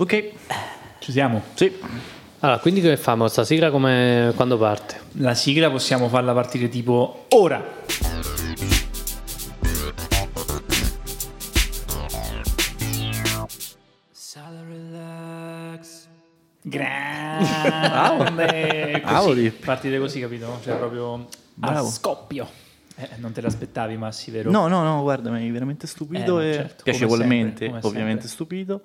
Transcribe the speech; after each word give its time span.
Ok, 0.00 0.30
Ci 0.98 1.12
siamo? 1.12 1.42
sì. 1.52 1.70
Allora, 2.38 2.58
quindi 2.58 2.80
che 2.80 2.96
famo? 2.96 3.28
Sta 3.28 3.44
sigla 3.44 3.70
come 3.70 4.32
quando 4.34 4.56
parte? 4.56 4.98
La 5.18 5.34
sigla 5.34 5.70
possiamo 5.70 6.08
farla 6.08 6.32
partire 6.32 6.70
tipo 6.70 7.26
ora. 7.28 7.62
Grande. 18.10 19.00
Cavoli. 19.04 19.50
Così, 19.50 19.64
partite 19.64 19.98
così, 19.98 20.20
capito? 20.20 20.58
Cioè 20.62 20.76
proprio 20.76 21.14
a 21.14 21.26
Bravo. 21.54 21.88
scoppio. 21.88 22.48
Eh, 22.96 23.08
non 23.16 23.32
te 23.32 23.40
l'aspettavi, 23.40 23.96
Massi, 23.96 24.30
vero? 24.30 24.50
No, 24.50 24.66
no, 24.68 24.82
no, 24.82 25.00
guarda, 25.02 25.30
mi 25.30 25.38
hai 25.38 25.50
veramente 25.50 25.86
stupito 25.86 26.38
Eh, 26.40 26.50
e 26.50 26.54
certo, 26.54 26.82
come 26.84 26.96
piacevolmente, 26.96 27.64
sempre, 27.64 27.80
come 27.80 27.92
ovviamente 27.92 28.28
sempre. 28.28 28.46
stupito. 28.46 28.82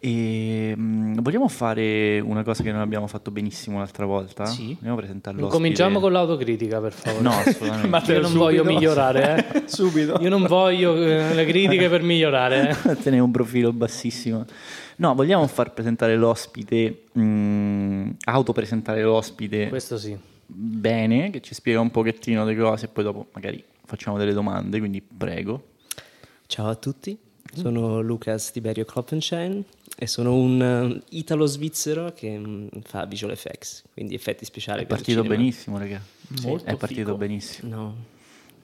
E 0.00 0.74
mm, 0.76 1.18
vogliamo 1.20 1.48
fare 1.48 2.20
una 2.20 2.42
cosa 2.42 2.62
che 2.62 2.70
non 2.70 2.80
abbiamo 2.80 3.06
fatto 3.06 3.30
benissimo 3.30 3.78
l'altra 3.78 4.06
volta? 4.06 4.46
Sì. 4.46 4.74
Vogliamo 4.78 4.96
presentare 4.96 5.36
l'ospite? 5.36 5.56
Cominciamo 5.56 6.00
con 6.00 6.12
l'autocritica, 6.12 6.80
per 6.80 6.92
favore. 6.92 7.22
No, 7.22 7.30
assolutamente. 7.38 7.88
Matteo, 7.88 8.14
Io 8.16 8.20
non 8.20 8.30
subito. 8.30 8.44
voglio 8.44 8.64
migliorare, 8.64 9.46
eh. 9.54 9.62
Subito. 9.68 10.18
Io 10.20 10.28
non 10.28 10.44
voglio 10.44 10.94
eh, 10.96 11.34
le 11.34 11.44
critiche 11.46 11.88
per 11.88 12.02
migliorare. 12.02 12.76
eh. 12.84 12.96
Tenere 13.02 13.22
un 13.22 13.30
profilo 13.30 13.72
bassissimo. 13.72 14.44
No, 14.96 15.14
vogliamo 15.14 15.46
far 15.46 15.72
presentare 15.72 16.16
l'ospite, 16.16 17.04
mm, 17.18 18.10
autopresentare 18.24 19.02
l'ospite 19.02 19.68
Questo 19.68 19.96
sì. 19.96 20.16
bene, 20.46 21.30
che 21.30 21.40
ci 21.40 21.54
spiega 21.54 21.78
un 21.80 21.90
pochettino 21.90 22.44
le 22.44 22.56
cose 22.56 22.86
e 22.86 22.88
poi 22.88 23.04
dopo 23.04 23.26
magari 23.32 23.62
facciamo 23.84 24.18
delle 24.18 24.32
domande, 24.32 24.78
quindi 24.78 25.00
prego. 25.00 25.68
Ciao 26.46 26.68
a 26.68 26.74
tutti, 26.74 27.16
sono 27.54 28.00
Lucas 28.00 28.50
Tiberio 28.50 28.84
Kloppenschein 28.84 29.64
e 29.96 30.06
sono 30.06 30.34
un 30.34 30.62
eh, 30.62 31.02
italo-svizzero 31.16 32.12
che 32.12 32.38
mm, 32.38 32.66
fa 32.82 33.04
visual 33.04 33.32
effects, 33.32 33.82
quindi 33.92 34.14
effetti 34.14 34.44
speciali 34.44 34.82
È 34.82 34.86
per 34.86 34.96
partito 34.96 35.22
benissimo, 35.22 35.78
raga. 35.78 36.00
Molto 36.42 36.64
È 36.66 36.76
partito 36.76 37.04
figo. 37.06 37.16
benissimo. 37.16 37.74
No, 37.74 37.94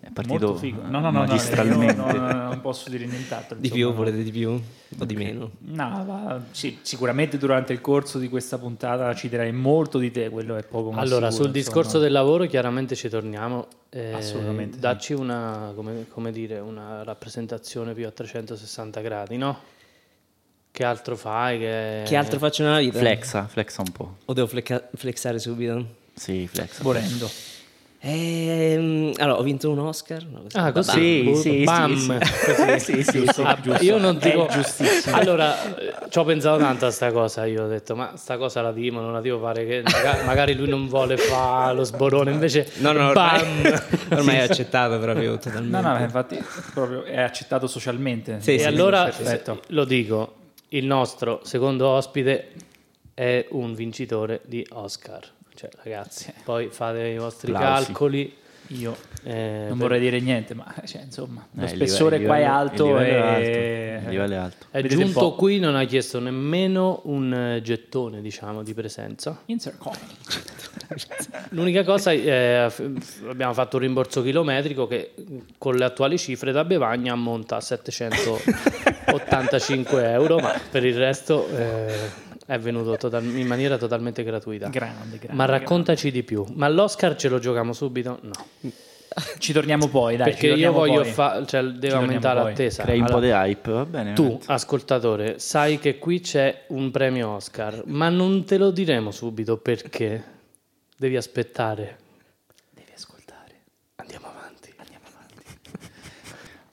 È 0.05 0.11
partito 0.13 0.47
Molto 0.47 0.57
figo. 0.59 0.83
No, 0.83 0.89
no, 0.91 1.01
no, 1.01 1.11
no, 1.11 1.19
magistralmente. 1.27 1.95
io 1.95 2.05
no, 2.05 2.13
no, 2.13 2.43
non 2.49 2.61
posso 2.61 2.91
dire 2.91 3.07
nient'altro. 3.07 3.57
di 3.59 3.71
più, 3.71 3.89
no. 3.89 3.95
volete 3.95 4.23
di 4.23 4.31
più 4.31 4.51
o 4.99 5.05
di 5.07 5.17
meno? 5.17 5.51
No, 5.61 6.05
ma 6.07 6.45
sì, 6.51 6.79
sicuramente 6.83 7.39
durante 7.39 7.73
il 7.73 7.81
corso 7.81 8.19
di 8.19 8.29
questa 8.29 8.59
puntata 8.59 9.15
ci 9.15 9.31
dirai 9.31 9.51
molto 9.53 9.99
di 9.99 10.11
te, 10.11 10.29
quello 10.29 10.57
è 10.57 10.63
poco 10.63 10.91
ma 10.93 11.01
Allora, 11.01 11.31
sicuro, 11.31 11.49
sul 11.49 11.57
insomma. 11.57 11.77
discorso 11.81 11.99
del 11.99 12.13
lavoro 12.13 12.45
chiaramente 12.45 12.95
ci 12.95 13.09
torniamo. 13.09 13.67
eh, 13.89 14.13
Assolutamente 14.13 14.75
sì. 14.75 14.81
Dacci 14.81 15.13
una, 15.15 15.73
come, 15.75 16.05
come 16.11 16.31
dire, 16.33 16.59
una 16.59 17.03
rappresentazione 17.03 17.95
più 17.95 18.07
a 18.07 18.11
360 18.11 19.01
gradi, 19.01 19.37
no? 19.39 19.59
Che 20.71 20.85
altro 20.85 21.17
fai? 21.17 21.59
Che, 21.61 22.03
Che 22.05 22.17
altro 22.17 22.39
faccio 22.39 22.63
nella 22.63 22.79
vita? 22.81 22.99
Flexa, 22.99 23.47
flexa 23.47 23.81
un 23.81 23.93
po'. 23.93 24.17
O 24.27 24.33
devo 24.35 24.47
fleca- 24.49 24.87
flexare 24.95 25.39
subito? 25.39 25.87
Sì, 26.15 26.47
flexa. 26.47 26.83
Volendo. 26.83 27.31
Ehm, 28.07 29.13
allora, 29.17 29.39
ho 29.39 29.43
vinto 29.43 29.71
un 29.71 29.79
Oscar. 29.79 30.23
Ah, 30.53 30.73
così? 30.73 30.91
Sì, 30.93 31.23
Boh, 31.23 31.35
sì, 31.37 31.65
bam. 31.65 32.19
sì, 32.21 32.55
Così. 32.55 33.03
sì. 33.03 33.23
Ah, 33.45 33.59
io 33.81 33.97
non 33.99 34.19
dico. 34.19 34.47
Allora, 35.13 35.75
eh, 35.79 35.95
ci 36.11 36.19
ho 36.19 36.25
pensato 36.25 36.59
tanto 36.59 36.85
a 36.85 36.91
sta 36.91 37.11
cosa. 37.13 37.47
Io 37.47 37.65
ho 37.65 37.67
detto, 37.67 37.97
ma 37.97 38.13
sta 38.17 38.37
cosa 38.37 38.61
la 38.61 38.73
dico, 38.73 39.01
non 39.01 39.13
la 39.13 39.23
devo 39.23 39.41
fare. 39.41 39.65
Che 39.67 39.83
maga- 39.85 40.23
magari 40.27 40.55
lui 40.55 40.69
non 40.69 40.87
vuole 40.87 41.17
fare 41.17 41.75
lo 41.75 41.83
sborone. 41.85 42.31
Invece, 42.31 42.71
No, 42.77 42.93
no, 42.93 43.09
ormai, 43.09 43.43
bam. 43.63 43.83
ormai 44.19 44.37
è 44.37 44.41
accettato 44.41 44.99
proprio 44.99 45.39
totalmente. 45.39 45.81
No, 45.89 45.95
no, 45.95 45.99
infatti 46.03 46.39
proprio 46.75 47.05
è 47.05 47.21
accettato 47.21 47.67
socialmente. 47.67 48.37
Sì, 48.41 48.55
e 48.55 48.59
sì, 48.59 48.65
allora 48.67 49.11
lo 49.69 49.85
dico: 49.87 50.35
il 50.69 50.85
nostro 50.85 51.41
secondo 51.45 51.89
ospite 51.89 52.51
è 53.15 53.47
un 53.51 53.75
vincitore 53.75 54.43
di 54.45 54.67
Oscar. 54.73 55.23
Cioè, 55.55 55.69
ragazzi, 55.83 56.33
poi 56.45 56.69
fate 56.71 57.09
i 57.09 57.19
vostri 57.19 57.51
Applausi. 57.53 57.85
calcoli. 57.87 58.37
Io 58.69 58.97
eh, 59.25 59.67
non 59.69 59.77
per- 59.77 59.89
vorrei 59.89 60.01
dire 60.01 60.21
niente, 60.21 60.55
ma 60.55 60.65
cioè, 60.87 61.03
insomma, 61.03 61.47
lo 61.51 61.61
Eh, 61.61 61.65
il 61.65 61.69
spessore 61.71 62.17
livello- 62.17 62.33
qua 62.33 62.39
è 62.39 62.41
il 62.41 62.47
alto 62.49 62.97
è 62.99 63.09
e 63.11 63.15
alto, 63.15 63.49
il 63.51 64.09
livello 64.09 64.33
è 64.33 64.37
alto. 64.37 64.67
È 64.71 64.77
Vedete 64.81 64.95
un 64.95 65.01
giunto 65.03 65.35
qui, 65.35 65.59
non 65.59 65.77
ha 65.77 65.85
chiesto 65.85 66.19
nemmeno 66.19 67.03
un 67.05 67.31
eh, 67.35 67.61
gettone, 67.61 68.23
diciamo, 68.23 68.63
di 68.63 68.73
presenza. 68.73 69.39
L'unica 71.51 71.85
cosa 71.85 72.11
è 72.13 72.67
f- 72.71 73.23
abbiamo 73.29 73.53
fatto 73.53 73.77
un 73.77 73.83
rimborso 73.83 74.23
chilometrico 74.23 74.87
che 74.87 75.13
con 75.59 75.75
le 75.75 75.85
attuali 75.85 76.17
cifre 76.19 76.51
da 76.51 76.65
Bevagna 76.65 77.13
ammonta 77.13 77.57
a 77.57 77.61
785 77.61 80.11
euro, 80.11 80.39
ma 80.39 80.59
per 80.71 80.87
il 80.87 80.97
resto 80.97 81.47
eh, 81.55 81.95
è 82.47 82.59
venuto 82.59 82.97
total- 82.97 83.25
in 83.25 83.47
maniera 83.47 83.77
totalmente 83.79 84.23
gratuita. 84.23 84.69
Grande, 84.69 85.19
grande. 85.19 85.33
Ma 85.35 85.45
raccontaci 85.45 86.11
di 86.11 86.23
più. 86.23 86.45
Ma 86.55 86.69
l'Oscar 86.69 87.17
ce 87.17 87.29
lo 87.29 87.39
giochiamo 87.39 87.73
subito? 87.73 88.19
No. 88.23 88.31
grande. 88.61 88.83
Ci 89.39 89.53
torniamo 89.53 89.87
poi, 89.89 90.17
dai. 90.17 90.31
Perché 90.31 90.49
io 90.49 90.73
voglio 90.73 91.05
fare, 91.05 91.47
cioè 91.47 91.63
deve 91.63 91.79
torniamo 91.79 92.03
aumentare 92.05 92.41
poi. 92.41 92.49
l'attesa. 92.51 92.83
Crei 92.83 92.99
un 92.99 93.05
Allora, 93.05 93.19
po' 93.21 93.25
di 93.25 93.31
hype, 93.31 93.71
va 93.71 93.85
bene? 93.85 94.13
tu, 94.15 94.41
ascoltatore, 94.47 95.39
sai 95.39 95.79
che 95.79 95.99
qui 95.99 96.21
c'è 96.21 96.65
un 96.69 96.91
premio 96.91 97.29
Oscar, 97.31 97.83
ma 97.87 98.09
non 98.09 98.45
te 98.45 98.59
lo 98.59 98.71
diremo 98.73 99.13
subito 99.13 99.57
perché 99.57 100.25
devi 100.97 101.17
aspettare. 101.17 101.99
Devi 102.71 102.91
ascoltare. 102.93 103.61
Andiamo 103.97 104.27
avanti. 104.27 104.43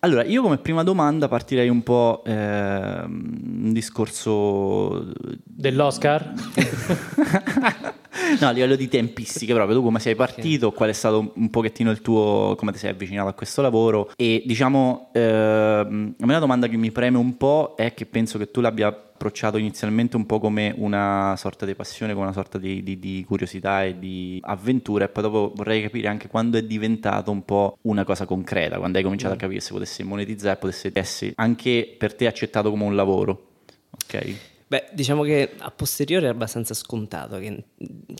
Allora, 0.04 0.24
io 0.24 0.42
come 0.42 0.58
prima 0.58 0.82
domanda 0.82 1.28
partirei 1.28 1.70
un 1.70 1.84
po' 1.84 2.24
ehm, 2.26 3.66
un 3.66 3.72
discorso 3.72 5.12
Dell'Oscar? 5.46 6.34
no, 8.40 8.48
a 8.48 8.52
livello 8.52 8.76
di 8.76 8.88
tempistiche 8.88 9.54
proprio, 9.54 9.78
tu 9.78 9.84
come 9.84 10.00
sei 10.00 10.16
partito, 10.16 10.72
qual 10.72 10.90
è 10.90 10.94
stato 10.94 11.32
un 11.36 11.50
pochettino 11.50 11.92
il 11.92 12.02
tuo, 12.02 12.56
come 12.58 12.72
ti 12.72 12.78
sei 12.78 12.92
avvicinato 12.92 13.30
a 13.30 13.34
questo 13.34 13.62
lavoro? 13.62 14.12
E 14.16 14.44
diciamo, 14.46 15.10
ehm, 15.14 16.16
a 16.20 16.26
me 16.26 16.34
la 16.34 16.40
domanda 16.40 16.68
che 16.68 16.78
mi 16.78 16.92
preme 16.92 17.18
un 17.18 17.38
po' 17.38 17.76
è 17.78 17.94
che 17.94 18.06
penso 18.06 18.38
che 18.38 18.52
tu 18.52 18.62
l'abbia 18.62 18.88
approcciato 18.88 19.58
inizialmente 19.58 20.16
un 20.16 20.26
po' 20.26 20.40
come 20.40 20.74
una 20.76 21.36
sorta 21.38 21.66
di 21.66 21.76
passione, 21.76 22.14
come 22.14 22.26
una 22.26 22.34
sorta 22.34 22.58
di, 22.58 22.82
di- 22.82 22.98
di 22.98 23.24
curiosità 23.28 23.84
e 23.84 24.00
di 24.00 24.40
avventura 24.42 25.06
e 25.06 25.10
poi 25.10 25.24
dopo 25.24 25.54
vorrei 25.56 25.84
capire 25.84 26.08
anche 26.08 26.28
quando 26.28 26.58
è 26.58 26.64
diventato 26.64 27.30
un 27.30 27.46
po' 27.46 27.78
una 27.84 28.04
cosa 28.04 28.26
concreta, 28.26 28.78
quando 28.80 28.98
hai 28.98 29.04
cominciato 29.04 29.36
a 29.36 29.38
capire 29.38 29.60
se 29.60 29.74
potesse 29.74 30.04
monetizzare, 30.04 30.58
potesse 30.58 30.90
essere 30.94 31.34
anche 31.36 31.94
per 31.98 32.16
te 32.16 32.26
accettato 32.26 32.72
come 32.72 32.84
un 32.84 32.96
lavoro, 32.96 33.50
ok? 33.92 34.36
Beh, 34.72 34.86
diciamo 34.94 35.24
che 35.24 35.56
a 35.58 35.70
posteriori 35.70 36.28
è 36.28 36.30
abbastanza 36.30 36.74
scontato 36.74 37.40
che 37.40 37.66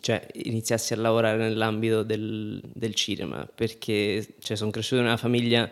cioè, 0.02 0.28
iniziassi 0.34 0.92
a 0.92 0.98
lavorare 0.98 1.38
nell'ambito 1.38 2.04
del, 2.04 2.62
del 2.74 2.94
cinema, 2.94 3.48
perché 3.56 4.36
cioè, 4.40 4.58
sono 4.58 4.70
cresciuto 4.70 5.00
in 5.00 5.08
una 5.08 5.16
famiglia 5.16 5.70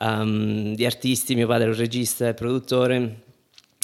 um, 0.00 0.74
di 0.74 0.84
artisti, 0.84 1.34
mio 1.34 1.46
padre 1.46 1.64
è 1.64 1.70
un 1.70 1.76
regista 1.76 2.28
e 2.28 2.34
produttore, 2.34 3.22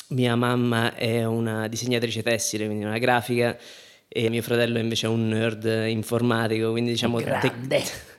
mia 0.08 0.36
mamma 0.36 0.94
è 0.96 1.24
una 1.24 1.66
disegnatrice 1.66 2.22
tessile, 2.22 2.66
quindi 2.66 2.84
una 2.84 2.98
grafica, 2.98 3.56
e 4.06 4.28
mio 4.28 4.42
fratello 4.42 4.78
invece 4.78 5.06
è 5.06 5.08
un 5.08 5.28
nerd 5.28 5.64
informatico, 5.88 6.72
quindi 6.72 6.90
diciamo... 6.90 7.22
tec- 7.22 8.11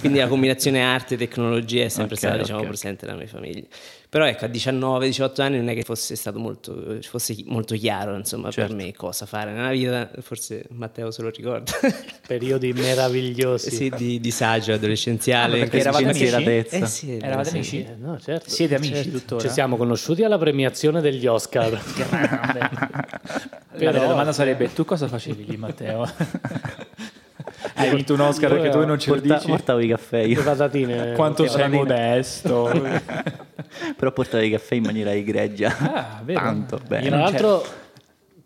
quindi 0.00 0.18
la 0.18 0.26
combinazione 0.28 0.82
arte 0.82 1.14
e 1.14 1.16
tecnologia 1.18 1.84
è 1.84 1.88
sempre 1.88 2.14
Ok, 2.14 2.20
stata 2.20 2.36
diciamo, 2.38 2.60
ok. 2.60 2.66
presente 2.66 3.06
nella 3.06 3.18
mia 3.18 3.26
famiglia. 3.26 3.66
Però 4.10 4.24
ecco, 4.26 4.46
a 4.46 4.48
19-18 4.48 5.42
anni 5.42 5.58
non 5.58 5.68
è 5.68 5.74
che 5.74 5.82
fosse 5.82 6.16
stato 6.16 6.38
molto, 6.38 6.96
fosse 7.02 7.36
molto 7.44 7.74
chiaro 7.74 8.16
insomma, 8.16 8.50
Certo. 8.50 8.74
per 8.74 8.82
me 8.84 8.94
cosa 8.94 9.26
fare 9.26 9.52
nella 9.52 9.68
vita, 9.70 10.10
forse 10.20 10.64
Matteo 10.70 11.10
se 11.10 11.20
lo 11.20 11.28
ricorda. 11.28 11.70
Periodi 12.26 12.72
meravigliosi. 12.72 13.70
sì, 13.70 13.92
di 13.94 14.18
disagio 14.18 14.72
adolescenziale. 14.72 15.56
Ah, 15.56 15.58
perché 15.60 15.78
eravate 15.80 16.04
amici? 16.04 16.24
Eh 16.24 16.86
sì, 16.86 17.18
Eravate 17.18 17.50
amici? 17.50 17.80
Eh, 17.82 17.96
no, 17.98 18.18
certo. 18.18 18.48
Siete 18.48 18.76
amici 18.76 18.94
Certo. 18.94 19.10
tuttora? 19.10 19.42
Ci 19.42 19.50
siamo 19.50 19.76
conosciuti 19.76 20.24
alla 20.24 20.38
premiazione 20.38 21.02
degli 21.02 21.26
Oscar. 21.26 21.78
Però- 23.76 23.92
la 24.00 24.06
domanda 24.06 24.32
sarebbe: 24.32 24.72
tu 24.72 24.84
cosa 24.86 25.06
facevi 25.06 25.44
lì, 25.44 25.56
Matteo? 25.58 26.08
Hai 27.74 27.90
vinto 27.94 28.14
un 28.14 28.20
Oscar 28.20 28.50
perché 28.50 28.70
tu 28.70 28.84
non 28.84 28.98
ce 28.98 29.10
lo 29.10 29.16
Porta- 29.20 29.34
dici? 29.34 29.46
portavo 29.48 29.78
i 29.80 29.88
caffè 29.88 30.18
io. 30.18 30.36
Le 30.38 30.42
patatine. 30.44 31.12
Quanto 31.12 31.42
sei 31.46 31.52
patatine. 31.56 31.76
modesto. 31.76 32.70
Però 33.96 34.12
portare 34.12 34.46
i 34.46 34.50
caffè 34.50 34.74
in 34.76 34.82
maniera 34.84 35.12
egregia. 35.12 35.76
Ah, 35.78 36.20
vero. 36.22 36.40
Tanto 36.40 36.80
bene. 36.86 37.08
Tra 37.08 37.18
l'altro, 37.18 37.64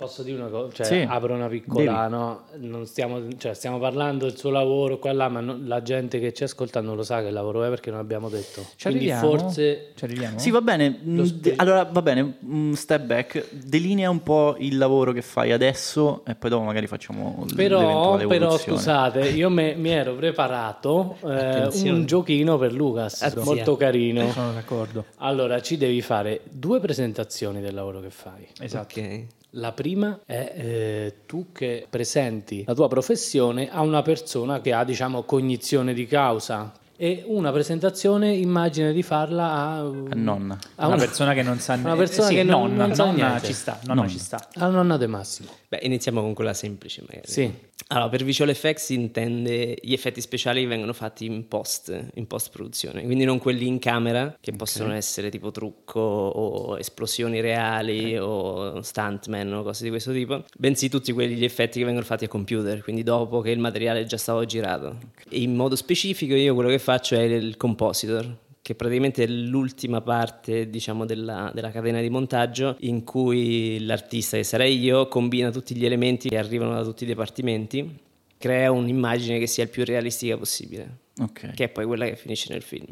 Posso 0.06 0.22
dire 0.22 0.38
una 0.40 0.49
cosa? 0.49 0.72
Cioè, 0.72 0.87
Sì. 0.87 1.06
apro 1.08 1.34
una 1.34 1.49
piccola, 1.49 2.08
no? 2.08 2.43
Non 2.56 2.87
stiamo, 2.87 3.20
cioè, 3.38 3.54
stiamo 3.54 3.78
parlando 3.78 4.26
del 4.26 4.37
suo 4.37 4.50
lavoro 4.50 4.99
qua 4.99 5.12
là, 5.12 5.28
ma 5.28 5.40
non- 5.40 5.62
la 5.66 5.82
gente 5.82 6.19
che 6.20 6.32
ci 6.32 6.44
ascolta 6.44 6.81
non 6.81 6.96
lo 6.96 7.02
sa 7.02 7.22
che 7.22 7.31
lavoro 7.31 7.64
è 7.64 7.69
perché 7.69 7.90
non 7.90 7.99
abbiamo 8.00 8.28
detto. 8.28 8.62
Ci 8.76 8.88
Quindi 8.88 9.10
arriviamo? 9.10 9.38
forse 9.38 9.90
Ci 9.94 10.04
arriviamo? 10.04 10.38
Sì, 10.38 10.50
va 10.50 10.60
bene. 10.60 10.99
mm, 11.04 11.22
spiego. 11.22 11.62
allora, 11.62 11.84
va 11.84 12.02
bene, 12.02 12.34
un 12.40 12.75
step 12.75 13.02
back. 13.04 13.46
Delinea 13.52 14.10
un 14.10 14.22
po' 14.22 14.56
il 14.58 14.76
lavoro 14.78 15.12
che 15.12 15.22
fai 15.22 15.52
adesso 15.52 16.22
e 16.26 16.34
poi 16.34 16.50
dopo 16.50 16.64
magari 16.64 16.87
facciamo 16.87 17.44
l- 17.49 17.54
Però, 17.54 17.81
l'eventuale 18.16 18.26
però 18.26 18.56
scusate, 18.58 19.28
io 19.31 19.49
me- 19.50 19.75
mi 19.75 19.90
ero 19.90 20.14
preparato 20.14 21.16
eh, 21.25 21.69
un 21.84 22.04
giochino 22.06 22.58
per 22.58 22.72
Lucas, 22.72 23.22
Attenzione. 23.22 23.56
molto 23.56 23.76
carino. 23.76 24.31
Sono 24.31 24.52
d'accordo. 24.52 25.04
Allora, 25.19 25.60
ci 25.62 25.76
devi 25.76 26.00
fare 26.02 26.40
due 26.50 26.81
presentazioni 26.81 27.60
del 27.60 27.75
lavoro 27.75 28.00
che 28.00 28.10
fai. 28.10 28.46
Esatto. 28.60 28.99
Ok. 29.00 29.25
La 29.56 29.72
prima 29.72 30.20
è 30.25 30.52
eh, 30.56 31.14
tu 31.26 31.49
che 31.52 31.87
presenti 31.88 32.64
la 32.66 32.72
tua 32.75 32.88
professione 32.88 33.69
a 33.70 33.82
una 33.82 34.00
persona 34.00 34.60
che 34.62 34.72
ha, 34.72 34.82
diciamo, 34.82 35.25
cognizione 35.25 35.93
di 35.93 36.06
causa. 36.06 36.72
E 36.96 37.25
una 37.26 37.50
presentazione 37.52 38.32
immagina 38.32 38.93
di 38.93 39.02
farla 39.02 39.50
a, 39.52 39.78
A 39.81 39.82
nonna. 40.14 40.56
a 40.76 40.87
una 40.87 40.94
una, 40.94 41.04
persona 41.04 41.34
che 41.34 41.43
non 41.43 41.58
sa 41.58 41.75
una 41.82 41.96
persona 41.96 42.26
eh, 42.28 42.31
sì, 42.31 42.34
che 42.37 42.43
non- 42.44 42.69
nonna, 42.70 42.87
non 42.87 42.94
sa 42.94 43.04
nonna 43.06 43.26
niente. 43.28 43.46
ci 43.46 43.52
sta, 43.52 43.78
nonna 43.84 43.94
Nonna. 43.94 44.08
ci 44.08 44.19
sta. 44.19 44.49
a 44.54 44.69
nonna 44.69 44.96
De 44.96 45.06
Massimo. 45.06 45.49
Beh, 45.72 45.78
iniziamo 45.84 46.20
con 46.20 46.34
quella 46.34 46.52
semplice 46.52 47.00
magari. 47.00 47.22
Sì. 47.24 47.50
Allora, 47.86 48.10
per 48.10 48.24
visual 48.24 48.50
effects 48.50 48.84
si 48.84 48.94
intende 48.94 49.74
gli 49.80 49.94
effetti 49.94 50.20
speciali 50.20 50.60
che 50.60 50.66
vengono 50.66 50.92
fatti 50.92 51.24
in 51.24 51.48
post, 51.48 52.10
in 52.12 52.26
post 52.26 52.50
produzione, 52.50 53.02
quindi 53.04 53.24
non 53.24 53.38
quelli 53.38 53.66
in 53.66 53.78
camera 53.78 54.36
che 54.38 54.52
possono 54.52 54.92
essere 54.92 55.30
tipo 55.30 55.50
trucco 55.50 55.98
o 55.98 56.78
esplosioni 56.78 57.40
reali 57.40 58.19
o 58.19 58.82
stuntman 58.82 59.50
o 59.54 59.62
cose 59.62 59.84
di 59.84 59.88
questo 59.88 60.12
tipo, 60.12 60.44
bensì 60.58 60.90
tutti 60.90 61.10
quegli 61.10 61.42
effetti 61.42 61.78
che 61.78 61.86
vengono 61.86 62.04
fatti 62.04 62.26
a 62.26 62.28
computer, 62.28 62.82
quindi 62.82 63.02
dopo 63.02 63.40
che 63.40 63.48
il 63.48 63.58
materiale 63.58 64.00
è 64.00 64.04
già 64.04 64.18
stato 64.18 64.44
girato. 64.44 64.98
E 65.30 65.40
in 65.40 65.54
modo 65.54 65.75
specifico 65.75 66.34
io 66.34 66.52
quello 66.52 66.68
che 66.68 66.78
faccio 66.78 67.14
è 67.14 67.22
il 67.22 67.56
compositor, 67.56 68.36
che 68.72 68.74
praticamente 68.74 69.24
è 69.24 69.26
l'ultima 69.26 70.00
parte, 70.00 70.69
diciamo, 70.70 71.04
della, 71.04 71.50
della 71.54 71.70
catena 71.70 72.00
di 72.00 72.08
montaggio 72.08 72.76
in 72.80 73.04
cui 73.04 73.84
l'artista, 73.84 74.36
che 74.38 74.44
sarei 74.44 74.78
io, 74.78 75.08
combina 75.08 75.50
tutti 75.50 75.74
gli 75.76 75.84
elementi 75.84 76.28
che 76.28 76.38
arrivano 76.38 76.74
da 76.74 76.82
tutti 76.82 77.04
i 77.04 77.06
dipartimenti, 77.06 77.98
crea 78.38 78.72
un'immagine 78.72 79.38
che 79.38 79.46
sia 79.46 79.64
il 79.64 79.70
più 79.70 79.84
realistica 79.84 80.36
possibile, 80.36 80.98
Ok. 81.20 81.52
che 81.52 81.64
è 81.64 81.69
poi 81.69 81.84
quella 81.84 82.06
che 82.06 82.16
finisce 82.16 82.52
nel 82.52 82.62
film. 82.62 82.86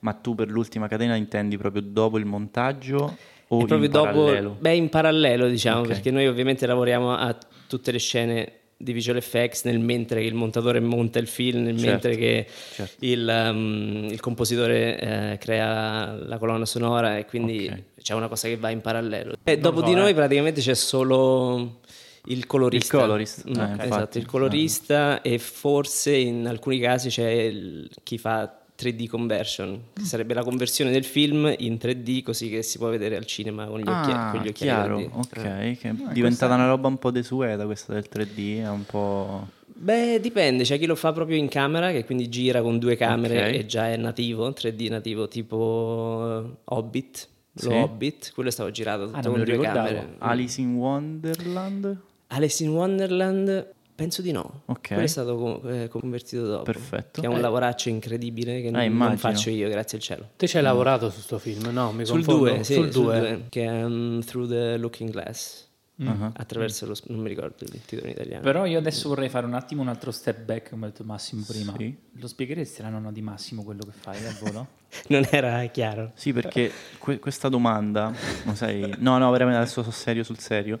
Ma 0.00 0.12
tu 0.12 0.34
per 0.34 0.48
l'ultima 0.50 0.86
catena 0.88 1.16
intendi 1.16 1.56
proprio 1.58 1.82
dopo 1.82 2.18
il 2.18 2.24
montaggio 2.24 3.16
o 3.48 3.58
proprio 3.58 3.84
in 3.84 3.90
dopo, 3.90 4.24
parallelo? 4.24 4.56
beh, 4.58 4.74
in 4.74 4.88
parallelo, 4.88 5.48
diciamo, 5.48 5.80
Ok. 5.80 5.88
perché 5.88 6.10
noi 6.10 6.26
ovviamente 6.26 6.64
lavoriamo 6.66 7.12
a 7.14 7.36
tutte 7.66 7.90
le 7.90 7.98
scene 7.98 8.52
di 8.76 8.92
visual 8.92 9.16
effects 9.16 9.64
nel 9.64 9.78
mentre 9.78 10.20
che 10.20 10.26
il 10.26 10.34
montatore 10.34 10.80
monta 10.80 11.18
il 11.18 11.26
film, 11.26 11.62
nel 11.62 11.76
Certo, 11.78 11.90
mentre 11.90 12.16
che 12.16 12.46
certo. 12.74 13.04
il, 13.04 13.48
um, 13.50 14.08
il 14.10 14.20
compositore 14.20 14.98
eh, 14.98 15.38
crea 15.38 16.12
la 16.14 16.38
colonna 16.38 16.66
sonora 16.66 17.16
e 17.18 17.24
quindi 17.24 17.68
Ok. 17.70 17.82
c'è 18.02 18.14
una 18.14 18.28
cosa 18.28 18.48
che 18.48 18.56
va 18.56 18.70
in 18.70 18.80
parallelo. 18.80 19.34
E 19.42 19.52
Non 19.52 19.60
dopo 19.62 19.80
lo 19.80 19.86
di 19.86 19.92
so, 19.92 19.98
noi 19.98 20.10
eh. 20.10 20.14
praticamente 20.14 20.60
c'è 20.60 20.74
solo 20.74 21.80
il 22.26 22.46
colorista. 22.46 22.96
Il 22.96 23.02
colorist, 23.02 23.48
Mm, 23.48 23.60
eh, 23.60 23.84
esatto, 23.86 24.18
il 24.18 24.26
colorista 24.26 25.20
e 25.22 25.38
forse 25.38 26.14
in 26.14 26.46
alcuni 26.46 26.78
casi 26.78 27.08
c'è 27.10 27.30
il- 27.30 27.88
chi 28.02 28.18
fa 28.18 28.60
3D 28.76 29.06
conversion, 29.06 29.80
che 29.92 30.02
sarebbe 30.02 30.34
la 30.34 30.42
conversione 30.42 30.90
del 30.90 31.04
film 31.04 31.52
in 31.58 31.74
3D 31.74 32.22
così 32.22 32.48
che 32.50 32.62
si 32.62 32.78
può 32.78 32.88
vedere 32.88 33.16
al 33.16 33.24
cinema 33.24 33.66
con 33.66 33.78
gli 33.80 33.88
occhi 33.88 34.10
Ah, 34.10 34.30
con 34.32 34.40
gli 34.40 34.48
occhiali 34.48 34.52
chiaro, 34.52 34.98
3D. 34.98 35.08
ok, 35.12 35.36
Eh. 35.44 35.76
che 35.80 35.88
è 35.90 35.94
diventata 36.12 36.54
una 36.54 36.66
roba 36.66 36.88
un 36.88 36.98
po' 36.98 37.10
desueta 37.10 37.64
questa 37.66 37.92
del 37.92 38.06
3D, 38.10 38.62
è 38.62 38.68
un 38.68 38.84
po'... 38.84 39.48
Beh, 39.76 40.20
dipende, 40.20 40.64
c'è 40.64 40.78
chi 40.78 40.86
lo 40.86 40.94
fa 40.94 41.12
proprio 41.12 41.36
in 41.36 41.48
camera, 41.48 41.90
che 41.92 42.04
quindi 42.04 42.28
gira 42.28 42.62
con 42.62 42.78
due 42.78 42.96
camere 42.96 43.48
Ok. 43.48 43.54
e 43.54 43.66
già 43.66 43.90
è 43.90 43.96
nativo, 43.96 44.48
3D 44.50 44.88
nativo, 44.88 45.28
tipo 45.28 46.42
eh, 46.44 46.56
Hobbit, 46.64 47.28
Sì. 47.54 47.68
lo 47.68 47.74
Hobbit, 47.76 48.32
quello 48.34 48.48
è 48.48 48.52
stato 48.52 48.70
girato 48.70 49.06
tutto 49.06 49.18
Ah, 49.18 49.22
con 49.22 49.34
due 49.34 49.44
ricordavo. 49.44 49.74
camere. 49.88 50.14
Alice 50.18 50.60
in 50.60 50.74
Wonderland? 50.76 51.96
Alice 52.28 52.64
in 52.64 52.70
Wonderland, 52.70 53.72
penso 53.94 54.22
di 54.22 54.32
no. 54.32 54.62
Ok. 54.66 54.88
Quello 54.88 55.02
è 55.02 55.06
stato 55.06 55.36
co- 55.36 55.68
eh, 55.68 55.88
convertito 55.88 56.44
dopo. 56.46 56.62
Perfetto. 56.64 57.20
Che 57.20 57.26
è 57.26 57.30
un 57.30 57.36
Eh. 57.36 57.40
lavoraccio 57.40 57.88
incredibile 57.88 58.60
che 58.60 58.70
non, 58.70 58.80
non 58.82 58.90
immagino. 58.90 59.16
faccio 59.18 59.50
io, 59.50 59.68
grazie 59.68 59.98
al 59.98 60.02
cielo. 60.04 60.28
Te 60.36 60.46
ci 60.48 60.56
hai 60.56 60.62
lavorato 60.62 61.10
su 61.10 61.20
sto 61.20 61.38
film? 61.38 61.68
No, 61.70 61.92
mi 61.92 62.04
Sul 62.04 62.24
confondo. 62.24 62.50
2, 62.54 62.64
sì, 62.64 62.74
sul 62.74 62.92
sul 62.92 63.02
2. 63.02 63.18
2, 63.18 63.46
che 63.48 63.64
è 63.64 63.84
um, 63.84 64.20
Through 64.22 64.48
the 64.48 64.76
Looking 64.78 65.10
Glass. 65.10 65.62
Ah. 66.04 66.32
Attraverso 66.34 66.86
lo... 66.86 66.96
non 67.06 67.20
mi 67.20 67.28
ricordo 67.28 67.54
il 67.62 67.80
titolo 67.84 68.06
in 68.08 68.14
italiano. 68.14 68.42
Però 68.42 68.66
io 68.66 68.78
adesso 68.78 69.08
vorrei 69.08 69.28
fare 69.28 69.46
un 69.46 69.54
attimo 69.54 69.80
un 69.80 69.86
altro 69.86 70.10
step 70.10 70.40
back, 70.40 70.70
come 70.70 70.86
ha 70.86 70.88
detto 70.88 71.04
Massimo 71.04 71.44
prima. 71.46 71.72
Sì. 71.78 71.96
Lo 72.14 72.26
spiegheresti 72.26 72.82
la 72.82 72.88
nonna 72.88 73.12
di 73.12 73.22
Massimo 73.22 73.62
quello 73.62 73.84
che 73.84 73.92
fai 73.92 74.26
al 74.26 74.34
volo? 74.40 74.66
Non 75.08 75.24
era 75.30 75.64
chiaro. 75.66 76.10
Sì, 76.14 76.32
perché 76.32 76.70
que- 76.98 77.18
questa 77.20 77.48
domanda, 77.48 78.12
lo 78.44 78.54
sai, 78.56 78.94
no, 78.98 79.18
no, 79.18 79.30
veramente 79.30 79.60
adesso 79.60 79.82
sono 79.82 79.92
serio 79.94 80.24
sul 80.24 80.38
serio. 80.38 80.80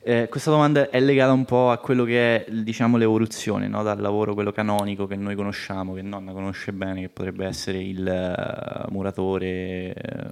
Eh, 0.00 0.28
questa 0.30 0.50
domanda 0.50 0.90
è 0.90 1.00
legata 1.00 1.32
un 1.32 1.44
po' 1.44 1.70
a 1.70 1.78
quello 1.78 2.04
che 2.04 2.44
è, 2.44 2.50
diciamo, 2.50 2.96
l'evoluzione 2.96 3.68
no? 3.68 3.82
dal 3.82 4.00
lavoro, 4.00 4.34
quello 4.34 4.52
canonico 4.52 5.06
che 5.06 5.16
noi 5.16 5.34
conosciamo, 5.34 5.92
che 5.94 6.02
nonna 6.02 6.32
conosce 6.32 6.72
bene, 6.72 7.02
che 7.02 7.08
potrebbe 7.08 7.44
essere 7.46 7.82
il 7.82 8.06
eh, 8.06 8.86
muratore, 8.90 9.92
eh, 9.92 10.30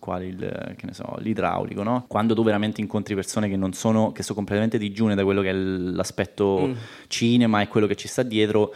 quale 0.00 0.26
il, 0.26 0.74
che 0.76 0.86
ne 0.86 0.94
so, 0.94 1.16
l'idraulico, 1.18 1.82
no? 1.82 2.04
Quando 2.08 2.34
tu 2.34 2.42
veramente 2.42 2.80
incontri 2.80 3.14
persone 3.14 3.48
che 3.48 3.56
non 3.56 3.72
sono, 3.72 4.10
che 4.12 4.22
sono 4.22 4.36
completamente 4.36 4.78
digiune 4.78 5.14
da 5.14 5.22
quello 5.22 5.42
che 5.42 5.50
è 5.50 5.54
l'aspetto 5.54 6.74
cinema 7.08 7.60
e 7.60 7.68
quello 7.68 7.86
che 7.86 7.94
ci 7.94 8.08
sta 8.08 8.22
dietro, 8.22 8.74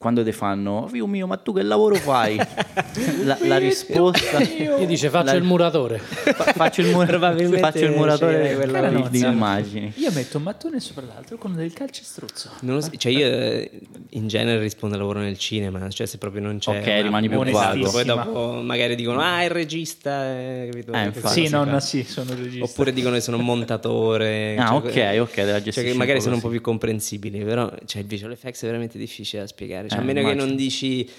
quando 0.00 0.24
ti 0.24 0.32
fanno, 0.32 0.86
figlio 0.86 1.06
mio, 1.06 1.26
ma 1.26 1.36
tu 1.36 1.52
che 1.52 1.60
lavoro 1.60 1.94
fai? 1.96 2.34
la, 3.22 3.36
la 3.42 3.58
risposta... 3.58 4.40
Io 4.40 4.86
dice 4.86 5.10
faccio 5.10 5.32
La- 5.32 5.34
il 5.34 5.42
muratore. 5.42 5.98
Fa- 5.98 6.54
faccio 6.54 6.80
il, 6.80 6.86
mur- 6.86 7.18
faccio 7.58 7.84
il 7.84 7.90
muratore 7.90 8.54
quella 8.54 8.88
di, 8.88 9.10
di 9.10 9.18
immagini. 9.18 9.92
Io 9.96 10.10
metto 10.12 10.38
un 10.38 10.44
mattone 10.44 10.80
sopra 10.80 11.04
l'altro 11.04 11.36
con 11.36 11.54
del 11.54 11.74
calcestruzzo. 11.74 12.48
Non 12.60 12.76
lo 12.76 12.80
so, 12.80 12.90
cioè 12.96 13.12
io 13.12 13.68
in 14.08 14.26
genere 14.26 14.58
rispondo 14.60 14.94
al 14.94 15.02
lavoro 15.02 15.18
nel 15.18 15.36
cinema, 15.36 15.86
cioè 15.90 16.06
se 16.06 16.16
proprio 16.16 16.40
non 16.40 16.56
c'è 16.56 16.78
Ok, 16.78 17.02
rimani 17.02 17.28
più 17.28 17.38
vago. 17.50 17.90
Poi 17.90 18.04
dopo 18.04 18.52
magari 18.62 18.94
dicono 18.94 19.20
ah 19.20 19.44
il 19.44 19.50
regista, 19.50 20.30
eh, 20.30 20.68
capito? 20.70 20.92
Eh, 20.94 21.04
infatti. 21.04 21.44
Sì, 21.44 21.50
nonna, 21.52 21.78
sì, 21.78 22.04
sono 22.04 22.34
regista. 22.34 22.64
Oppure 22.64 22.94
dicono 22.94 23.16
che 23.16 23.20
sono 23.20 23.36
un 23.36 23.44
montatore. 23.44 24.56
Ah, 24.56 24.80
cioè, 24.82 25.18
ok, 25.18 25.28
ok, 25.28 25.34
te 25.34 25.44
la 25.44 25.62
Cioè 25.62 25.84
che 25.84 25.92
magari 25.92 26.22
sono 26.22 26.36
un 26.36 26.40
po' 26.40 26.48
più 26.48 26.62
comprensibili, 26.62 27.44
però 27.44 27.70
cioè, 27.84 28.00
il 28.00 28.08
visual 28.08 28.32
effects 28.32 28.62
è 28.62 28.64
veramente 28.64 28.96
difficile 28.96 29.42
da 29.42 29.46
spiegare. 29.46 29.88
Cioè, 29.90 29.98
Eh, 29.98 30.02
a 30.02 30.04
meno 30.04 30.20
che 30.20 30.26
immagino. 30.26 30.44
non 30.46 30.56
dici, 30.56 31.10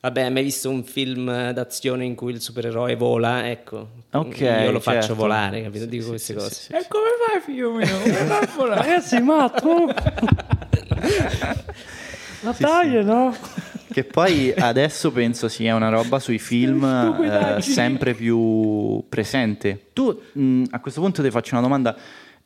vabbè, 0.00 0.22
hai 0.22 0.30
mai 0.32 0.42
visto 0.42 0.68
un 0.70 0.84
film 0.84 1.50
d'azione 1.52 2.04
in 2.04 2.14
cui 2.14 2.32
il 2.32 2.40
supereroe 2.40 2.94
vola? 2.96 3.48
Ecco, 3.48 3.88
Ok, 4.12 4.40
io 4.40 4.70
lo 4.70 4.80
faccio 4.80 5.00
certo. 5.00 5.14
volare, 5.14 5.62
capito? 5.62 5.84
Sì, 5.84 5.90
Dico 5.90 6.02
sì, 6.04 6.08
queste 6.10 6.32
sì, 6.32 6.38
cose. 6.38 6.54
sì, 6.54 6.62
sì, 6.64 6.72
E 6.72 6.86
come 6.88 7.06
fai, 7.26 7.40
figlio 7.40 7.72
mio? 7.72 7.98
Come 8.00 8.12
fai 8.14 8.42
a 8.44 8.48
volare? 8.56 8.80
Ragazzi, 8.82 9.20
matto! 9.20 9.94
La 12.40 12.52
taglia, 12.54 13.02
no? 13.02 13.34
Che 13.90 14.04
poi 14.04 14.52
adesso 14.56 15.10
penso 15.10 15.48
sia 15.48 15.74
una 15.74 15.88
roba 15.88 16.18
sui 16.20 16.38
film 16.38 16.84
eh, 16.84 17.60
sempre 17.62 18.14
più 18.14 19.02
presente. 19.08 19.86
Tu 19.92 20.20
mh, 20.32 20.64
a 20.70 20.80
questo 20.80 21.00
punto 21.00 21.22
ti 21.22 21.30
faccio 21.30 21.54
una 21.54 21.62
domanda. 21.62 21.96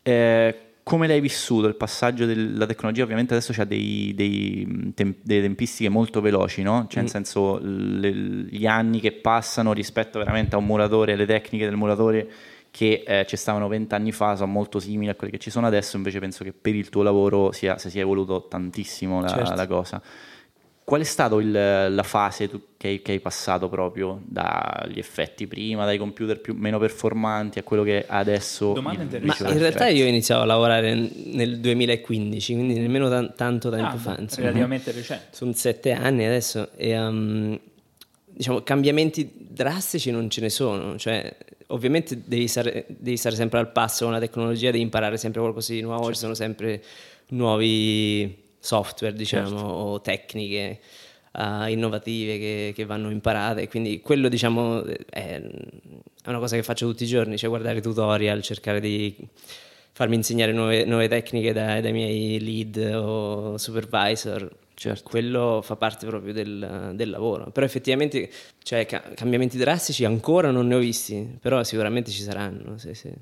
eh, 0.03 0.57
come 0.85 1.07
l'hai 1.07 1.21
vissuto 1.21 1.67
il 1.69 1.77
passaggio 1.77 2.27
della 2.27 2.67
tecnologia? 2.67 3.03
Ovviamente 3.03 3.35
adesso 3.35 3.53
c'ha 3.53 3.65
dei, 3.65 4.13
dei, 4.15 4.93
tem- 4.95 5.15
delle 5.23 5.43
tempistiche 5.43 5.89
molto 5.89 6.21
veloci, 6.21 6.63
no? 6.63 6.87
Cioè, 6.89 7.03
nel 7.03 7.11
senso, 7.11 7.59
le- 7.63 8.11
gli 8.13 8.67
anni 8.67 9.01
che 9.01 9.13
passano 9.13 9.73
rispetto 9.73 10.19
veramente 10.19 10.55
a 10.55 10.59
un 10.59 10.67
muratore, 10.67 11.13
alle 11.13 11.27
tecniche 11.27 11.65
del 11.65 11.77
muratore 11.77 12.29
che 12.71 13.05
eh, 13.07 13.27
ci 13.29 13.37
stavano 13.37 13.69
vent'anni 13.69 14.13
fa 14.13 14.35
sono 14.35 14.51
molto 14.51 14.81
simili 14.81 15.11
a 15.11 15.15
quelle 15.15 15.31
che 15.33 15.39
ci 15.39 15.51
sono 15.51 15.67
adesso. 15.67 15.97
Invece 15.97 16.19
penso 16.19 16.43
che 16.43 16.53
per 16.53 16.75
il 16.75 16.89
tuo 16.89 17.03
lavoro 17.03 17.53
sia, 17.53 17.77
si 17.79 17.91
sia 17.91 18.01
evoluto 18.01 18.47
tantissimo 18.49 19.21
la, 19.21 19.29
Certo. 19.29 19.55
la 19.55 19.67
cosa. 19.67 20.03
Qual 20.85 21.01
è 21.01 21.05
stata 21.05 21.37
la 21.41 22.03
fase 22.03 22.49
tu- 22.49 22.61
che, 22.77 22.89
hai, 22.89 23.03
che 23.03 23.13
hai 23.13 23.21
passato 23.21 23.69
proprio 23.69 24.21
dagli 24.25 24.99
effetti 24.99 25.47
prima, 25.47 25.85
dai 25.85 25.97
computer 25.97 26.41
più, 26.41 26.55
meno 26.55 26.79
performanti 26.79 27.59
a 27.61 27.63
quello 27.63 27.85
che 27.85 28.05
adesso... 28.07 28.73
Domanda 28.73 29.03
interessante. 29.05 29.45
Ma 29.45 29.51
in 29.53 29.59
realtà 29.59 29.89
io 29.89 30.05
ho 30.05 30.09
iniziato 30.09 30.43
a 30.43 30.45
lavorare 30.45 30.95
nel 31.27 31.61
2015, 31.61 32.55
quindi 32.55 32.79
nemmeno 32.81 33.09
tan- 33.09 33.33
tanto 33.37 33.71
tempo 33.71 33.95
Ah, 33.95 33.99
fa. 33.99 34.17
insomma. 34.19 34.47
relativamente 34.47 34.91
recente. 34.91 35.27
Sono 35.31 35.53
sette 35.53 35.93
anni 35.93 36.25
adesso 36.25 36.71
e 36.77 36.99
um, 36.99 37.59
diciamo 38.27 38.63
cambiamenti 38.63 39.31
drastici 39.37 40.11
non 40.11 40.29
ce 40.31 40.41
ne 40.41 40.51
sono. 40.51 40.97
Cioè, 40.99 41.37
ovviamente 41.69 42.21
devi 42.25 42.49
stare, 42.49 42.87
devi 42.89 43.17
stare 43.17 43.37
sempre 43.37 43.61
al 43.61 43.71
passo 43.71 44.05
con 44.05 44.13
la 44.15 44.21
tecnologia, 44.21 44.73
devi 44.73 44.83
imparare 44.83 45.17
sempre 45.17 45.41
qualcosa 45.41 45.73
di 45.73 45.81
nuovo, 45.81 46.09
ci 46.13 46.19
sono 46.19 46.35
sempre 46.35 46.83
nuovi 47.29 48.42
software, 48.63 49.15
diciamo, 49.15 49.61
o 49.61 50.01
tecniche 50.01 50.79
uh, 51.33 51.67
innovative 51.67 52.39
che, 52.39 52.73
che 52.75 52.85
vanno 52.85 53.11
imparate. 53.11 53.69
Quindi 53.69 54.01
quello, 54.01 54.29
diciamo, 54.29 54.85
è, 54.85 54.97
è 55.11 56.29
una 56.29 56.39
cosa 56.39 56.57
che 56.57 56.63
faccio 56.63 56.87
tutti 56.87 57.03
i 57.03 57.09
giorni, 57.09 57.37
cioè 57.37 57.49
guardare 57.49 57.81
tutorial, 57.81 58.41
cercare 58.41 58.81
di 58.81 59.15
farmi 59.95 60.15
insegnare 60.15 60.53
nuove, 60.53 60.85
nuove 60.85 61.09
tecniche 61.09 61.53
dai, 61.53 61.83
dai 61.83 61.93
miei 61.93 62.41
lead 62.41 62.95
o 62.95 63.59
supervisor. 63.59 64.61
Certo. 64.75 65.09
Quello 65.11 65.61
fa 65.63 65.77
parte 65.77 66.07
proprio 66.07 66.33
del, 66.33 66.93
del 66.95 67.11
lavoro. 67.11 67.51
Però 67.51 67.67
effettivamente 67.67 68.31
cioè, 68.63 68.87
ca- 68.87 69.03
cambiamenti 69.15 69.59
drastici 69.59 70.05
ancora 70.05 70.51
non 70.51 70.67
ne 70.69 70.77
ho 70.77 70.79
visti, 70.79 71.37
però 71.41 71.63
sicuramente 71.63 72.11
ci 72.11 72.23
saranno. 72.23 72.79
Sì, 72.79 72.95
sì. 72.95 73.13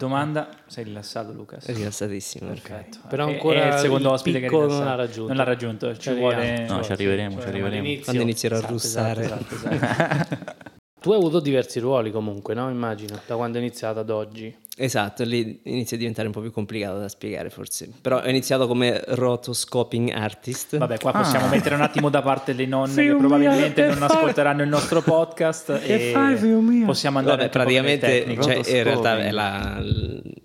Domanda, 0.00 0.48
sei 0.66 0.84
rilassato 0.84 1.30
Lucas? 1.32 1.66
È 1.66 1.74
rilassatissimo. 1.74 2.48
Perfetto. 2.48 3.00
Però 3.06 3.28
E- 3.28 3.32
ancora 3.34 3.64
è 3.64 3.74
il 3.74 3.78
secondo 3.80 4.08
il 4.08 4.14
ospite 4.14 4.40
che 4.40 4.48
non 4.48 4.66
l'ha 4.82 4.94
raggiunto. 4.94 5.26
Non 5.28 5.36
l'ha 5.36 5.44
raggiunto, 5.44 5.92
ci 5.94 6.00
Ci 6.00 6.14
vuole... 6.14 6.64
No, 6.66 6.82
ci 6.82 6.92
arriveremo, 6.92 7.32
ci 7.32 7.36
Cioè, 7.40 7.48
arriveremo. 7.48 7.80
all'inizio- 7.82 8.04
Quando 8.04 8.22
inizierò 8.22 8.54
a 8.54 8.58
Esatto, 8.58 8.72
russare. 8.72 9.22
esatto, 9.24 9.54
esatto, 9.54 9.74
esatto. 9.74 10.38
tu 11.00 11.10
hai 11.12 11.16
avuto 11.18 11.40
diversi 11.40 11.78
ruoli 11.80 12.10
comunque, 12.10 12.54
no? 12.54 12.68
Immagino, 12.70 13.20
da 13.26 13.36
quando 13.36 13.58
è 13.58 13.60
iniziato 13.60 13.98
ad 14.00 14.10
oggi. 14.10 14.54
Esatto, 14.76 15.24
lì 15.24 15.60
inizia 15.64 15.96
a 15.96 15.98
diventare 15.98 16.26
un 16.28 16.32
po' 16.32 16.40
più 16.40 16.50
complicato 16.52 16.98
da 16.98 17.08
spiegare 17.08 17.50
forse. 17.50 17.90
Però 18.00 18.22
ho 18.22 18.28
iniziato 18.28 18.66
come 18.66 19.02
rotoscoping 19.08 20.10
artist. 20.10 20.78
Vabbè, 20.78 20.98
qua 20.98 21.12
possiamo 21.12 21.46
Ah. 21.46 21.48
mettere 21.50 21.74
un 21.74 21.82
attimo 21.82 22.08
da 22.08 22.22
parte 22.22 22.52
le 22.54 22.64
nonne 22.66 22.94
che 22.94 23.14
probabilmente 23.14 23.82
mio, 23.86 23.98
non 23.98 24.08
fai? 24.08 24.16
ascolteranno 24.16 24.62
il 24.62 24.68
nostro 24.68 25.02
podcast 25.02 25.80
e 25.84 26.10
fai, 26.12 26.36
figlio 26.36 26.60
mio? 26.60 26.86
possiamo 26.86 27.18
andare 27.18 27.36
Vabbè, 27.38 27.50
praticamente 27.50 28.36
cioè, 28.40 28.54
in 28.78 28.82
realtà 28.84 29.18
è, 29.18 29.30
la- 29.30 29.82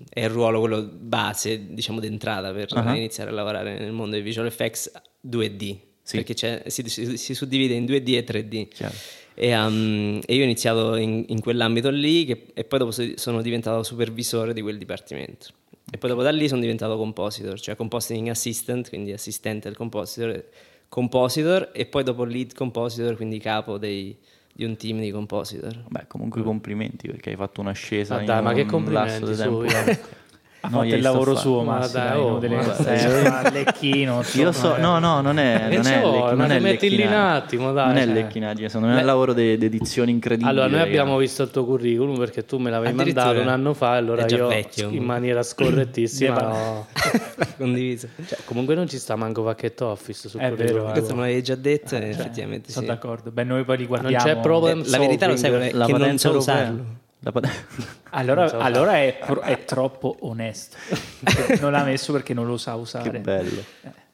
è 0.10 0.24
il 0.24 0.30
ruolo 0.30 0.60
quello 0.60 0.90
base, 0.92 1.68
diciamo, 1.74 2.00
d'entrata 2.02 2.52
per 2.52 2.68
Ah. 2.74 2.94
iniziare 2.96 3.30
a 3.30 3.34
lavorare 3.34 3.80
nel 3.80 3.92
mondo 3.94 4.12
dei 4.16 4.22
visual 4.22 4.48
effects 4.48 4.92
2D. 5.22 5.78
Sì. 6.02 6.18
Perché 6.18 6.34
c'è- 6.34 6.64
si, 6.68 6.84
si- 6.88 7.18
si 7.18 7.34
suddivide 7.34 7.74
in 7.74 7.86
2D 7.86 8.16
e 8.16 8.24
3D. 8.24 8.68
Chiaro. 8.68 8.94
E, 9.36 9.56
um, 9.58 10.20
e 10.26 10.34
io 10.36 10.42
ho 10.42 10.46
iniziato 10.46 10.96
in, 10.96 11.26
in 11.28 11.42
quell'ambito 11.42 11.90
lì 11.90 12.26
che- 12.26 12.46
e 12.54 12.64
poi 12.64 12.80
dopo 12.80 12.92
so- 12.92 13.18
sono 13.18 13.42
diventato 13.42 13.84
supervisore 13.84 14.54
di 14.54 14.62
quel 14.62 14.78
dipartimento. 14.78 15.48
E 15.92 15.98
poi 15.98 16.10
dopo 16.10 16.24
da 16.24 16.32
lì 16.32 16.48
sono 16.48 16.62
diventato 16.62 16.98
compositor, 16.98 17.60
cioè 17.60 17.76
compositing 17.76 18.30
assistant, 18.30 18.90
quindi 18.90 19.12
assistente 19.12 19.68
del 19.68 19.78
compositor, 19.78 20.44
compositor 20.90 21.70
e 21.74 21.86
poi 21.86 22.04
dopo 22.04 22.24
lead 22.24 22.54
compositor, 22.54 23.16
quindi 23.16 23.38
capo 23.40 23.78
dei- 23.78 24.16
di 24.54 24.64
un 24.64 24.78
team 24.78 25.00
di 25.02 25.12
compositor. 25.12 25.84
Beh, 25.90 26.06
comunque 26.08 26.42
complimenti 26.42 27.08
perché 27.08 27.32
hai 27.32 27.36
fatto 27.36 27.60
un'ascesa 27.62 28.20
in 28.22 28.26
dai, 28.26 28.42
ma 28.42 28.54
che 28.54 28.62
un 28.62 28.68
complimenti 28.68 29.20
lasso 29.20 29.26
di 29.32 29.36
tempo. 29.36 30.06
Ha 30.66 30.70
No, 30.70 30.80
fatto 30.82 30.96
il 30.96 31.02
lavoro 31.02 31.34
fa- 31.36 31.40
suo, 31.40 31.62
Ma 31.62 31.88
dai, 31.88 32.18
oh, 32.18 32.38
a 32.38 33.50
lecchino. 33.52 34.24
Io 34.34 34.52
so, 34.52 34.76
eh. 34.76 34.80
no, 34.82 35.00
no, 35.00 35.22
non 35.22 35.38
è, 35.38 35.68
non 35.72 35.86
è, 35.86 36.02
so, 36.02 36.12
lecch- 36.12 36.24
ma 36.24 36.32
non 36.34 36.52
è 36.52 36.58
ti 36.58 36.64
metti 36.64 36.90
lì 36.90 36.96
un 36.96 37.02
lecchinaggine. 37.02 37.36
attimo, 37.38 37.72
dai, 37.74 37.88
Non 37.88 37.98
è 37.98 38.06
cioè. 38.06 38.14
lecchinaggine, 38.14 38.68
secondo 38.70 38.88
me 38.94 38.98
è 38.98 39.00
un 39.02 39.06
lavoro 39.06 39.34
di 39.34 39.58
di 39.58 39.66
edizione 39.66 40.12
incredibile. 40.12 40.50
Allora, 40.50 40.68
noi 40.68 40.80
abbiamo 40.82 41.18
visto 41.18 41.44
il 41.44 41.52
tuo 41.52 41.66
curriculum 41.66 42.18
perché 42.18 42.46
tu 42.46 42.58
me 42.58 42.70
l'avevi 42.72 42.94
mandato 42.96 43.40
un 43.40 43.48
anno 43.48 43.74
fa 43.74 43.94
e 43.94 43.98
allora 43.98 44.24
È 44.24 44.26
già 44.26 44.36
io 44.38 44.48
vecchio. 44.48 44.90
in 44.90 45.04
maniera 45.04 45.44
scorrettissima 45.44 46.86
Condiviso. 47.58 48.08
cioè, 48.28 48.38
comunque 48.46 48.76
non 48.76 48.88
ci 48.88 48.98
sta 48.98 49.16
manco 49.16 49.44
pacchetto 49.44 49.88
office 49.88 50.30
curriculum. 50.30 50.88
eh. 50.90 50.92
Questo 50.92 51.14
me 51.16 51.22
l'avevi 51.22 51.44
già 51.44 51.56
detto 51.56 51.96
e 51.96 52.00
Cioè, 52.00 52.10
effettivamente 52.10 52.72
sono 52.72 52.88
d'accordo. 52.88 53.32
Beh, 53.32 53.44
noi 53.44 53.64
poi 53.64 53.78
li 53.78 53.88
non 53.88 54.00
guardiamo. 54.00 54.24
c'è 54.26 54.38
problem 54.38 54.84
La 54.88 54.98
verità 54.98 55.28
lo 55.28 55.36
sai? 55.36 55.72
La 55.72 55.86
che 55.86 55.94
non 55.94 56.18
so 56.18 56.36
usarlo. 56.36 57.04
Allora, 58.16 58.48
so 58.48 58.60
allora 58.60 58.94
è, 58.94 59.18
è 59.18 59.66
troppo 59.66 60.16
onesto. 60.22 60.78
non 61.60 61.72
l'ha 61.72 61.84
messo 61.84 62.14
perché 62.14 62.34
non 62.34 62.46
lo 62.46 62.56
sa 62.56 62.76
usare. 62.76 63.10
che 63.10 63.20
bello. 63.20 63.64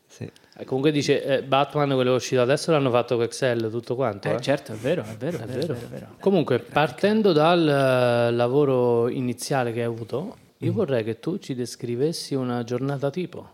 Sì. 0.08 0.30
Eh, 0.58 0.65
Comunque 0.65 0.91
dice 0.91 1.24
eh, 1.24 1.44
Batman, 1.44 1.89
quello 1.89 2.03
che 2.03 2.10
è 2.10 2.15
uscito 2.15 2.41
adesso 2.41 2.72
l'hanno 2.72 2.89
fatto 2.89 3.15
con 3.15 3.25
Excel, 3.25 3.70
tutto 3.70 3.96
quanto. 3.96 4.27
Eh, 4.27 4.34
eh. 4.34 4.41
certo, 4.41 4.74
è 4.74 4.75
vero, 4.75 5.03
è 5.03 5.15
vero, 5.18 5.38
è 5.38 5.46
vero. 5.46 5.74
è 5.74 5.77
vero. 5.77 6.08
Comunque, 6.20 6.60
partendo 6.60 7.32
dal 7.32 7.68
eh, 7.68 8.32
lavoro 8.32 9.08
iniziale 9.08 9.72
che 9.72 9.80
hai 9.80 9.86
avuto, 9.86 10.38
io 10.58 10.74
vorrei 10.74 11.03
che 11.03 11.20
tu 11.20 11.38
ci 11.38 11.56
descrivessi 11.56 12.36
una 12.36 12.63
giornata 12.63 13.10
tipo 13.10 13.51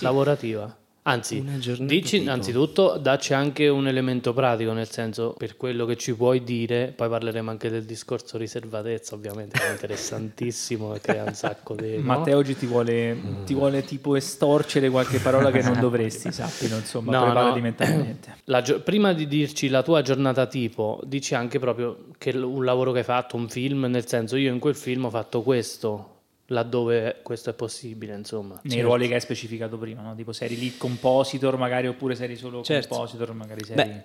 lavorativa. 0.00 0.82
Anzi, 1.06 1.44
dici 1.80 2.16
innanzitutto, 2.22 2.96
dacci 2.98 3.34
anche 3.34 3.68
un 3.68 3.86
elemento 3.86 4.32
pratico, 4.32 4.72
nel 4.72 4.88
senso 4.88 5.34
per 5.36 5.54
quello 5.58 5.84
che 5.84 5.96
ci 5.98 6.14
puoi 6.14 6.42
dire, 6.42 6.94
poi 6.96 7.10
parleremo 7.10 7.50
anche 7.50 7.68
del 7.68 7.84
discorso 7.84 8.38
riservatezza, 8.38 9.14
ovviamente, 9.14 9.58
che 9.58 9.68
è 9.68 9.70
interessantissimo 9.72 10.94
e 10.94 11.00
crea 11.00 11.24
un 11.24 11.34
sacco 11.34 11.74
di... 11.74 11.96
no? 11.98 12.02
Matteo 12.04 12.38
oggi 12.38 12.56
ti 12.56 12.64
vuole, 12.64 13.16
ti 13.44 13.52
vuole 13.52 13.84
tipo 13.84 14.16
estorcere 14.16 14.88
qualche 14.88 15.18
parola 15.18 15.50
che 15.50 15.60
non 15.60 15.78
dovresti, 15.78 16.32
sappilo, 16.32 16.76
insomma, 16.76 17.12
No, 17.12 17.24
preparati 17.24 17.58
no. 17.58 17.62
mentalmente. 17.64 18.36
La 18.44 18.62
gio- 18.62 18.80
prima 18.80 19.12
di 19.12 19.26
dirci 19.26 19.68
la 19.68 19.82
tua 19.82 20.00
giornata 20.00 20.46
tipo, 20.46 21.00
dici 21.04 21.34
anche 21.34 21.58
proprio 21.58 22.06
che 22.16 22.30
un 22.30 22.64
lavoro 22.64 22.92
che 22.92 22.98
hai 22.98 23.04
fatto, 23.04 23.36
un 23.36 23.48
film, 23.50 23.84
nel 23.90 24.06
senso 24.06 24.36
io 24.36 24.50
in 24.50 24.58
quel 24.58 24.74
film 24.74 25.04
ho 25.04 25.10
fatto 25.10 25.42
questo, 25.42 26.13
laddove 26.46 27.16
questo 27.22 27.50
è 27.50 27.52
possibile, 27.54 28.14
insomma. 28.14 28.60
Nei 28.64 28.80
ruoli 28.82 29.08
che 29.08 29.14
hai 29.14 29.20
specificato 29.20 29.78
prima, 29.78 30.02
no? 30.02 30.14
Tipo 30.14 30.32
sei 30.32 30.48
eri 30.48 30.58
lead 30.58 30.76
compositor 30.76 31.56
magari 31.56 31.86
oppure 31.86 32.14
sei 32.14 32.26
eri 32.26 32.36
solo 32.36 32.62
Certo. 32.62 32.88
compositor, 32.88 33.32
magari 33.32 33.64
sei... 33.64 33.76
Beh, 33.76 34.04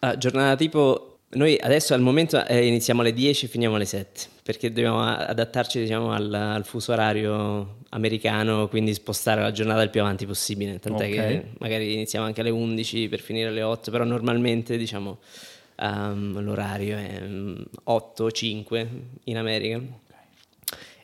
la 0.00 0.18
giornata 0.18 0.56
tipo, 0.56 1.18
noi 1.30 1.56
adesso 1.60 1.94
al 1.94 2.00
momento 2.00 2.44
eh, 2.46 2.66
iniziamo 2.66 3.00
alle 3.00 3.12
10 3.12 3.46
e 3.46 3.48
finiamo 3.48 3.76
alle 3.76 3.84
7, 3.86 4.28
perché 4.42 4.68
dobbiamo 4.68 5.02
adattarci 5.02 5.80
diciamo, 5.80 6.12
al, 6.12 6.32
al 6.32 6.64
fuso 6.66 6.92
orario 6.92 7.78
americano, 7.90 8.68
quindi 8.68 8.92
spostare 8.94 9.40
la 9.40 9.52
giornata 9.52 9.80
il 9.82 9.90
più 9.90 10.00
avanti 10.00 10.26
possibile, 10.26 10.78
tant'è 10.78 11.06
Ok. 11.06 11.10
che 11.12 11.44
magari 11.58 11.94
iniziamo 11.94 12.26
anche 12.26 12.40
alle 12.40 12.50
11 12.50 13.08
per 13.08 13.20
finire 13.20 13.48
alle 13.48 13.62
8, 13.62 13.90
però 13.90 14.04
normalmente 14.04 14.76
diciamo 14.76 15.18
ehm, 15.76 16.40
l'orario 16.42 16.96
è 16.96 17.20
mm, 17.22 17.54
8-5 17.86 18.86
in 19.24 19.36
America. 19.36 19.80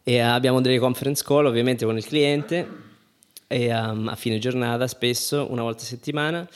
E 0.08 0.20
abbiamo 0.20 0.62
delle 0.62 0.78
conference 0.78 1.22
call 1.22 1.44
ovviamente 1.44 1.84
con 1.84 1.98
il 1.98 2.06
cliente 2.06 2.66
e 3.46 3.70
um, 3.78 4.08
a 4.08 4.16
fine 4.16 4.38
giornata 4.38 4.86
spesso, 4.86 5.46
una 5.50 5.60
volta 5.60 5.82
a 5.82 5.84
settimana. 5.84 6.48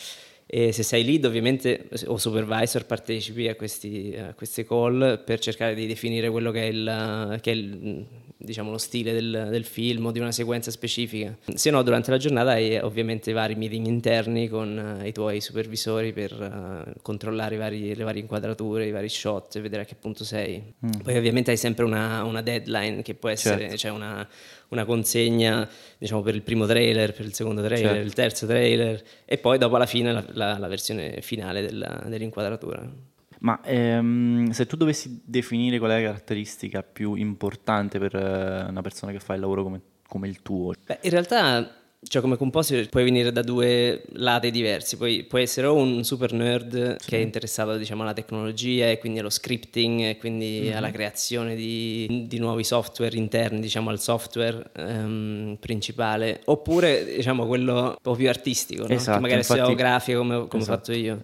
E 0.54 0.70
se 0.72 0.82
sei 0.82 1.02
lead 1.02 1.24
ovviamente 1.24 1.88
o 2.04 2.18
supervisor 2.18 2.84
partecipi 2.84 3.48
a, 3.48 3.54
questi, 3.54 4.14
a 4.18 4.34
queste 4.34 4.66
call 4.66 5.24
per 5.24 5.38
cercare 5.38 5.74
di 5.74 5.86
definire 5.86 6.28
quello 6.28 6.50
che 6.50 6.64
è, 6.64 6.70
il, 6.70 7.38
che 7.40 7.52
è 7.52 7.54
il, 7.54 8.04
diciamo, 8.36 8.70
lo 8.70 8.76
stile 8.76 9.14
del, 9.14 9.48
del 9.50 9.64
film 9.64 10.04
o 10.04 10.10
di 10.10 10.18
una 10.18 10.30
sequenza 10.30 10.70
specifica. 10.70 11.34
Se 11.54 11.70
no 11.70 11.82
durante 11.82 12.10
la 12.10 12.18
giornata 12.18 12.50
hai 12.50 12.76
ovviamente 12.76 13.32
vari 13.32 13.54
meeting 13.54 13.86
interni 13.86 14.46
con 14.48 14.98
eh, 15.00 15.08
i 15.08 15.12
tuoi 15.12 15.40
supervisori 15.40 16.12
per 16.12 16.32
eh, 16.32 17.00
controllare 17.00 17.54
i 17.54 17.58
vari- 17.58 17.94
le 17.94 18.04
varie 18.04 18.20
inquadrature, 18.20 18.86
i 18.86 18.90
vari 18.90 19.08
shot 19.08 19.56
e 19.56 19.60
vedere 19.62 19.82
a 19.82 19.84
che 19.86 19.94
punto 19.94 20.22
sei. 20.22 20.62
Poi 21.02 21.16
ovviamente 21.16 21.50
hai 21.50 21.56
sempre 21.56 21.86
una, 21.86 22.24
una 22.24 22.42
deadline 22.42 23.00
che 23.00 23.14
può 23.14 23.30
essere 23.30 23.60
Certo. 23.62 23.76
cioè 23.78 23.90
una, 23.90 24.28
una 24.72 24.84
consegna 24.84 25.68
diciamo 25.98 26.22
per 26.22 26.34
il 26.34 26.42
primo 26.42 26.66
trailer, 26.66 27.12
per 27.12 27.24
il 27.26 27.34
secondo 27.34 27.62
trailer, 27.62 27.90
Certo. 27.92 28.06
il 28.06 28.12
terzo 28.14 28.46
trailer 28.46 29.02
e 29.24 29.38
poi 29.38 29.58
dopo 29.58 29.76
alla 29.76 29.86
fine 29.86 30.12
la, 30.12 30.24
la- 30.32 30.58
la 30.58 30.68
versione 30.68 31.20
finale 31.20 31.60
della- 31.62 32.02
dell'inquadratura. 32.06 33.10
Ma 33.40 33.60
ehm, 33.64 34.50
se 34.50 34.66
tu 34.66 34.76
dovessi 34.76 35.20
definire 35.24 35.78
qual 35.78 35.90
è 35.90 36.00
la 36.00 36.06
caratteristica 36.08 36.82
più 36.82 37.14
importante 37.14 37.98
per 37.98 38.14
eh, 38.14 38.66
una 38.68 38.82
persona 38.82 39.10
che 39.12 39.18
fa 39.18 39.34
il 39.34 39.40
lavoro 39.40 39.62
come, 39.64 39.80
come 40.06 40.28
il 40.28 40.42
tuo, 40.42 40.72
Beh, 40.86 40.98
in 41.02 41.10
realtà, 41.10 41.68
cioè 42.08 42.20
come 42.20 42.36
compositor 42.36 42.88
puoi 42.88 43.04
venire 43.04 43.30
da 43.30 43.42
due 43.42 44.02
lati 44.14 44.50
diversi. 44.50 44.96
Puoi, 44.96 45.24
puoi 45.24 45.42
essere 45.42 45.66
o 45.68 45.74
un 45.74 46.02
super 46.04 46.32
nerd 46.32 46.96
che 47.04 47.18
è 47.18 47.20
interessato 47.20 47.76
diciamo, 47.76 48.02
alla 48.02 48.12
tecnologia 48.12 48.90
e 48.90 48.98
quindi 48.98 49.20
allo 49.20 49.30
scripting 49.30 50.00
e 50.00 50.16
quindi 50.18 50.70
alla 50.74 50.90
creazione 50.90 51.54
di, 51.54 52.26
di 52.28 52.38
nuovi 52.38 52.64
software 52.64 53.16
interni 53.16 53.60
diciamo, 53.60 53.90
al 53.90 54.00
software 54.00 54.70
ehm, 54.74 55.56
principale, 55.60 56.40
oppure 56.46 57.04
diciamo 57.04 57.46
quello 57.46 57.80
un 57.82 57.96
po' 58.02 58.14
più 58.14 58.28
artistico, 58.28 58.86
no? 58.86 58.94
Esatto, 58.94 59.16
che 59.16 59.20
magari 59.20 59.44
sia 59.44 59.56
infatti- 59.56 59.74
grafico 59.74 60.18
come, 60.18 60.46
come 60.48 60.62
ho 60.62 60.66
fatto 60.66 60.92
io. 60.92 61.22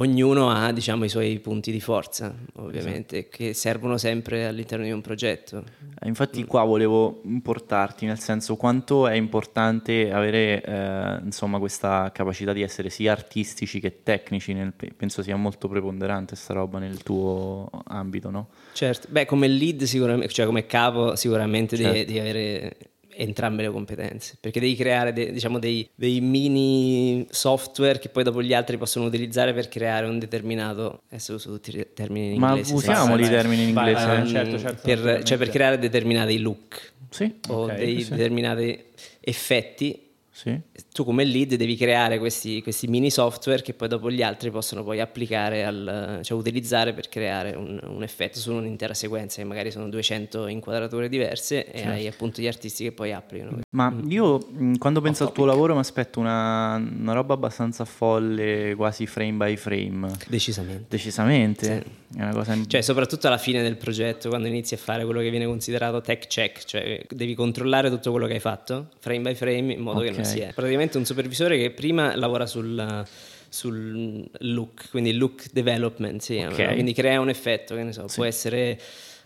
Ognuno 0.00 0.48
ha 0.48 0.72
diciamo, 0.72 1.04
i 1.04 1.10
suoi 1.10 1.38
punti 1.40 1.70
di 1.70 1.78
forza, 1.78 2.34
ovviamente, 2.54 3.28
che 3.28 3.52
servono 3.52 3.98
sempre 3.98 4.46
all'interno 4.46 4.86
di 4.86 4.92
un 4.92 5.02
progetto. 5.02 5.62
Eh, 6.00 6.08
Infatti 6.08 6.42
qua 6.46 6.64
volevo 6.64 7.20
portarti 7.42 8.06
nel 8.06 8.18
senso 8.18 8.56
quanto 8.56 9.06
è 9.06 9.14
importante 9.14 10.10
avere 10.10 10.62
eh, 10.62 11.18
insomma 11.22 11.58
questa 11.58 12.10
capacità 12.14 12.54
di 12.54 12.62
essere 12.62 12.88
sia 12.88 13.12
artistici 13.12 13.78
che 13.78 14.02
tecnici, 14.02 14.54
nel- 14.54 14.72
penso 14.96 15.22
sia 15.22 15.36
molto 15.36 15.68
preponderante 15.68 16.34
sta 16.34 16.54
roba 16.54 16.78
nel 16.78 17.02
tuo 17.02 17.68
ambito, 17.88 18.30
no? 18.30 18.48
Certo, 18.72 19.06
beh, 19.10 19.26
come 19.26 19.48
lead 19.48 19.82
sicuramente, 19.82 20.32
cioè 20.32 20.46
come 20.46 20.64
capo 20.64 21.14
sicuramente 21.14 21.76
Certo. 21.76 21.92
devi 21.92 22.18
avere 22.18 22.76
entrambe 23.22 23.62
le 23.62 23.70
competenze, 23.70 24.36
perché 24.40 24.60
devi 24.60 24.74
creare 24.76 25.12
de- 25.12 25.30
diciamo 25.32 25.58
dei, 25.58 25.88
dei 25.94 26.20
mini 26.20 27.26
software 27.30 27.98
che 27.98 28.08
poi 28.08 28.24
dopo 28.24 28.42
gli 28.42 28.54
altri 28.54 28.76
possono 28.78 29.04
utilizzare 29.06 29.52
per 29.52 29.68
creare 29.68 30.06
un 30.06 30.18
determinato, 30.18 31.02
adesso 31.08 31.34
uso 31.34 31.50
tutti 31.50 31.76
i 31.76 31.86
termini 31.94 32.32
in 32.34 32.38
Ma 32.40 32.50
inglese. 32.50 32.74
usiamoli 32.74 33.22
i 33.22 33.26
vai, 33.26 33.34
termini 33.34 33.62
in 33.62 33.68
inglese. 33.68 34.16
eh? 34.22 34.26
certo, 34.26 34.58
certo, 34.58 34.80
per, 34.82 35.22
cioè 35.22 35.36
per 35.38 35.50
creare 35.50 35.78
determinati 35.78 36.38
look 36.38 36.92
Sì. 37.10 37.32
o 37.48 37.64
Ok, 37.64 37.74
dei 37.74 38.02
sì. 38.02 38.10
determinati 38.10 38.82
effetti 39.20 40.08
Sì. 40.40 40.58
Tu 40.90 41.04
come 41.04 41.24
lead 41.24 41.54
devi 41.56 41.76
creare 41.76 42.18
questi, 42.18 42.62
questi 42.62 42.86
mini 42.86 43.10
software 43.10 43.60
che 43.60 43.74
poi 43.74 43.88
dopo 43.88 44.10
gli 44.10 44.22
altri 44.22 44.50
possono 44.50 44.82
poi 44.82 44.98
applicare, 44.98 45.66
al, 45.66 46.20
cioè 46.22 46.38
utilizzare 46.38 46.94
per 46.94 47.10
creare 47.10 47.54
un, 47.54 47.78
un 47.82 48.02
effetto 48.02 48.38
su 48.38 48.54
un'intera 48.54 48.94
sequenza, 48.94 49.42
che 49.42 49.46
magari 49.46 49.70
sono 49.70 49.90
200 49.90 50.46
inquadrature 50.46 51.10
diverse 51.10 51.70
e 51.70 51.86
hai 51.86 52.06
appunto 52.06 52.40
gli 52.40 52.46
artisti 52.46 52.84
che 52.84 52.92
poi 52.92 53.12
applicano. 53.12 53.58
Ma 53.76 53.94
io 54.08 54.38
mh, 54.38 54.78
quando 54.78 55.02
penso 55.02 55.24
al 55.24 55.32
tuo 55.32 55.44
lavoro 55.44 55.74
mi 55.74 55.80
aspetto 55.80 56.20
una, 56.20 56.76
una 56.76 57.12
roba 57.12 57.34
abbastanza 57.34 57.84
folle, 57.84 58.72
quasi 58.76 59.06
frame 59.06 59.32
by 59.32 59.56
frame. 59.56 60.10
Decisamente. 60.26 60.86
Decisamente. 60.88 61.84
È 62.16 62.22
una 62.22 62.32
cosa 62.32 62.56
Cioè, 62.66 62.80
soprattutto 62.80 63.26
alla 63.26 63.38
fine 63.38 63.62
del 63.62 63.76
progetto, 63.76 64.30
quando 64.30 64.48
inizi 64.48 64.74
a 64.74 64.78
fare 64.78 65.04
quello 65.04 65.20
che 65.20 65.30
viene 65.30 65.44
considerato 65.44 66.00
tech 66.00 66.26
check, 66.26 66.64
cioè 66.64 67.04
devi 67.08 67.34
controllare 67.34 67.90
tutto 67.90 68.10
quello 68.10 68.26
che 68.26 68.32
hai 68.34 68.40
fatto, 68.40 68.88
frame 68.98 69.20
by 69.20 69.34
frame, 69.34 69.74
in 69.74 69.80
modo 69.80 70.00
che 70.00 70.10
non 70.10 70.24
Ok. 70.30 70.36
sia. 70.36 70.52
Praticamente 70.54 70.98
un 70.98 71.04
supervisore 71.04 71.58
che 71.58 71.70
prima 71.70 72.14
lavora 72.16 72.46
sul, 72.46 73.04
sul 73.48 74.28
look, 74.38 74.90
quindi 74.90 75.12
look 75.14 75.46
development, 75.52 76.20
si 76.20 76.34
chiama, 76.36 76.54
Ok. 76.54 76.58
no? 76.60 76.72
quindi 76.72 76.92
crea 76.92 77.20
un 77.20 77.28
effetto, 77.28 77.74
che 77.74 77.82
ne 77.82 77.92
so, 77.92 78.06
può 78.14 78.24
essere 78.24 78.78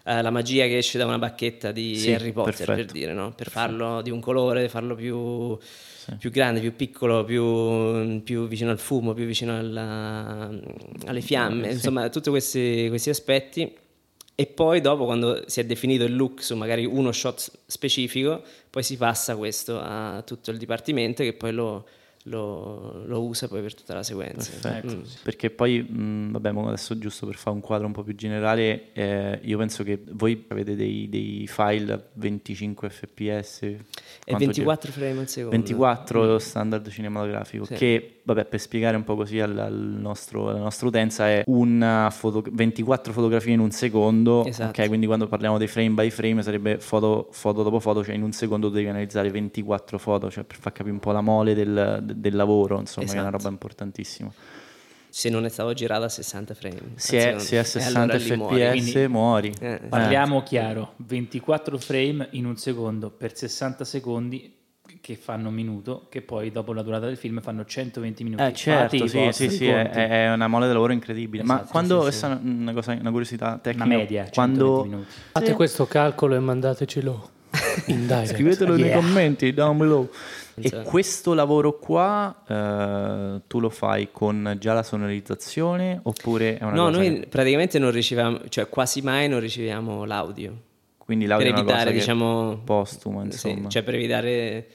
eh, 0.07 0.21
la 0.23 0.31
magia 0.31 0.65
che 0.67 0.79
esce 0.79 0.99
da 0.99 1.07
una 1.07 1.19
bacchetta 1.19 1.73
di 1.73 1.97
Sì, 1.97 2.13
Harry 2.13 2.33
Potter, 2.33 2.55
per 2.55 2.67
perfetto. 2.67 2.93
dire, 2.93 3.13
no? 3.13 3.33
per 3.35 3.49
farlo 3.51 4.03
di 4.03 4.11
un 4.11 4.21
colore, 4.21 4.69
farlo 4.69 4.95
più, 4.95 5.57
più 6.19 6.31
grande, 6.31 6.61
più 6.61 6.75
piccolo, 6.77 7.25
più, 7.25 8.23
più 8.23 8.47
vicino 8.47 8.71
al 8.71 8.79
fumo, 8.79 9.15
più 9.15 9.25
vicino 9.25 9.57
alla- 9.57 10.51
alle 11.07 11.21
fiamme, 11.21 11.71
insomma, 11.73 12.09
tutti 12.11 12.29
questi, 12.31 12.87
questi 12.89 13.09
aspetti. 13.11 13.75
E 14.37 14.47
poi 14.47 14.81
dopo, 14.81 15.05
quando 15.05 15.45
si 15.47 15.61
è 15.61 15.65
definito 15.65 16.05
il 16.05 16.17
look 16.17 16.43
su 16.43 16.57
magari 16.57 16.85
uno 16.85 17.13
shot 17.13 17.51
specifico, 17.67 18.43
poi 18.69 18.83
si 18.83 18.97
passa 18.97 19.37
questo 19.37 19.79
a 19.81 20.23
tutto 20.27 20.51
il 20.51 20.59
dipartimento 20.59 21.23
che 21.23 21.35
poi 21.35 21.53
lo, 21.53 21.87
lo- 22.27 23.05
lo 23.07 23.23
usa 23.23 23.49
poi 23.49 23.61
per 23.61 23.75
tutta 23.75 23.93
la 23.95 24.03
sequenza. 24.03 24.51
Perfetto, 24.51 24.97
Mm. 24.97 25.01
perché 25.23 25.51
poi, 25.51 25.83
mh, 25.83 26.31
vabbè, 26.33 26.53
mo 26.53 26.67
adesso 26.69 26.97
giusto 26.97 27.27
per 27.27 27.35
fare 27.37 27.55
un 27.55 27.61
quadro 27.63 27.87
un 27.87 27.93
po' 27.93 28.03
più 28.03 28.15
generale, 28.15 28.93
eh, 28.95 29.39
io 29.43 29.59
penso 29.59 29.83
che 29.85 30.03
voi 30.13 30.45
avete 30.49 30.75
dei, 30.75 31.09
dei 31.11 31.47
file 31.47 31.93
a 31.93 32.03
25 32.15 32.89
fps. 32.89 33.63
E 33.63 33.79
quanto 34.25 34.39
24 34.47 34.91
frame 34.93 35.19
al 35.21 35.29
secondo. 35.29 35.57
24 35.57 36.25
lo 36.25 36.39
standard 36.39 36.89
cinematografico, 36.89 37.65
Sì. 37.67 37.75
che 37.75 38.09
vabbè 38.25 38.47
per 38.47 38.59
spiegare 38.59 38.97
un 38.97 39.05
po' 39.05 39.17
così 39.17 39.39
al, 39.41 39.59
al 39.59 39.75
nostro- 39.75 40.49
alla 40.49 40.61
nostra 40.61 40.87
utenza 40.89 41.29
è 41.29 41.43
una 41.47 42.09
foto- 42.11 42.43
24 42.51 43.13
fotografie 43.13 43.53
in 43.53 43.61
un 43.61 43.71
secondo, 43.71 44.47
Esatto. 44.47 44.81
ok? 44.81 44.89
quindi 44.89 45.05
quando 45.05 45.27
parliamo 45.29 45.59
dei 45.59 45.67
frame 45.69 45.91
by 45.91 46.09
frame 46.09 46.43
sarebbe 46.43 46.79
foto, 46.79 47.29
foto 47.33 47.63
dopo 47.63 47.81
foto, 47.81 48.03
cioè 48.03 48.15
in 48.15 48.23
un 48.23 48.33
secondo 48.33 48.71
devi 48.71 48.89
analizzare 48.89 49.29
24 49.31 49.99
foto, 49.99 50.31
cioè 50.31 50.45
per 50.45 50.57
far 50.57 50.73
capire 50.73 50.95
un 50.95 51.01
po' 51.01 51.13
la 51.13 51.21
mole 51.21 51.53
del, 51.55 52.01
de- 52.03 52.13
del 52.15 52.35
lavoro, 52.37 52.79
insomma, 52.81 53.07
che 53.07 53.13
è 53.13 53.19
una 53.19 53.29
Esatto. 53.29 53.43
roba 53.43 53.51
importantissima. 53.53 54.33
Se 55.09 55.29
non 55.31 55.45
è 55.45 55.49
stato 55.49 55.73
girato 55.75 56.05
a 56.05 56.09
60 56.09 56.55
frame. 56.55 56.81
Se 56.97 57.39
se 57.39 57.55
è 57.55 57.59
a 57.59 57.61
E 57.61 57.65
60 57.65 57.99
allora 58.01 58.17
lì 58.17 58.21
fps 58.25 58.37
muori. 58.37 58.69
Quindi- 58.71 59.07
muori. 59.09 59.55
Eh, 59.61 59.81
Parliamo 59.89 60.43
chiaro, 60.43 60.95
24 60.97 61.79
frame 61.79 62.29
in 62.33 62.47
un 62.47 62.57
secondo 62.57 63.11
per 63.11 63.37
60 63.37 63.85
secondi 63.85 64.53
che 65.01 65.17
fanno 65.17 65.49
un 65.49 65.55
minuto, 65.55 66.07
che 66.11 66.21
poi 66.23 66.51
dopo 66.51 66.73
la 66.73 66.83
durata 66.83 67.07
del 67.07 67.17
film 67.17 67.41
fanno 67.43 67.65
120 67.65 68.25
minuti. 68.25 68.43
Eh 68.43 68.53
certo, 68.55 69.07
sì, 69.07 69.29
sì, 69.33 69.51
sì, 69.51 69.67
è, 69.69 69.89
è 69.91 70.33
una 70.33 70.49
mole 70.49 70.67
di 70.67 70.73
lavoro 70.73 70.93
incredibile. 70.93 71.43
Ma 71.45 71.57
Esatto, 71.57 71.71
quando, 71.71 71.95
sì, 71.97 72.03
questa 72.03 72.33
è 72.33 72.39
una, 72.43 72.73
cosa, 72.73 72.93
una 72.93 73.11
curiosità 73.11 73.59
tecnica, 73.63 73.85
una 73.85 73.97
media, 73.97 74.29
120 74.29 74.35
quando 74.35 74.85
minuti. 74.85 75.13
Fate 75.33 75.53
questo 75.53 75.87
calcolo 75.87 76.35
e 76.35 76.39
mandatecelo 76.41 77.31
in 77.87 78.01
direct. 78.07 78.33
Scrivetelo 78.33 78.75
nei 78.77 78.85
Yeah. 78.87 78.97
commenti 78.97 79.53
down 79.55 79.77
below. 79.79 80.11
E 80.57 80.67
Esatto. 80.67 80.89
questo 80.89 81.35
lavoro 81.35 81.79
qua 81.79 82.43
eh, 82.47 83.41
tu 83.49 83.59
lo 83.61 83.71
fai 83.71 84.09
con 84.13 84.57
già 84.61 84.73
la 84.73 84.83
sonorizzazione 84.85 85.99
oppure 86.03 86.59
è 86.59 86.63
una 86.63 86.73
No, 86.75 86.91
noi 86.91 87.21
che- 87.21 87.27
praticamente 87.27 87.79
non 87.81 87.91
riceviamo, 87.91 88.41
cioè 88.49 88.69
quasi 88.69 89.01
mai 89.03 89.29
non 89.29 89.41
riceviamo 89.41 90.05
l'audio. 90.05 90.57
quindi 90.99 91.27
l'audio 91.27 91.51
per 91.53 91.59
evitare, 91.59 91.93
diciamo, 91.93 92.61
postuma, 92.65 93.21
sì, 93.23 93.27
insomma. 93.51 93.69
cioè 93.69 93.83
per 93.83 93.95
evitare 93.95 94.67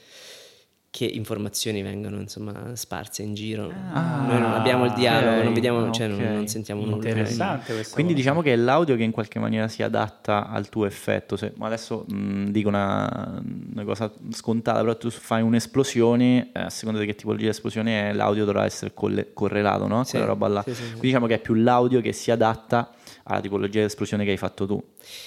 che 0.92 1.04
informazioni 1.04 1.82
vengano 1.82 2.18
insomma 2.18 2.74
sparse 2.74 3.22
in 3.22 3.32
giro. 3.34 3.68
Noi 3.70 4.40
non 4.40 4.52
abbiamo 4.52 4.86
il 4.86 4.92
dialogo, 4.92 5.36
ok, 5.36 5.44
non 5.44 5.52
vediamo, 5.54 5.90
cioè 5.92 6.08
non, 6.08 6.18
non 6.20 6.48
sentiamo 6.48 6.84
nulla. 6.84 6.96
Interessante 7.08 7.72
questa 7.72 7.94
Quindi 7.94 8.12
cosa. 8.12 8.24
diciamo 8.24 8.42
che 8.42 8.52
è 8.52 8.56
l'audio 8.56 8.96
che 8.96 9.04
in 9.04 9.12
qualche 9.12 9.38
maniera 9.38 9.68
si 9.68 9.84
adatta 9.84 10.48
al 10.48 10.68
tuo 10.68 10.86
effetto. 10.86 11.36
Se- 11.36 11.52
ma 11.56 11.66
adesso 11.66 12.04
mh, 12.08 12.46
dico 12.50 12.68
una, 12.70 13.40
una 13.72 13.84
cosa 13.84 14.12
scontata, 14.32 14.80
però 14.80 14.96
tu 14.96 15.10
fai 15.10 15.42
un'esplosione, 15.42 16.50
eh, 16.52 16.58
a 16.60 16.70
seconda 16.70 16.98
di 16.98 17.06
che 17.06 17.14
tipologia 17.14 17.44
di 17.44 17.50
esplosione 17.50 18.10
è, 18.10 18.12
l'audio 18.12 18.44
dovrà 18.44 18.64
essere 18.64 18.92
colle- 18.92 19.32
correlato, 19.32 19.86
no? 19.86 20.02
Sì, 20.02 20.10
Quella 20.12 20.26
roba 20.26 20.48
là. 20.48 20.62
sì, 20.64 20.70
sì, 20.74 20.82
sì. 20.82 20.88
Quindi 20.88 21.06
diciamo 21.06 21.26
che 21.28 21.34
è 21.34 21.38
più 21.40 21.54
l'audio 21.54 22.00
che 22.00 22.12
si 22.12 22.32
adatta 22.32 22.90
alla 23.22 23.40
tipologia 23.40 23.78
di 23.78 23.84
esplosione 23.86 24.24
che 24.24 24.32
hai 24.32 24.36
fatto 24.36 24.66
tu. 24.66 24.82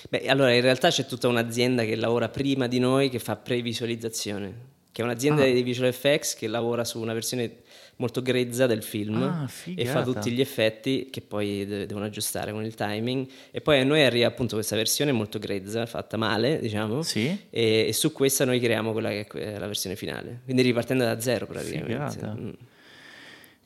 Beh, 0.09 0.27
allora 0.27 0.51
in 0.51 0.61
realtà 0.61 0.89
c'è 0.89 1.05
tutta 1.05 1.29
un'azienda 1.29 1.85
che 1.85 1.95
lavora 1.95 2.27
prima 2.27 2.67
di 2.67 2.79
noi 2.79 3.07
che 3.09 3.19
fa 3.19 3.37
previsualizzazione, 3.37 4.71
che 4.93 5.01
è 5.01 5.03
un'azienda 5.03 5.41
Ah. 5.43 5.51
di 5.51 5.61
visual 5.63 5.89
effects 5.89 6.35
che 6.35 6.47
lavora 6.47 6.85
su 6.85 7.01
una 7.01 7.11
versione 7.13 7.57
molto 7.97 8.21
grezza 8.21 8.65
del 8.67 8.81
film 8.83 9.21
Ah, 9.21 9.49
e 9.75 9.85
fa 9.85 10.03
tutti 10.03 10.31
gli 10.31 10.39
effetti 10.39 11.09
che 11.11 11.21
poi 11.21 11.65
de- 11.65 11.85
devono 11.85 12.05
aggiustare 12.05 12.51
con 12.53 12.63
il 12.63 12.73
timing 12.75 13.27
e 13.51 13.59
poi 13.61 13.79
a 13.79 13.83
noi 13.83 14.03
arriva 14.03 14.27
appunto 14.27 14.55
questa 14.55 14.75
versione 14.75 15.11
molto 15.11 15.39
grezza, 15.39 15.85
fatta 15.85 16.15
male, 16.15 16.59
diciamo, 16.59 17.01
Sì? 17.01 17.27
e, 17.49 17.85
e 17.87 17.93
su 17.93 18.11
questa 18.13 18.45
noi 18.45 18.59
creiamo 18.59 18.91
quella 18.93 19.09
che 19.09 19.25
è 19.27 19.57
la 19.59 19.67
versione 19.67 19.95
finale. 19.95 20.41
Quindi 20.45 20.61
ripartendo 20.61 21.03
da 21.03 21.19
zero 21.19 21.45
praticamente. 21.47 22.25
Mm. 22.25 22.49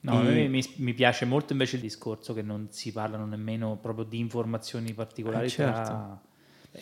No, 0.01 0.19
a 0.19 0.21
me 0.21 0.47
mi, 0.47 0.63
mi 0.77 0.93
piace 0.93 1.25
molto 1.25 1.51
invece 1.53 1.75
il 1.75 1.81
discorso 1.81 2.33
che 2.33 2.41
non 2.41 2.67
si 2.69 2.91
parlano 2.93 3.25
nemmeno 3.25 3.77
proprio 3.81 4.05
di 4.05 4.19
informazioni 4.19 4.93
particolari 4.93 5.47
Eh, 5.47 5.49
certo. 5.49 5.81
tra- 5.81 6.21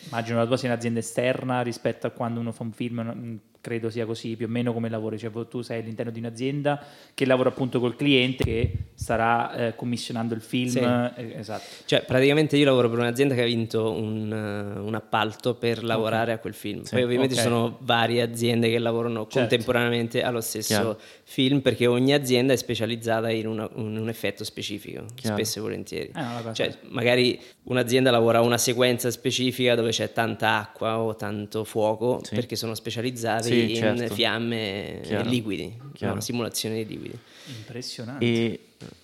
Immagino 0.08 0.36
la 0.38 0.46
tua 0.46 0.56
sia 0.58 0.68
un'azienda 0.68 0.98
esterna 0.98 1.62
rispetto 1.62 2.06
a 2.06 2.10
quando 2.10 2.38
uno 2.38 2.52
fa 2.52 2.62
un 2.64 2.72
film, 2.72 3.38
credo 3.66 3.90
sia 3.90 4.06
così 4.06 4.36
più 4.36 4.46
o 4.46 4.48
meno 4.48 4.72
come 4.72 4.88
lavori, 4.88 5.18
cioè 5.18 5.32
tu 5.48 5.60
sei 5.60 5.80
all'interno 5.80 6.12
di 6.12 6.20
un'azienda 6.20 6.80
che 7.14 7.26
lavora 7.26 7.48
appunto 7.48 7.80
col 7.80 7.96
cliente 7.96 8.44
che 8.44 8.72
starà 8.94 9.54
eh, 9.54 9.74
commissionando 9.74 10.34
il 10.34 10.40
film, 10.40 10.68
Sì. 10.68 10.78
eh, 10.78 11.34
esatto. 11.36 11.64
Cioè, 11.84 12.04
praticamente 12.04 12.56
io 12.56 12.64
lavoro 12.64 12.88
per 12.88 13.00
un'azienda 13.00 13.34
che 13.34 13.42
ha 13.42 13.46
vinto 13.46 13.90
un, 13.90 14.32
eh, 14.32 14.78
un 14.78 14.94
appalto 14.94 15.54
per 15.54 15.82
lavorare 15.82 16.30
a 16.32 16.38
quel 16.38 16.54
film. 16.54 16.82
Poi 16.88 17.02
ovviamente 17.02 17.34
ok. 17.34 17.40
ci 17.40 17.46
sono 17.48 17.76
varie 17.80 18.22
aziende 18.22 18.70
che 18.70 18.78
lavorano 18.78 19.22
Certo. 19.26 19.38
contemporaneamente 19.40 20.22
allo 20.22 20.40
stesso 20.40 20.74
Chiaro. 20.74 20.98
film 21.24 21.60
perché 21.60 21.88
ogni 21.88 22.14
azienda 22.14 22.52
è 22.52 22.56
specializzata 22.56 23.30
in 23.30 23.48
una- 23.48 23.68
un, 23.74 23.96
un 23.96 24.08
effetto 24.08 24.44
specifico, 24.44 25.04
Chiaro. 25.16 25.34
spesso 25.36 25.58
e 25.58 25.62
volentieri. 25.62 26.08
Eh, 26.14 26.22
cosa- 26.36 26.52
Cioè, 26.52 26.72
magari 26.90 27.40
un'azienda 27.64 28.12
lavora 28.12 28.40
una 28.42 28.58
sequenza 28.58 29.10
specifica 29.10 29.74
dove 29.74 29.90
c'è 29.90 30.12
tanta 30.12 30.56
acqua 30.58 31.00
o 31.00 31.16
tanto 31.16 31.64
fuoco 31.64 32.20
Sì. 32.22 32.34
perché 32.36 32.54
sono 32.54 32.74
specializzati 32.74 33.48
Sì, 33.64 33.70
in 33.70 33.76
certo. 33.76 34.14
fiamme 34.14 35.00
Chiaro. 35.04 35.24
e 35.28 35.30
liquidi, 35.30 35.76
Chiaro. 35.94 36.14
no? 36.14 36.20
simulazione 36.20 36.76
di 36.84 36.86
liquidi. 36.94 37.18
Impressionante. 37.58 38.24
E, 38.24 38.60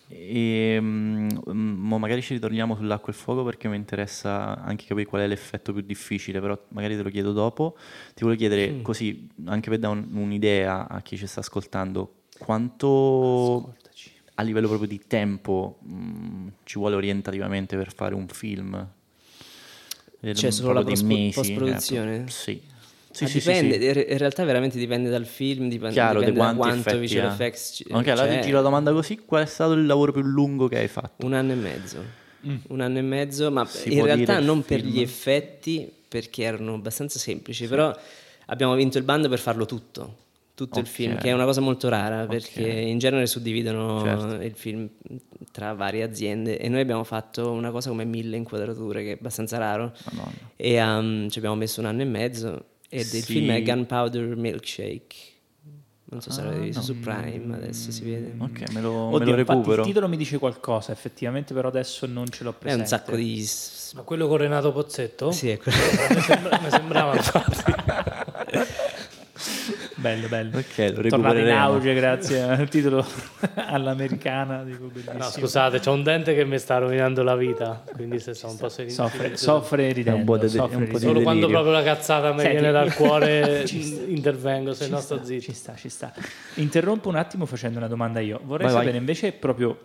e 0.09 0.79
mm, 0.81 1.29
mo 1.47 1.99
magari 1.99 2.23
ci 2.23 2.35
ritorniamo 2.35 2.75
sull'acqua 2.77 3.09
e 3.09 3.11
il 3.11 3.17
fuoco 3.17 3.45
perché 3.45 3.69
mi 3.69 3.77
interessa 3.77 4.61
anche 4.63 4.85
capire 4.87 5.07
qual 5.07 5.23
è 5.23 5.27
l'effetto 5.27 5.73
più 5.73 5.83
difficile, 5.83 6.41
però 6.41 6.59
magari 6.69 6.97
te 6.97 7.03
lo 7.03 7.11
chiedo 7.11 7.33
dopo. 7.33 7.77
Ti 8.15 8.23
volevo 8.25 8.39
chiedere 8.39 8.83
così, 8.83 9.29
anche 9.45 9.71
per 9.71 9.79
dare 9.79 9.95
un- 9.95 10.09
un'idea 10.13 10.89
a 10.89 11.01
chi 11.03 11.17
ci 11.17 11.27
sta 11.27 11.41
ascoltando, 11.41 12.15
quanto 12.39 12.87
Ascoltaci. 13.59 14.13
a 14.35 14.43
livello 14.43 14.67
proprio 14.69 14.89
di 14.89 15.01
tempo 15.07 15.79
mm, 15.87 16.49
ci 16.65 16.79
vuole 16.79 16.95
orientativamente 16.97 17.77
per 17.77 17.93
fare 17.93 18.15
un 18.15 18.27
film? 18.29 18.89
Eh, 20.25 20.35
Cioè, 20.35 20.51
solo 20.53 20.73
la 20.73 20.83
post- 20.85 21.03
mesi, 21.05 21.33
post-produzione? 21.35 22.25
eh, 22.27 22.31
sì. 22.31 22.63
Sì, 23.13 23.27
sì, 23.27 23.41
sì, 23.41 23.53
dipende, 23.53 23.79
sì. 23.81 23.85
in 24.01 24.05
in 24.13 24.19
realtà 24.19 24.45
veramente 24.45 24.79
dipende 24.79 25.11
dal 25.11 25.27
film, 25.27 25.69
dipende, 25.69 25.93
Chiaro, 25.95 26.19
di 26.21 26.27
dipende 26.27 26.39
da 26.41 26.57
quanto 26.57 26.79
effetti 26.79 26.99
visual 26.99 27.27
effects 27.27 27.73
ci- 27.75 27.85
Ok, 27.91 28.07
allora 28.09 28.29
ti 28.29 28.41
giro 28.41 28.57
la 28.57 28.63
domanda 28.63 28.93
così, 28.93 29.19
qual 29.19 29.43
è 29.43 29.47
stato 29.47 29.73
il 29.73 29.87
lavoro 29.87 30.13
più 30.13 30.23
lungo 30.23 30.67
che 30.69 30.79
hai 30.79 30.89
fatto? 30.89 31.25
Un 31.27 31.35
anno 31.35 31.53
e 31.53 31.57
mezzo. 31.57 32.05
Un 32.69 32.81
anno 32.81 32.99
e 32.99 33.03
mezzo, 33.03 33.51
ma 33.53 33.65
Si 33.67 33.93
in 33.95 34.03
realtà 34.05 34.39
il 34.39 34.45
non 34.45 34.65
per 34.65 34.81
film? 34.81 34.91
gli 34.93 35.01
effetti, 35.01 35.93
perché 36.09 36.43
erano 36.43 36.75
abbastanza 36.75 37.19
semplici, 37.19 37.67
però 37.69 37.95
abbiamo 38.47 38.75
vinto 38.75 38.99
il 38.99 39.05
bando 39.05 39.29
per 39.29 39.39
farlo 39.39 39.65
tutto, 39.67 40.17
tutto 40.55 40.79
il 40.81 40.87
Ok. 40.87 40.91
film, 40.91 41.19
che 41.19 41.29
è 41.29 41.33
una 41.33 41.45
cosa 41.45 41.61
molto 41.61 41.89
rara, 41.89 42.27
perché 42.27 42.63
in 42.67 42.99
genere 42.99 43.27
suddividono 43.27 44.01
Certo. 44.03 44.43
il 44.43 44.55
film 44.57 44.89
tra 45.53 45.75
varie 45.75 46.03
aziende 46.03 46.59
e 46.59 46.69
noi 46.69 46.81
abbiamo 46.81 47.05
fatto 47.05 47.51
una 47.51 47.71
cosa 47.71 47.91
come 47.91 48.05
mille 48.05 48.37
inquadrature, 48.37 49.03
che 49.05 49.11
è 49.13 49.17
abbastanza 49.19 49.59
raro, 49.59 49.93
Madonna. 50.11 50.33
e 50.57 50.83
um, 50.83 51.29
ci 51.29 51.39
abbiamo 51.39 51.57
messo 51.57 51.79
un 51.81 51.87
anno 51.87 52.03
e 52.03 52.07
mezzo, 52.07 52.65
ed 52.95 53.01
il 53.15 53.23
Sì. 53.23 53.33
film 53.33 53.51
è 53.51 53.63
Gunpowder 53.63 54.37
Milkshake. 54.37 55.17
Non 56.13 56.21
so 56.21 56.31
se 56.31 56.43
Ah, 56.43 56.45
l'avete 56.45 56.65
visto 56.65 56.81
no. 56.81 56.85
su 56.85 56.99
Prime, 57.01 57.57
adesso 57.57 57.91
si 57.91 58.05
vede. 58.05 58.35
Ok, 58.37 58.71
me 58.75 58.83
lo, 58.83 59.09
me 59.09 59.15
Oddio, 59.15 59.33
lo 59.33 59.39
infatti 59.41 59.59
recupero. 59.59 59.81
il 59.81 59.87
titolo 59.89 60.09
mi 60.09 60.19
dice 60.19 60.37
qualcosa, 60.39 60.93
effettivamente, 60.93 61.55
però 61.55 61.69
adesso 61.69 62.05
non 62.05 62.29
ce 62.29 62.45
l'ho 62.45 62.51
È 62.51 62.55
presente. 62.55 62.83
un 62.83 62.89
sacco 62.89 63.17
di... 63.17 63.49
Ma 63.95 64.03
quello 64.03 64.29
con 64.29 64.37
Renato 64.37 64.73
Pozzetto? 64.73 65.31
Sì, 65.33 65.49
ecco. 65.51 65.71
mi, 65.71 66.21
sembra- 66.21 66.61
mi 66.61 66.71
sembrava 66.71 67.17
infatti. 67.17 67.73
Bello, 70.03 70.27
bello. 70.27 70.59
Ok, 70.59 70.93
lo 70.97 71.09
Tornato 71.09 71.39
in 71.39 71.49
auge 71.51 71.95
grazie 71.95 72.43
al 72.43 72.69
titolo 72.69 73.07
all'americana. 73.55 74.65
Dico, 74.65 74.87
bellissimo. 74.87 75.17
No, 75.17 75.25
scusate, 75.31 75.79
c'ho 75.79 75.93
un 75.93 76.03
dente 76.03 76.35
che 76.35 76.45
mi 76.45 76.59
sta 76.59 76.79
rovinando 76.79 77.23
la 77.23 77.37
vita, 77.37 77.85
quindi 77.95 78.19
se 78.19 78.35
sono 78.35 78.53
un 78.53 78.59
po' 78.59 78.69
sereno. 78.69 78.93
Soffre, 78.93 79.37
soffre 79.37 79.93
ridendo. 79.93 80.19
un 80.19 80.25
po' 80.25 80.39
de- 80.39 80.49
soffre 80.49 80.77
un 80.77 80.89
po'. 80.89 80.99
Solo 80.99 81.21
quando 81.23 81.47
delirio. 81.47 81.63
proprio 81.63 81.73
la 81.73 81.83
cazzata 81.85 82.33
mi 82.33 82.41
Senti, 82.41 82.53
viene 82.57 82.73
dal 82.73 82.93
cuore 82.97 83.65
intervengo, 84.09 84.75
se 84.75 84.87
Ci 84.87 84.91
no 84.91 84.99
sta, 84.99 85.15
sto 85.17 85.25
zitto. 85.25 85.43
Ci 85.43 85.53
sta, 85.53 85.75
ci 85.77 85.89
sta. 85.89 86.13
Interrompo 86.55 87.09
un 87.09 87.15
attimo 87.17 87.47
facendo 87.47 87.79
una 87.79 87.87
domanda 87.89 88.19
io. 88.19 88.41
Vorrei 88.43 88.67
Vai, 88.67 88.75
vai. 88.75 88.83
sapere 88.83 88.97
invece 88.99 89.31
proprio... 89.33 89.79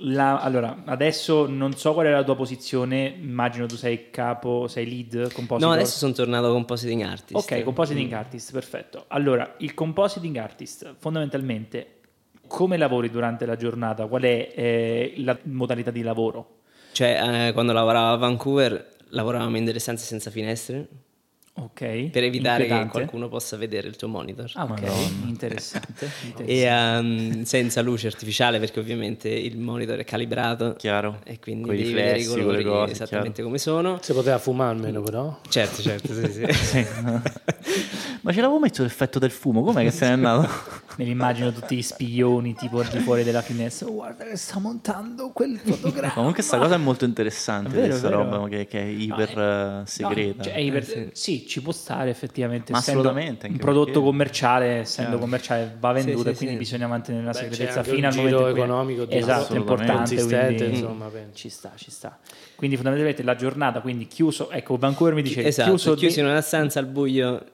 la- 0.00 0.40
allora, 0.40 0.82
adesso 0.84 1.46
non 1.48 1.74
so 1.74 1.92
qual 1.94 2.06
è 2.06 2.10
la 2.10 2.22
tua 2.24 2.36
posizione, 2.36 3.14
immagino 3.18 3.66
tu 3.66 3.76
sei 3.76 4.10
capo, 4.10 4.68
sei 4.68 4.86
lead 4.88 5.32
compositor. 5.32 5.60
No, 5.60 5.72
adesso 5.72 5.96
sono 5.96 6.12
tornato 6.12 6.52
compositing 6.52 7.02
artist. 7.02 7.34
Ok, 7.50 7.62
compositing 7.62 8.12
artist, 8.12 8.52
perfetto. 8.52 9.04
Allora, 9.08 9.54
il 9.58 9.74
compositing 9.74 10.36
artist, 10.36 10.94
fondamentalmente, 10.98 12.00
come 12.46 12.76
lavori 12.76 13.10
durante 13.10 13.46
la 13.46 13.56
giornata? 13.56 14.06
Qual 14.06 14.22
è 14.22 14.52
eh, 14.54 15.14
la 15.18 15.36
modalità 15.44 15.90
di 15.90 16.02
lavoro? 16.02 16.58
Cioè, 16.92 17.48
eh, 17.48 17.52
quando 17.52 17.72
lavoravo 17.72 18.14
a 18.14 18.16
Vancouver, 18.16 18.88
lavoravamo 19.10 19.56
in 19.56 19.64
delle 19.64 19.78
stanze 19.78 20.04
senza 20.04 20.30
finestre 20.30 20.86
Ok. 21.58 22.10
per 22.10 22.22
evitare 22.22 22.66
che 22.66 22.72
Inquietante. 22.72 22.90
qualcuno 22.90 23.28
possa 23.28 23.56
vedere 23.56 23.88
il 23.88 23.96
tuo 23.96 24.08
monitor. 24.08 24.50
Ah, 24.54 24.64
ok, 24.64 24.82
interessante. 25.26 26.10
interessante. 26.24 26.44
E 26.44 26.60
ehm, 26.60 27.42
senza 27.44 27.80
luce 27.80 28.08
artificiale 28.08 28.58
perché 28.58 28.78
ovviamente 28.78 29.28
il 29.30 29.56
monitor 29.58 29.98
è 29.98 30.04
calibrato 30.04 30.74
Chiaro. 30.76 31.20
e 31.24 31.38
quindi 31.38 31.68
Coi 31.68 31.76
devi 31.78 31.92
vedere 31.92 32.10
i 32.10 32.18
riflessi, 32.18 32.38
colori 32.40 32.62
cose, 32.64 32.92
esattamente 32.92 33.42
come 33.42 33.56
sono. 33.58 33.98
Si 34.02 34.12
poteva 34.12 34.38
fumare 34.38 34.74
almeno 34.74 35.00
però. 35.00 35.40
Certo, 35.48 35.80
certo, 35.80 36.12
sì, 36.12 36.30
sì. 36.32 36.44
Sì. 38.26 38.32
Ma 38.32 38.32
ce 38.32 38.40
l'avevo 38.40 38.58
messo 38.58 38.82
l'effetto 38.82 39.18
del 39.20 39.30
fumo, 39.30 39.62
com'è 39.62 39.82
che 39.82 39.90
se 39.92 40.06
n'è 40.06 40.12
andato? 40.12 40.48
Me 40.96 41.04
li 41.04 41.10
immagino 41.10 41.52
tutti 41.52 41.76
gli 41.76 41.82
spioni 41.82 42.54
tipo 42.54 42.80
al 42.80 42.86
di 42.86 42.98
fuori 43.00 43.22
della 43.22 43.42
finestra. 43.42 43.86
Oh, 43.86 43.92
guarda 43.92 44.24
che 44.24 44.36
sta 44.36 44.58
montando 44.58 45.30
quel 45.30 45.58
fotogramma. 45.62 46.14
Comunque 46.14 46.42
sta 46.42 46.56
cosa 46.58 46.74
è 46.74 46.78
molto 46.78 47.04
interessante, 47.04 47.68
È 47.68 47.72
vero, 47.72 47.86
questa 47.88 48.06
è 48.06 48.10
vero. 48.10 48.22
roba 48.24 48.48
che, 48.48 48.66
che 48.66 48.80
è 48.80 48.84
iper 48.84 49.38
eh, 49.38 49.82
segreta. 49.86 50.36
No, 50.38 50.42
cioè, 50.44 50.52
è 50.54 50.58
iper- 50.58 51.10
sì. 51.12 51.46
ci 51.46 51.60
può 51.62 51.72
stare 51.72 52.10
effettivamente. 52.10 52.72
Ma 52.72 52.78
assolutamente, 52.78 53.46
Un 53.46 53.58
prodotto 53.58 53.84
perché- 53.92 54.06
commerciale, 54.06 54.66
essendo 54.78 55.10
Chiaro. 55.10 55.24
commerciale, 55.24 55.76
va 55.78 55.92
venduto 55.92 56.22
sì, 56.22 56.28
e 56.30 56.34
quindi 56.34 56.54
sì. 56.54 56.58
bisogna 56.60 56.86
mantenere 56.86 57.24
la 57.24 57.30
Beh, 57.32 57.38
segretezza 57.38 57.78
anche 57.80 57.90
fino 57.90 58.08
al 58.08 58.14
momento 58.16 58.46
economico 58.48 59.04
di- 59.04 59.16
esatto, 59.16 59.52
è 59.52 59.56
importante. 59.56 60.14
quindi- 60.16 60.64
insomma, 60.70 61.06
penso. 61.08 61.36
Ci 61.36 61.48
sta, 61.50 61.72
ci 61.76 61.90
sta. 61.90 62.18
Quindi 62.56 62.76
fondamentalmente 62.76 63.22
la 63.22 63.36
giornata, 63.36 63.80
quindi 63.82 64.06
chiuso, 64.06 64.50
ecco, 64.50 64.78
Vancouver 64.78 65.14
mi 65.14 65.22
dice 65.22 65.44
esatto, 65.44 65.68
chiuso, 65.68 65.94
chiusi 65.94 66.14
de- 66.16 66.20
in 66.22 66.26
una 66.28 66.40
stanza 66.40 66.78
al 66.78 66.86
buio 66.86 67.44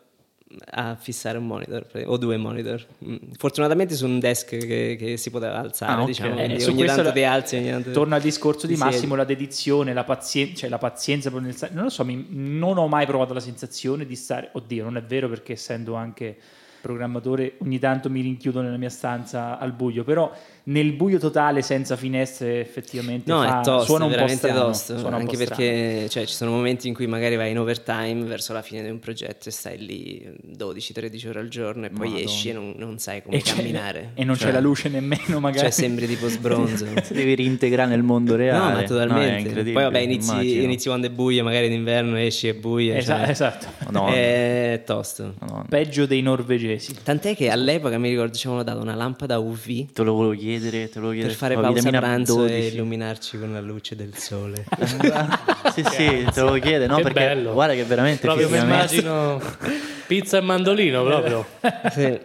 a 0.70 0.94
fissare 0.96 1.38
un 1.38 1.46
monitor 1.46 1.86
o 2.04 2.16
due 2.16 2.36
monitor. 2.36 2.84
Mm. 3.04 3.16
Fortunatamente 3.36 3.94
su 3.94 4.06
un 4.06 4.18
desk 4.18 4.56
che, 4.56 4.96
che 4.98 5.16
si 5.16 5.30
poteva 5.30 5.58
alzare, 5.58 5.92
Ah, 5.92 6.00
ok. 6.00 6.06
diciamo, 6.06 6.38
Eh, 6.38 6.60
su 6.60 6.70
ogni 6.70 6.84
tanto 6.84 7.02
la- 7.02 7.12
ti 7.12 7.22
alzi, 7.24 7.56
ogni 7.56 7.70
tanto 7.70 7.90
Torna 7.92 8.16
al 8.16 8.22
discorso 8.22 8.66
di 8.66 8.72
ti 8.74 8.78
siedi. 8.78 8.94
Massimo, 8.94 9.14
la 9.14 9.24
dedizione, 9.24 9.92
la 9.92 10.04
pazienza, 10.04 10.54
cioè 10.56 10.68
la 10.70 10.78
pazienza 10.78 11.30
nel 11.30 11.54
non 11.72 11.84
lo 11.84 11.90
so, 11.90 12.04
mi- 12.04 12.26
non 12.30 12.78
ho 12.78 12.86
mai 12.88 13.06
provato 13.06 13.32
la 13.34 13.40
sensazione 13.40 14.06
di 14.06 14.16
stare, 14.16 14.50
oddio, 14.52 14.84
non 14.84 14.96
è 14.96 15.02
vero 15.02 15.28
perché 15.28 15.52
essendo 15.54 15.94
anche 15.94 16.36
programmatore 16.80 17.54
ogni 17.58 17.78
tanto 17.78 18.10
mi 18.10 18.20
rinchiudo 18.22 18.60
nella 18.60 18.76
mia 18.76 18.88
stanza 18.88 19.58
al 19.58 19.72
buio, 19.72 20.02
però 20.02 20.32
nel 20.64 20.92
buio 20.92 21.18
totale 21.18 21.60
senza 21.62 21.96
finestre 21.96 22.60
effettivamente 22.60 23.30
No, 23.30 23.42
fa- 23.42 23.60
è 23.60 23.64
tosto, 23.64 23.84
suona 23.84 24.04
un 24.04 24.10
po' 24.10 24.16
veramente 24.16 24.46
strano, 24.48 24.64
tosto, 24.66 24.98
suona 24.98 25.16
anche 25.16 25.36
perché 25.36 26.06
cioè, 26.08 26.24
ci 26.26 26.34
sono 26.34 26.52
momenti 26.52 26.86
in 26.88 26.94
cui 26.94 27.06
magari 27.06 27.34
vai 27.36 27.50
in 27.50 27.58
overtime 27.58 28.22
verso 28.24 28.52
la 28.52 28.62
fine 28.62 28.82
di 28.82 28.88
un 28.90 28.98
progetto 29.00 29.48
e 29.48 29.52
stai 29.52 29.78
lì 29.84 30.24
12-13 30.56 31.28
ore 31.28 31.40
al 31.40 31.48
giorno 31.48 31.86
e 31.86 31.90
poi 31.90 32.08
Madonna. 32.08 32.24
esci 32.24 32.48
e 32.50 32.52
non, 32.52 32.74
non 32.76 32.98
sai 32.98 33.22
come 33.22 33.36
e, 33.38 33.42
camminare. 33.42 34.10
e 34.14 34.24
non 34.24 34.36
Cioè- 34.36 34.46
c'è 34.48 34.52
la 34.52 34.60
luce 34.60 34.88
nemmeno 34.88 35.40
magari. 35.40 35.60
Cioè 35.62 35.70
sembri 35.70 36.06
tipo 36.06 36.28
sbronzo. 36.28 36.86
Si 37.02 37.14
devi 37.14 37.34
reintegrare 37.34 37.88
nel 37.90 38.02
mondo 38.02 38.36
reale. 38.36 38.58
No, 38.58 38.64
ma 38.72 38.80
No, 38.80 38.86
totalmente. 38.86 39.38
incredibile, 39.48 39.72
Poi 39.72 39.82
vabbè, 39.84 39.98
inizi, 39.98 40.62
inizi 40.62 40.88
quando 40.88 41.06
è 41.08 41.10
buio, 41.10 41.42
magari 41.42 41.68
d'inverno 41.68 42.16
esci 42.16 42.48
e 42.48 42.54
buio. 42.54 42.94
Esa- 42.94 43.18
cioè, 43.20 43.28
esatto. 43.30 43.66
Madonna, 43.84 44.12
È 44.14 44.82
tosto. 44.86 45.34
Madonna. 45.40 45.64
Peggio 45.68 46.06
dei 46.06 46.22
norvegesi. 46.22 46.94
Tant'è 47.02 47.34
che 47.34 47.50
all'epoca 47.50 47.98
mi 47.98 48.08
ricordo 48.08 48.34
ci 48.34 48.46
avevano 48.46 48.68
dato 48.68 48.80
una 48.82 48.94
lampada 48.94 49.38
UV 49.38 49.92
Te 49.92 50.02
lo 50.02 50.12
volevo 50.14 50.32
chiedere, 50.34 50.51
te 50.60 50.90
lo 50.94 51.06
volevo 51.06 51.08
per 51.08 51.14
chiedere. 51.14 51.34
fare 51.34 51.54
La 51.54 51.60
pausa 51.62 51.90
pranzo 51.90 52.44
e 52.44 52.48
12. 52.48 52.74
illuminarci 52.74 53.38
con 53.38 53.52
la 53.52 53.60
luce 53.60 53.96
del 53.96 54.16
sole. 54.16 54.64
sì, 55.74 55.84
sì, 55.84 56.26
te 56.32 56.40
lo 56.40 56.52
chiedo, 56.54 56.86
no? 56.86 56.96
Che 56.96 57.02
perché 57.02 57.20
bello. 57.20 57.52
guarda 57.52 57.74
che 57.74 57.84
veramente 57.84 58.20
Proprio 58.22 58.48
mi 58.48 58.58
immagino 58.58 59.40
pizza 60.06 60.38
e 60.38 60.40
mandolino 60.40 61.04
proprio. 61.04 61.46
Sì. 61.92 62.18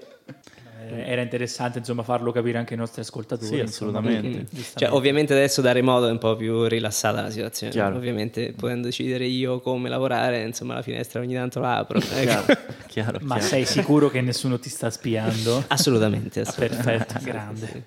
Eh, 0.89 1.11
Era 1.11 1.21
interessante 1.21 1.79
insomma 1.79 2.03
farlo 2.03 2.31
capire 2.31 2.57
anche 2.57 2.73
ai 2.73 2.79
nostri 2.79 3.01
ascoltatori. 3.01 3.47
Sì, 3.47 3.59
insomma, 3.59 3.99
assolutamente. 3.99 4.45
perché, 4.49 4.79
Cioè, 4.79 4.91
ovviamente 4.91 5.33
adesso 5.33 5.61
da 5.61 5.71
remoto 5.71 6.07
è 6.07 6.11
un 6.11 6.17
po' 6.17 6.35
più 6.35 6.65
rilassata 6.65 7.21
la 7.21 7.29
situazione. 7.29 7.71
Chiaro. 7.73 7.95
Ovviamente 7.97 8.53
potendo 8.53 8.87
decidere 8.87 9.25
io 9.25 9.59
come 9.59 9.89
lavorare, 9.89 10.43
insomma 10.43 10.73
la 10.75 10.81
finestra 10.81 11.19
ogni 11.21 11.33
tanto 11.33 11.59
la 11.59 11.77
apro. 11.77 11.99
Ecco. 11.99 12.13
Chiaro, 12.21 12.45
chiaro, 12.87 13.19
Ma 13.21 13.39
sei 13.39 13.65
sicuro 13.65 14.09
che 14.09 14.21
nessuno 14.21 14.59
ti 14.59 14.69
sta 14.69 14.89
spiando? 14.89 15.63
Assolutamente, 15.67 16.39
Ah, 16.39 16.43
assolutamente. 16.43 16.83
perfetto, 17.05 17.23
grande. 17.23 17.83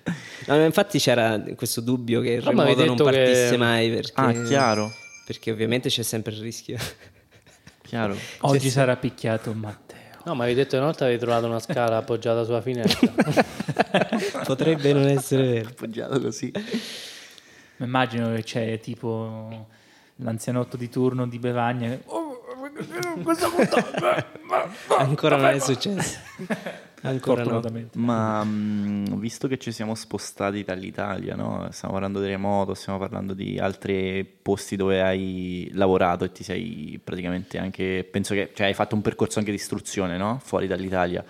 No, 0.47 0.63
infatti 0.65 0.99
c'era 0.99 1.41
questo 1.55 1.81
dubbio 1.81 2.21
che 2.21 2.31
il 2.31 2.43
Ah, 2.45 2.49
remoto 2.49 2.85
non 2.85 2.95
detto 2.95 3.05
che- 3.05 3.11
partisse 3.11 3.57
mai 3.57 3.89
perché, 3.89 4.21
Ah, 4.21 4.31
chiaro, 4.31 4.91
perché 5.25 5.51
ovviamente 5.51 5.89
c'è 5.89 6.03
sempre 6.03 6.33
il 6.33 6.39
rischio. 6.41 6.77
chiaro. 7.83 8.15
Oggi 8.41 8.69
sarà 8.69 8.95
picchiato 8.95 9.53
Matteo. 9.53 9.90
No, 10.23 10.35
ma 10.35 10.43
avevi 10.43 10.61
detto 10.61 10.75
una 10.75 10.85
volta 10.85 11.05
avevi 11.05 11.19
trovato 11.19 11.47
una 11.47 11.59
scala 11.59 11.97
appoggiata 11.97 12.43
sulla 12.43 12.61
finestra. 12.61 13.11
Potrebbe 14.45 14.93
non 14.93 15.07
essere 15.07 15.47
vero. 15.47 15.69
Appoggiato 15.69 16.21
così. 16.21 16.51
Mi 16.53 17.85
immagino 17.85 18.31
che 18.33 18.43
c'è 18.43 18.79
tipo 18.79 19.67
l'anzianotto 20.17 20.77
di 20.77 20.89
turno 20.89 21.27
di 21.27 21.39
Bevagna. 21.39 21.97
Oh, 22.05 22.20
puttana! 22.83 24.25
Ancora 24.97 25.35
non 25.37 25.45
è 25.47 25.59
successo. 25.59 26.19
Ancora 27.03 27.43
no. 27.43 27.61
Ma 27.95 28.43
mh, 28.43 29.19
visto 29.19 29.47
che 29.47 29.57
ci 29.57 29.71
siamo 29.71 29.95
spostati 29.95 30.63
dall'Italia, 30.63 31.35
no? 31.35 31.67
Stiamo 31.71 31.93
parlando 31.93 32.21
di 32.21 32.27
remoto, 32.27 32.75
stiamo 32.75 32.99
parlando 32.99 33.33
di 33.33 33.57
altri 33.57 34.23
posti 34.23 34.75
dove 34.75 35.01
hai 35.01 35.69
lavorato 35.73 36.25
e 36.25 36.31
ti 36.31 36.43
sei 36.43 36.99
praticamente 37.03 37.57
anche, 37.57 38.07
penso 38.09 38.35
che 38.35 38.51
cioè, 38.53 38.67
hai 38.67 38.75
fatto 38.75 38.93
un 38.93 39.01
percorso 39.01 39.39
anche 39.39 39.49
di 39.49 39.57
istruzione, 39.57 40.17
no? 40.17 40.39
Fuori 40.43 40.67
dall'Italia. 40.67 41.25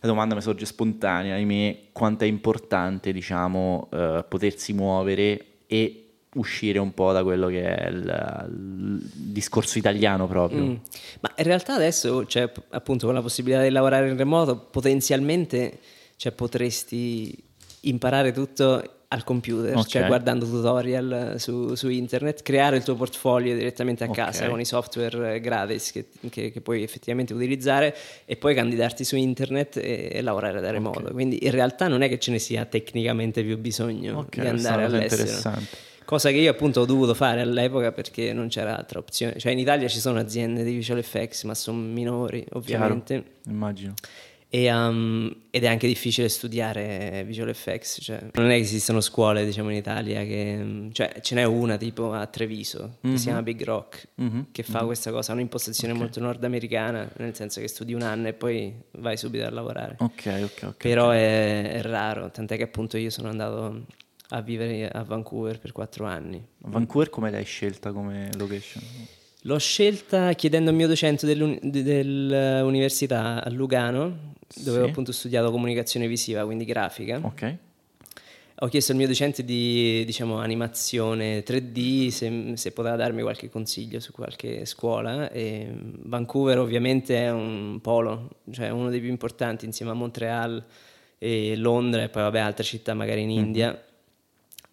La 0.00 0.08
domanda 0.08 0.34
mi 0.34 0.40
sorge 0.40 0.64
spontanea, 0.64 1.34
ahimè, 1.34 1.90
quanto 1.92 2.24
è 2.24 2.26
importante, 2.26 3.12
diciamo, 3.12 3.88
eh, 3.92 4.24
potersi 4.26 4.72
muovere 4.72 5.44
e 5.66 6.01
uscire 6.34 6.78
un 6.78 6.94
po' 6.94 7.12
da 7.12 7.22
quello 7.22 7.48
che 7.48 7.62
è 7.74 7.88
il, 7.88 8.46
il 8.48 9.10
discorso 9.14 9.78
italiano 9.78 10.26
proprio. 10.26 10.62
Mm. 10.64 10.74
Ma 11.20 11.32
in 11.36 11.44
realtà 11.44 11.74
adesso, 11.74 12.24
cioè, 12.26 12.50
appunto, 12.70 13.06
con 13.06 13.14
la 13.14 13.20
possibilità 13.22 13.62
di 13.62 13.70
lavorare 13.70 14.08
in 14.08 14.16
remoto, 14.16 14.56
potenzialmente 14.56 15.78
cioè, 16.16 16.32
potresti 16.32 17.36
imparare 17.82 18.32
tutto 18.32 18.96
al 19.08 19.24
computer, 19.24 19.76
Ok. 19.76 19.86
cioè 19.88 20.06
guardando 20.06 20.46
tutorial 20.46 21.34
su, 21.36 21.74
su 21.74 21.90
internet, 21.90 22.40
creare 22.42 22.78
il 22.78 22.82
tuo 22.82 22.94
portfolio 22.94 23.54
direttamente 23.54 24.04
a 24.04 24.08
Ok. 24.08 24.14
casa 24.14 24.48
con 24.48 24.58
i 24.58 24.64
software 24.64 25.34
eh, 25.34 25.40
gratis 25.40 25.92
che, 25.92 26.06
che- 26.30 26.50
che 26.50 26.60
puoi 26.62 26.82
effettivamente 26.82 27.34
utilizzare 27.34 27.94
e 28.24 28.36
poi 28.36 28.54
candidarti 28.54 29.04
su 29.04 29.16
internet 29.16 29.76
e, 29.76 30.08
e 30.12 30.22
lavorare 30.22 30.62
da 30.62 30.70
remoto. 30.70 31.02
Quindi 31.12 31.44
in 31.44 31.50
realtà 31.50 31.88
non 31.88 32.00
è 32.00 32.08
che 32.08 32.18
ce 32.18 32.30
ne 32.30 32.38
sia 32.38 32.64
tecnicamente 32.64 33.42
più 33.44 33.58
bisogno 33.58 34.26
di 34.30 34.46
andare 34.46 34.84
all'estero. 34.84 35.20
interessante. 35.22 35.90
Cosa 36.12 36.28
che 36.28 36.36
io 36.36 36.50
appunto 36.50 36.80
ho 36.80 36.84
dovuto 36.84 37.14
fare 37.14 37.40
all'epoca 37.40 37.90
perché 37.90 38.34
non 38.34 38.48
c'era 38.48 38.76
altra 38.76 38.98
opzione. 38.98 39.38
Cioè 39.38 39.50
in 39.52 39.58
Italia 39.58 39.88
ci 39.88 39.98
sono 39.98 40.18
aziende 40.18 40.62
di 40.62 40.74
visual 40.74 40.98
effects, 40.98 41.44
ma 41.44 41.54
sono 41.54 41.78
minori 41.78 42.44
ovviamente. 42.52 43.36
Immagino. 43.46 43.94
E, 44.50 44.70
um, 44.70 45.34
ed 45.48 45.64
è 45.64 45.68
anche 45.68 45.86
difficile 45.86 46.28
studiare 46.28 47.24
visual 47.26 47.48
effects. 47.48 48.00
Cioè, 48.02 48.26
non 48.34 48.50
è 48.50 48.56
che 48.56 48.60
esistono 48.60 49.00
scuole 49.00 49.42
diciamo 49.46 49.70
in 49.70 49.76
Italia 49.76 50.22
che... 50.24 50.88
Cioè 50.92 51.20
ce 51.22 51.34
n'è 51.34 51.44
una 51.44 51.78
tipo 51.78 52.12
a 52.12 52.26
Treviso 52.26 52.98
che 53.00 53.16
si 53.16 53.24
chiama 53.24 53.42
Big 53.42 53.64
Rock 53.64 54.08
Mhm. 54.16 54.48
che 54.52 54.62
fa 54.62 54.84
questa 54.84 55.10
cosa, 55.10 55.32
ha 55.32 55.34
un'impostazione 55.34 55.94
molto 55.94 56.20
nordamericana, 56.20 57.10
nel 57.16 57.34
senso 57.34 57.58
che 57.62 57.68
studi 57.68 57.94
un 57.94 58.02
anno 58.02 58.28
e 58.28 58.34
poi 58.34 58.70
vai 58.98 59.16
subito 59.16 59.46
a 59.46 59.50
lavorare. 59.50 59.96
Ok, 60.00 60.26
ok, 60.26 60.62
ok. 60.64 60.76
Però 60.76 61.08
è, 61.08 61.72
è 61.72 61.80
raro, 61.80 62.30
tant'è 62.30 62.58
che 62.58 62.64
appunto 62.64 62.98
io 62.98 63.08
sono 63.08 63.30
andato 63.30 63.86
a 64.32 64.40
vivere 64.40 64.88
a 64.88 65.02
Vancouver 65.02 65.58
per 65.58 65.72
quattro 65.72 66.06
anni. 66.06 66.42
Vancouver 66.58 67.10
come 67.10 67.30
l'hai 67.30 67.44
scelta 67.44 67.92
come 67.92 68.30
location? 68.36 68.82
L'ho 69.42 69.58
scelta 69.58 70.32
chiedendo 70.32 70.70
al 70.70 70.76
mio 70.76 70.86
docente 70.86 71.26
dell'uni- 71.26 71.58
de- 71.62 71.82
dell'università 71.82 73.44
a 73.44 73.50
Lugano, 73.50 74.34
dove 74.56 74.78
Sì. 74.78 74.84
ho 74.84 74.88
appunto 74.88 75.12
studiato 75.12 75.50
comunicazione 75.50 76.06
visiva, 76.06 76.44
quindi 76.44 76.64
grafica. 76.64 77.20
Ok. 77.22 77.56
ho 78.62 78.68
chiesto 78.68 78.92
al 78.92 78.98
mio 78.98 79.08
docente 79.08 79.44
di 79.44 80.04
diciamo, 80.06 80.38
animazione 80.38 81.42
3D 81.42 82.10
se, 82.10 82.52
se, 82.54 82.70
poteva 82.70 82.94
darmi 82.94 83.20
qualche 83.22 83.50
consiglio 83.50 83.98
su 83.98 84.12
qualche 84.12 84.66
scuola. 84.66 85.32
E 85.32 85.68
Vancouver 86.04 86.58
ovviamente 86.58 87.16
è 87.16 87.32
un 87.32 87.80
polo, 87.82 88.36
cioè 88.52 88.68
uno 88.68 88.88
dei 88.88 89.00
più 89.00 89.08
importanti 89.08 89.64
insieme 89.64 89.90
a 89.90 89.94
Montreal 89.94 90.64
e 91.18 91.56
Londra 91.56 92.04
e 92.04 92.08
poi 92.08 92.22
vabbè 92.22 92.38
altre 92.38 92.62
città 92.62 92.94
magari 92.94 93.22
in 93.22 93.30
mm-hmm. 93.30 93.44
India. 93.44 93.84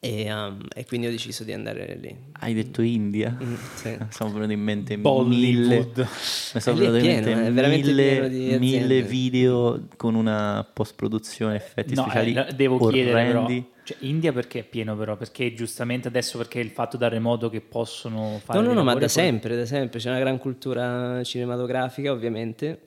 E, 0.01 0.33
um, 0.33 0.65
e, 0.73 0.85
quindi 0.85 1.07
ho 1.07 1.09
deciso 1.09 1.43
di 1.43 1.51
andare 1.51 1.97
lì. 1.99 2.15
Hai 2.39 2.53
detto 2.53 2.81
India? 2.81 3.37
Mm, 3.41 3.53
sì. 3.75 3.97
Sono 4.09 4.31
venuti 4.31 4.53
in 4.53 4.61
mente 4.61 4.97
Bollywood. 4.97 5.97
mille, 5.97 6.07
mi 6.53 6.61
sono 6.61 6.77
venuti 6.77 7.05
in 7.05 7.23
mente 7.23 7.67
mille, 7.67 8.59
mille, 8.59 9.01
video 9.01 9.87
con 9.97 10.15
una 10.15 10.65
post-produzione, 10.71 11.55
effetti 11.55 11.95
no, 11.95 12.03
speciali 12.03 12.33
eh, 12.33 12.53
devo 12.55 12.75
orrendi. 12.75 12.93
chiedere 12.93 13.25
però, 13.25 13.47
cioè, 13.83 13.97
India 14.07 14.31
perché 14.31 14.59
è 14.59 14.63
pieno 14.63 14.95
però? 14.95 15.17
Perché 15.17 15.53
giustamente 15.53 16.07
adesso 16.07 16.37
perché 16.37 16.59
il 16.59 16.69
fatto 16.69 16.95
da 16.95 17.09
remoto 17.09 17.49
che 17.49 17.59
possono 17.59 18.39
fare... 18.41 18.57
No, 18.61 18.67
no, 18.67 18.73
no, 18.73 18.83
ma 18.83 18.95
da 18.95 19.09
sempre, 19.09 19.57
da 19.57 19.65
sempre. 19.65 19.99
C'è 19.99 20.09
una 20.09 20.19
gran 20.19 20.37
cultura 20.37 21.21
cinematografica 21.23 22.09
ovviamente. 22.09 22.83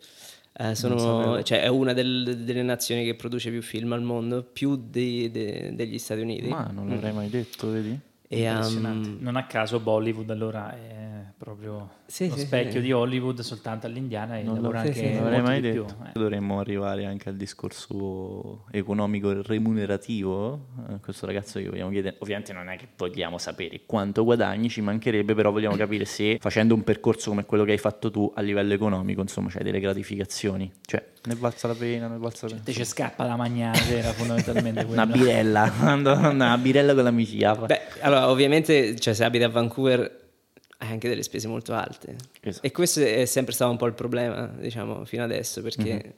Eh, 0.54 0.74
sono, 0.74 1.42
cioè, 1.42 1.62
è 1.62 1.68
una 1.68 1.92
del, 1.94 2.42
delle 2.44 2.62
nazioni 2.62 3.04
che 3.04 3.14
produce 3.14 3.50
più 3.50 3.62
film 3.62 3.92
al 3.92 4.02
mondo, 4.02 4.42
più 4.42 4.76
di, 4.76 5.30
de, 5.30 5.74
degli 5.74 5.98
Stati 5.98 6.20
Uniti. 6.20 6.48
Ma 6.48 6.70
non 6.72 6.88
l'avrei 6.88 7.12
mai 7.12 7.30
detto, 7.30 7.70
vedi? 7.70 7.98
E, 8.28 8.50
um, 8.50 9.18
non 9.20 9.36
a 9.36 9.46
caso 9.46 9.78
Bollywood 9.78 10.30
allora 10.30 10.74
è 10.74 11.22
proprio 11.36 12.00
sì, 12.12 12.28
lo 12.28 12.36
sì, 12.36 12.42
specchio 12.42 12.72
sì. 12.72 12.80
di 12.82 12.92
Hollywood 12.92 13.40
soltanto 13.40 13.86
all'indiana 13.86 14.36
e 14.36 14.42
non 14.42 14.56
lavora 14.56 14.80
anche 14.80 14.92
sì, 14.92 15.18
non 15.18 15.40
mai 15.40 15.62
detto. 15.62 15.84
Più, 15.84 15.94
eh. 16.04 16.10
Dovremmo 16.12 16.60
arrivare 16.60 17.06
anche 17.06 17.30
al 17.30 17.36
discorso 17.36 18.66
economico 18.70 19.30
e 19.30 19.40
remunerativo. 19.42 20.66
A 20.88 20.98
questo 20.98 21.24
ragazzo 21.24 21.58
che 21.58 21.70
vogliamo 21.70 21.90
chiedere, 21.90 22.16
ovviamente 22.18 22.52
non 22.52 22.68
è 22.68 22.76
che 22.76 22.88
vogliamo 22.98 23.38
sapere 23.38 23.80
quanto 23.86 24.24
guadagni, 24.24 24.68
ci 24.68 24.82
mancherebbe, 24.82 25.32
però 25.32 25.50
vogliamo 25.52 25.74
capire 25.74 26.04
se 26.04 26.36
facendo 26.38 26.74
un 26.74 26.84
percorso 26.84 27.30
come 27.30 27.46
quello 27.46 27.64
che 27.64 27.72
hai 27.72 27.78
fatto 27.78 28.10
tu 28.10 28.30
a 28.34 28.42
livello 28.42 28.74
economico, 28.74 29.22
insomma, 29.22 29.48
c'hai 29.48 29.62
delle 29.62 29.80
gratificazioni. 29.80 30.70
Cioè, 30.84 31.02
ne 31.24 31.34
valsa 31.34 31.68
la 31.68 31.74
pena, 31.74 32.08
ne 32.08 32.18
valsa 32.18 32.46
la 32.46 32.52
pena. 32.52 32.64
Cioè, 32.66 32.74
te 32.74 32.78
ci 32.78 32.84
scappa 32.84 33.24
la 33.24 33.36
magnate, 33.36 33.96
era 33.96 34.12
fondamentalmente 34.12 34.84
quello. 34.84 35.02
Una 35.02 35.10
birella, 35.10 35.72
una 36.30 36.58
birella 36.58 36.92
con 36.92 37.04
l'amicia. 37.04 37.54
Beh, 37.54 37.80
allora, 38.00 38.28
ovviamente, 38.28 38.96
cioè, 38.96 39.14
se 39.14 39.24
abiti 39.24 39.44
a 39.44 39.48
Vancouver 39.48 40.20
anche 40.88 41.08
delle 41.08 41.22
spese 41.22 41.48
molto 41.48 41.74
alte. 41.74 42.16
Esatto. 42.40 42.66
E 42.66 42.70
questo 42.72 43.00
è 43.00 43.24
sempre 43.24 43.52
stato 43.52 43.70
un 43.70 43.76
po' 43.76 43.86
il 43.86 43.94
problema, 43.94 44.46
diciamo, 44.46 45.04
fino 45.04 45.22
adesso, 45.22 45.62
perché 45.62 45.92
mm-hmm. 45.92 46.10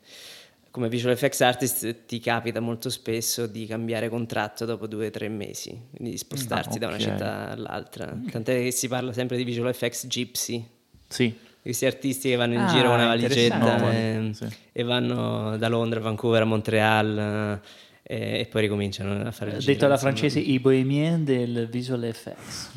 come 0.71 0.89
visual 0.89 1.13
effects 1.13 1.41
artist 1.43 2.07
ti 2.07 2.21
capita 2.21 2.61
molto 2.61 2.89
spesso 2.91 3.47
di 3.47 3.67
cambiare 3.67 4.09
contratto 4.09 4.65
dopo 4.65 4.87
due 4.87 5.09
o 5.09 5.11
tre 5.11 5.29
mesi, 5.29 5.71
quindi 5.91 6.11
di 6.11 6.19
spostarti 6.19 6.79
no, 6.79 6.87
okay. 6.87 6.89
da 6.89 6.89
una 6.89 6.99
città 6.99 7.51
all'altra. 7.51 8.07
Okay. 8.07 8.31
Tant'è 8.31 8.63
che 8.63 8.71
si 8.71 8.89
parla 8.89 9.13
sempre 9.13 9.37
di 9.37 9.45
visual 9.45 9.69
effects 9.69 10.07
gypsy. 10.07 10.67
Sì. 11.09 11.37
Questi 11.61 11.87
artisti 11.87 12.29
che 12.29 12.37
vanno 12.37 12.55
in 12.55 12.61
ah, 12.61 12.67
giro 12.69 12.89
con 12.89 12.99
una 12.99 13.07
valigetta 13.07 13.91
e, 13.91 14.31
sì. 14.35 14.47
e, 14.71 14.83
vanno 14.83 15.57
da 15.57 15.69
Londra, 15.69 15.99
Vancouver 15.99 16.43
a 16.43 16.45
Montreal 16.45 17.59
e, 18.03 18.41
e 18.41 18.47
poi 18.51 18.61
ricominciano 18.61 19.27
a 19.27 19.31
fare 19.31 19.53
il 19.53 19.57
Detto 19.57 19.73
giro, 19.73 19.87
alla 19.87 19.97
francese, 19.97 20.41
i 20.41 20.59
bohemien 20.59 21.25
del 21.25 21.67
visual 21.71 22.05
effects. 22.05 22.71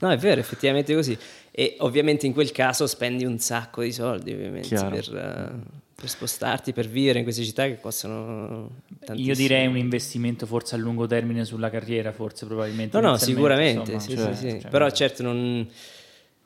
No, 0.00 0.10
è 0.10 0.16
vero, 0.16 0.40
effettivamente 0.40 0.92
è 0.92 0.96
così. 0.96 1.16
E 1.50 1.76
ovviamente 1.80 2.26
in 2.26 2.32
quel 2.32 2.52
caso 2.52 2.86
spendi 2.86 3.24
un 3.24 3.38
sacco 3.38 3.82
di 3.82 3.92
soldi, 3.92 4.32
ovviamente, 4.32 4.68
per, 4.68 5.08
uh, 5.08 5.78
per, 5.94 6.08
spostarti, 6.08 6.72
per 6.72 6.86
vivere 6.86 7.18
in 7.18 7.24
queste 7.24 7.42
città 7.42 7.64
che 7.64 7.80
costano 7.80 8.82
tantissimo. 9.04 9.28
Io 9.28 9.34
direi 9.34 9.66
un 9.66 9.76
investimento 9.76 10.46
forse 10.46 10.76
a 10.76 10.78
lungo 10.78 11.06
termine 11.08 11.44
sulla 11.44 11.68
carriera, 11.68 12.12
forse 12.12 12.46
probabilmente. 12.46 13.00
No, 13.00 13.08
no, 13.08 13.16
sicuramente, 13.16 13.92
insomma, 13.92 14.00
sì, 14.00 14.24
cioè, 14.24 14.34
sì, 14.34 14.50
sì. 14.50 14.60
Cioè, 14.60 14.70
però 14.70 14.88
certo 14.90 15.22
non... 15.24 15.68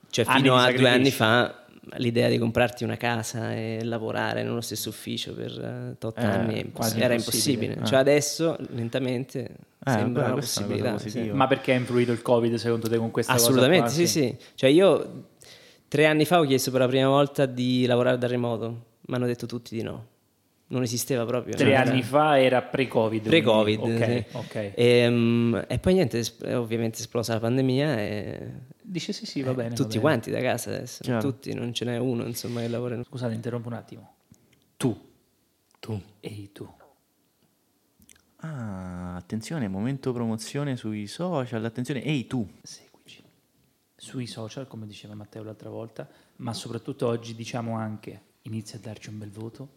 Cioè, 0.09 0.25
fino 0.25 0.57
a 0.57 0.73
due 0.73 0.89
anni 0.89 1.11
fa 1.11 1.65
l'idea 1.97 2.29
di 2.29 2.39
comprarti 2.39 2.85
una 2.85 2.97
casa 2.97 3.55
e 3.55 3.81
lavorare 3.83 4.43
nello 4.43 4.61
stesso 4.61 4.89
ufficio 4.89 5.35
per 5.35 5.51
uh, 5.51 5.99
tot 5.99 6.19
eh, 6.19 6.25
anni 6.25 6.73
era 6.97 7.15
impossibile. 7.15 7.77
Eh. 7.81 7.85
Cioè 7.85 7.99
adesso 7.99 8.57
lentamente 8.71 9.51
eh, 9.85 9.91
sembra 9.91 10.27
una 10.27 10.35
possibilità. 10.35 10.91
Una 10.91 10.99
sì. 10.99 11.31
Ma 11.31 11.47
perché 11.47 11.73
ha 11.73 11.77
influito 11.77 12.13
il 12.13 12.23
Covid 12.23 12.55
secondo 12.55 12.89
te 12.89 12.97
con 12.97 13.11
questa 13.11 13.33
Assolutamente, 13.33 13.85
cosa? 13.85 14.03
Assolutamente, 14.03 14.37
sì, 14.37 14.47
sì. 14.47 14.55
Cioè 14.55 14.71
io 14.71 15.29
tre 15.89 16.07
anni 16.07 16.25
fa 16.25 16.41
ho 16.41 16.45
chiesto 16.45 16.71
per 16.71 16.81
la 16.81 16.89
prima 16.89 17.09
volta 17.09 17.47
di 17.47 17.87
lavorare 17.87 18.19
da 18.19 18.27
remoto, 18.27 18.85
mi 19.01 19.15
hanno 19.15 19.27
detto 19.27 19.47
tutti 19.47 19.77
di 19.77 19.83
no 19.83 20.11
non 20.73 20.83
esisteva 20.83 21.25
proprio. 21.25 21.55
Tre 21.55 21.77
anni 21.77 21.99
era... 21.99 22.07
fa 22.07 22.41
era 22.41 22.63
pre-Covid. 22.63 23.29
Pre-Covid, 23.29 23.81
okay, 23.81 24.25
sì. 24.29 24.37
okay. 24.37 24.73
E, 24.75 25.07
um, 25.07 25.65
e, 25.69 25.79
poi 25.79 25.93
niente, 25.93 26.23
è 26.41 26.57
ovviamente 26.57 27.01
esplosa 27.01 27.35
la 27.35 27.41
pandemia 27.41 28.01
e... 28.01 28.53
Dice 28.81 29.13
sì 29.13 29.27
sì, 29.27 29.43
va 29.43 29.53
bene. 29.55 29.75
Tutti 29.75 29.83
va 29.83 29.87
bene. 29.89 30.01
quanti 30.01 30.31
da 30.31 30.41
casa 30.41 30.71
adesso, 30.71 31.03
Chiaro. 31.03 31.21
tutti, 31.21 31.55
non 31.55 31.73
ce 31.73 31.85
n'è 31.85 31.99
uno 31.99 32.25
insomma 32.25 32.61
che 32.63 32.69
lavora. 32.69 33.01
Scusate, 33.05 33.35
interrompo 33.35 33.69
un 33.69 33.75
attimo. 33.75 34.15
Tu. 34.77 34.99
Tu. 35.79 36.01
Ehi 36.21 36.51
tu. 36.53 36.69
Ah, 38.45 39.15
attenzione, 39.15 39.69
momento 39.69 40.13
promozione 40.13 40.77
sui 40.77 41.07
social, 41.07 41.65
attenzione, 41.65 42.03
ehi 42.03 42.27
tu. 42.27 42.49
Seguici. 42.61 43.23
Sui 43.95 44.27
social, 44.27 44.67
come 44.67 44.87
diceva 44.87 45.15
Matteo 45.15 45.45
l'altra 45.45 45.71
volta, 45.71 46.09
ma 46.37 46.53
soprattutto 46.53 47.07
oggi 47.07 47.37
diciamo 47.37 47.77
anche, 47.77 48.21
inizia 48.43 48.79
a 48.79 48.81
darci 48.81 49.11
un 49.11 49.19
bel 49.19 49.31
voto 49.31 49.77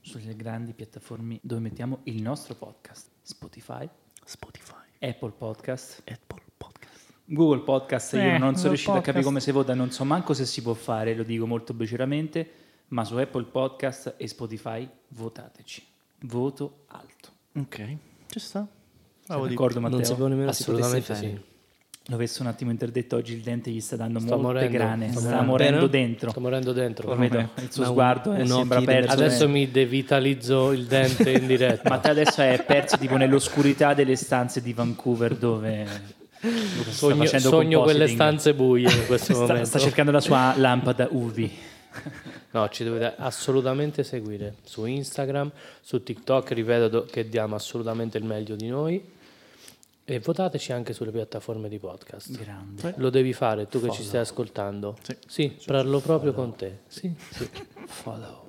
sulle 0.00 0.36
grandi 0.36 0.74
piattaforme 0.74 1.40
dove 1.42 1.60
mettiamo 1.60 2.00
il 2.04 2.22
nostro 2.22 2.54
podcast. 2.54 3.08
Spotify, 3.20 3.88
Spotify, 4.24 4.84
Apple 5.00 5.32
Podcast, 5.32 6.02
Apple 6.06 6.42
Podcast. 6.56 7.12
Google 7.24 7.64
Podcast. 7.64 8.14
Eh, 8.14 8.32
io 8.32 8.38
non 8.38 8.54
sono 8.54 8.68
riuscito 8.68 8.92
podcast. 8.92 9.08
a 9.08 9.12
capire 9.12 9.24
come 9.24 9.40
si 9.40 9.50
vota, 9.50 9.74
non 9.74 9.90
so 9.90 10.04
manco 10.04 10.34
se 10.34 10.46
si 10.46 10.62
può 10.62 10.74
fare, 10.74 11.16
lo 11.16 11.24
dico 11.24 11.48
molto 11.48 11.74
beceramente, 11.74 12.48
ma 12.88 13.02
su 13.04 13.16
Apple 13.16 13.46
Podcast 13.46 14.14
e 14.18 14.28
Spotify 14.28 14.88
votateci. 15.08 15.84
Voto 16.20 16.84
alto. 16.86 17.33
Ok, 17.56 17.96
ci 18.28 18.40
sta. 18.40 18.66
Bravo, 19.26 19.46
d'accordo 19.46 19.80
Matteo? 19.80 19.98
Non 19.98 20.06
sapevo 20.06 20.26
nemmeno 20.26 20.50
Assolutamente 20.50 21.14
sì. 21.14 21.52
L'avessi 22.08 22.42
un 22.42 22.48
attimo 22.48 22.70
interdetto 22.70 23.16
oggi 23.16 23.32
il 23.32 23.40
dente 23.40 23.70
gli 23.70 23.80
sta 23.80 23.96
dando 23.96 24.18
sta 24.18 24.36
molte 24.36 24.46
morendo, 24.46 24.76
grane, 24.76 25.10
sta, 25.10 25.20
sta 25.20 25.40
morendo 25.40 25.86
dentro. 25.86 26.30
Sta 26.30 26.40
morendo 26.40 26.72
dentro. 26.72 27.14
Vedo, 27.14 27.38
il 27.38 27.72
suo 27.72 27.84
sguardo 27.84 28.30
un, 28.30 28.46
sembra 28.46 28.82
perso. 28.82 29.12
Adesso 29.12 29.48
mi 29.48 29.70
devitalizzo 29.70 30.72
il 30.72 30.84
dente 30.84 31.30
in 31.30 31.46
diretta. 31.46 31.88
Ma 31.88 31.98
te 31.98 32.10
adesso 32.10 32.42
è 32.42 32.62
perso 32.66 32.98
tipo 32.98 33.16
nell'oscurità 33.16 33.94
delle 33.94 34.16
stanze 34.16 34.60
di 34.60 34.74
Vancouver 34.74 35.34
dove 35.34 35.86
sogno, 36.90 37.24
sogno 37.24 37.82
quelle 37.82 38.08
stanze 38.08 38.52
buie 38.52 38.90
in 38.90 39.06
questo 39.06 39.32
sta, 39.32 39.46
momento. 39.46 39.64
Sta 39.64 39.78
cercando 39.78 40.10
la 40.10 40.20
sua 40.20 40.54
lampada 40.58 41.08
UV. 41.10 41.50
No, 42.54 42.68
ci 42.68 42.84
dovete 42.84 43.14
assolutamente 43.18 44.04
seguire 44.04 44.58
su 44.62 44.84
Instagram, 44.84 45.50
su 45.80 46.04
TikTok, 46.04 46.52
ripeto 46.52 47.04
che 47.04 47.28
diamo 47.28 47.56
assolutamente 47.56 48.16
il 48.16 48.22
meglio 48.22 48.54
di 48.54 48.68
noi 48.68 49.04
e 50.04 50.20
votateci 50.20 50.70
anche 50.70 50.92
sulle 50.92 51.10
piattaforme 51.10 51.68
di 51.68 51.78
podcast. 51.78 52.30
Grande. 52.38 52.94
Lo 52.98 53.10
devi 53.10 53.32
fare 53.32 53.64
tu 53.64 53.80
che 53.80 53.86
Follow. 53.86 53.94
ci 53.96 54.02
stai 54.04 54.20
ascoltando. 54.20 54.96
Sì, 55.02 55.16
sì 55.26 55.56
parlo 55.66 55.98
proprio 55.98 56.32
Follow. 56.32 56.50
con 56.50 56.56
te. 56.56 56.78
Sì, 56.86 57.12
sì. 57.30 57.50
Follow. 57.86 58.42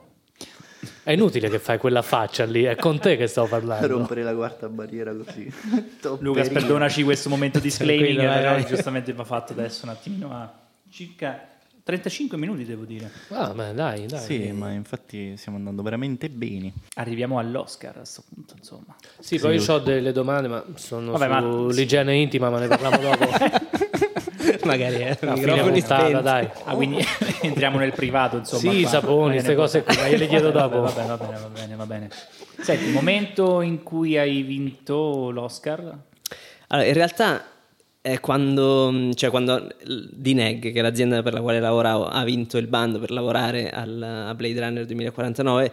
È 1.02 1.12
inutile 1.12 1.50
che 1.50 1.58
fai 1.58 1.80
quella 1.80 2.04
faccia 2.04 2.46
lì, 2.46 2.62
è 2.62 2.76
con 2.76 3.00
te 3.00 3.18
che 3.18 3.26
sto 3.26 3.48
parlando. 3.48 3.88
Rompere 3.88 4.22
la 4.22 4.36
quarta 4.36 4.70
barriera 4.70 5.16
così. 5.16 5.52
Lucas, 6.20 6.50
perdonaci 6.50 7.02
questo 7.02 7.30
momento 7.30 7.58
di 7.58 7.64
disclaiming, 7.70 8.20
però 8.20 8.60
giustamente 8.66 9.14
va 9.14 9.24
fatto 9.24 9.54
adesso 9.54 9.86
un 9.86 9.90
attimino 9.90 10.32
a 10.32 10.62
circa 10.92 11.54
35 11.86 12.36
minuti 12.40 12.66
devo 12.66 12.84
dire. 12.84 13.12
Ah, 13.30 13.54
beh, 13.54 13.74
dai, 13.76 14.08
dai. 14.08 14.20
Sì, 14.20 14.52
ma 14.52 14.72
infatti 14.72 15.38
stiamo 15.38 15.60
andando 15.60 15.84
veramente 15.84 16.32
bene. 16.32 16.74
Arriviamo 16.96 17.38
all'Oscar 17.38 17.92
a 17.92 17.98
questo 18.00 18.24
punto, 18.28 18.56
insomma. 18.58 18.96
Sì, 19.20 19.36
sì 19.36 19.40
poi 19.40 19.58
io 19.58 19.72
ho 19.72 19.78
delle 19.78 20.12
domande, 20.12 20.48
ma 20.48 20.66
sono 20.74 21.12
Vabbè, 21.12 21.42
sull'igiene 21.42 22.12
ma... 22.12 22.18
intima, 22.18 22.50
ma 22.50 22.58
ne 22.58 22.68
parliamo 22.70 22.98
dopo. 22.98 23.28
Magari 24.66 24.96
è 24.96 25.16
eh, 25.22 25.28
microfono 25.28 25.80
stata, 25.80 26.22
dai. 26.22 26.50
Ah, 26.64 26.74
quindi 26.74 27.06
entriamo 27.42 27.78
nel 27.78 27.94
privato, 27.94 28.38
insomma. 28.38 28.72
Sì, 28.72 28.82
qua. 28.82 28.90
saponi, 28.90 29.34
queste 29.34 29.54
cose 29.54 29.84
qui, 29.84 29.96
ma 29.96 30.08
io 30.08 30.18
le 30.18 30.28
chiedo 30.28 30.50
dopo. 30.50 30.82
Va 30.82 30.90
bene, 30.90 31.08
va 31.08 31.18
bene, 31.18 31.38
va 31.38 31.50
bene, 31.50 31.76
va 31.76 31.86
bene. 31.86 32.10
Senti, 32.62 32.86
il 32.86 32.94
momento 32.94 33.62
in 33.62 33.84
cui 33.84 34.18
hai 34.18 34.42
vinto 34.42 35.30
l'Oscar? 35.30 35.96
Allora, 36.70 36.88
in 36.88 36.94
realtà 36.96 37.46
quando, 38.22 39.12
cioè 39.16 39.30
quando 39.30 39.68
Dineg, 40.12 40.72
che 40.72 40.80
è 40.80 40.82
l'azienda 40.82 41.24
per 41.24 41.34
la 41.34 41.42
quale 41.42 41.60
lavoravo, 41.60 42.06
ha 42.06 42.24
vinto 42.24 42.58
il 42.58 42.68
bando 42.68 43.00
per 43.00 43.12
lavorare 43.12 43.70
al, 43.70 44.02
a 44.02 44.36
Blade 44.36 44.60
Runner 44.60 44.86
2049, 44.86 45.72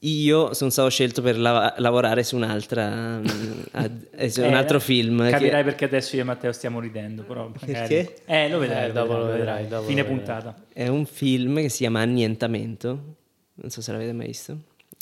io 0.00 0.52
sono 0.52 0.70
stato 0.70 0.90
scelto 0.90 1.22
per 1.22 1.38
la- 1.38 1.74
lavorare 1.78 2.22
su, 2.22 2.36
un'altra, 2.36 3.18
uh, 3.18 3.26
su 4.28 4.40
un 4.42 4.52
eh, 4.52 4.54
altro 4.54 4.78
film. 4.78 5.28
Capirai 5.30 5.62
che... 5.62 5.68
perché 5.70 5.84
adesso 5.86 6.16
io 6.16 6.22
e 6.22 6.24
Matteo 6.24 6.52
stiamo 6.52 6.80
ridendo. 6.80 7.22
Però 7.22 7.50
perché? 7.64 8.16
Eh, 8.26 8.48
lo 8.48 8.58
vedrai. 8.58 8.90
Eh, 8.90 8.92
dopo 8.92 9.16
lo 9.16 9.26
vedrai. 9.26 9.66
Dopo 9.66 9.86
Fine 9.86 10.02
lo 10.02 10.08
puntata. 10.08 10.54
È 10.72 10.86
un 10.88 11.06
film 11.06 11.56
che 11.56 11.70
si 11.70 11.78
chiama 11.78 12.00
Annientamento. 12.00 13.14
Non 13.54 13.70
so 13.70 13.80
se 13.80 13.92
l'avete 13.92 14.12
mai 14.12 14.26
visto. 14.26 14.58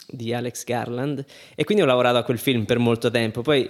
Di 0.06 0.32
Alex 0.32 0.64
Garland. 0.64 1.24
E 1.54 1.64
quindi 1.64 1.82
ho 1.82 1.86
lavorato 1.86 2.18
a 2.18 2.22
quel 2.22 2.38
film 2.38 2.64
per 2.64 2.78
molto 2.78 3.10
tempo. 3.10 3.42
Poi 3.42 3.68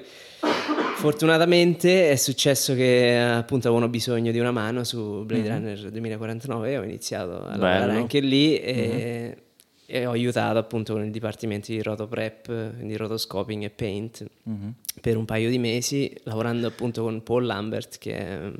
fortunatamente 1.08 2.10
è 2.10 2.16
successo 2.16 2.74
che 2.74 3.18
appunto 3.18 3.68
avevano 3.68 3.90
bisogno 3.90 4.32
di 4.32 4.38
una 4.38 4.52
mano 4.52 4.84
su 4.84 5.22
Blade 5.24 5.48
Mhm. 5.48 5.54
Runner 5.54 5.90
2049 5.90 6.70
e 6.70 6.78
ho 6.78 6.82
iniziato 6.82 7.44
a 7.44 7.50
lavorare 7.50 7.86
Bello. 7.88 7.98
anche 7.98 8.20
lì 8.20 8.56
e, 8.58 9.36
e 9.84 10.06
ho 10.06 10.12
aiutato 10.12 10.56
appunto 10.58 10.94
con 10.94 11.04
il 11.04 11.10
dipartimento 11.10 11.70
di 11.72 11.82
rotoprep, 11.82 12.76
quindi 12.76 12.96
rotoscoping 12.96 13.64
e 13.64 13.70
paint 13.70 14.24
Mhm. 14.44 14.74
per 15.02 15.18
un 15.18 15.26
paio 15.26 15.50
di 15.50 15.58
mesi 15.58 16.10
lavorando 16.22 16.66
appunto 16.66 17.02
con 17.02 17.22
Paul 17.22 17.44
Lambert 17.44 17.98
che 17.98 18.16
è, 18.16 18.50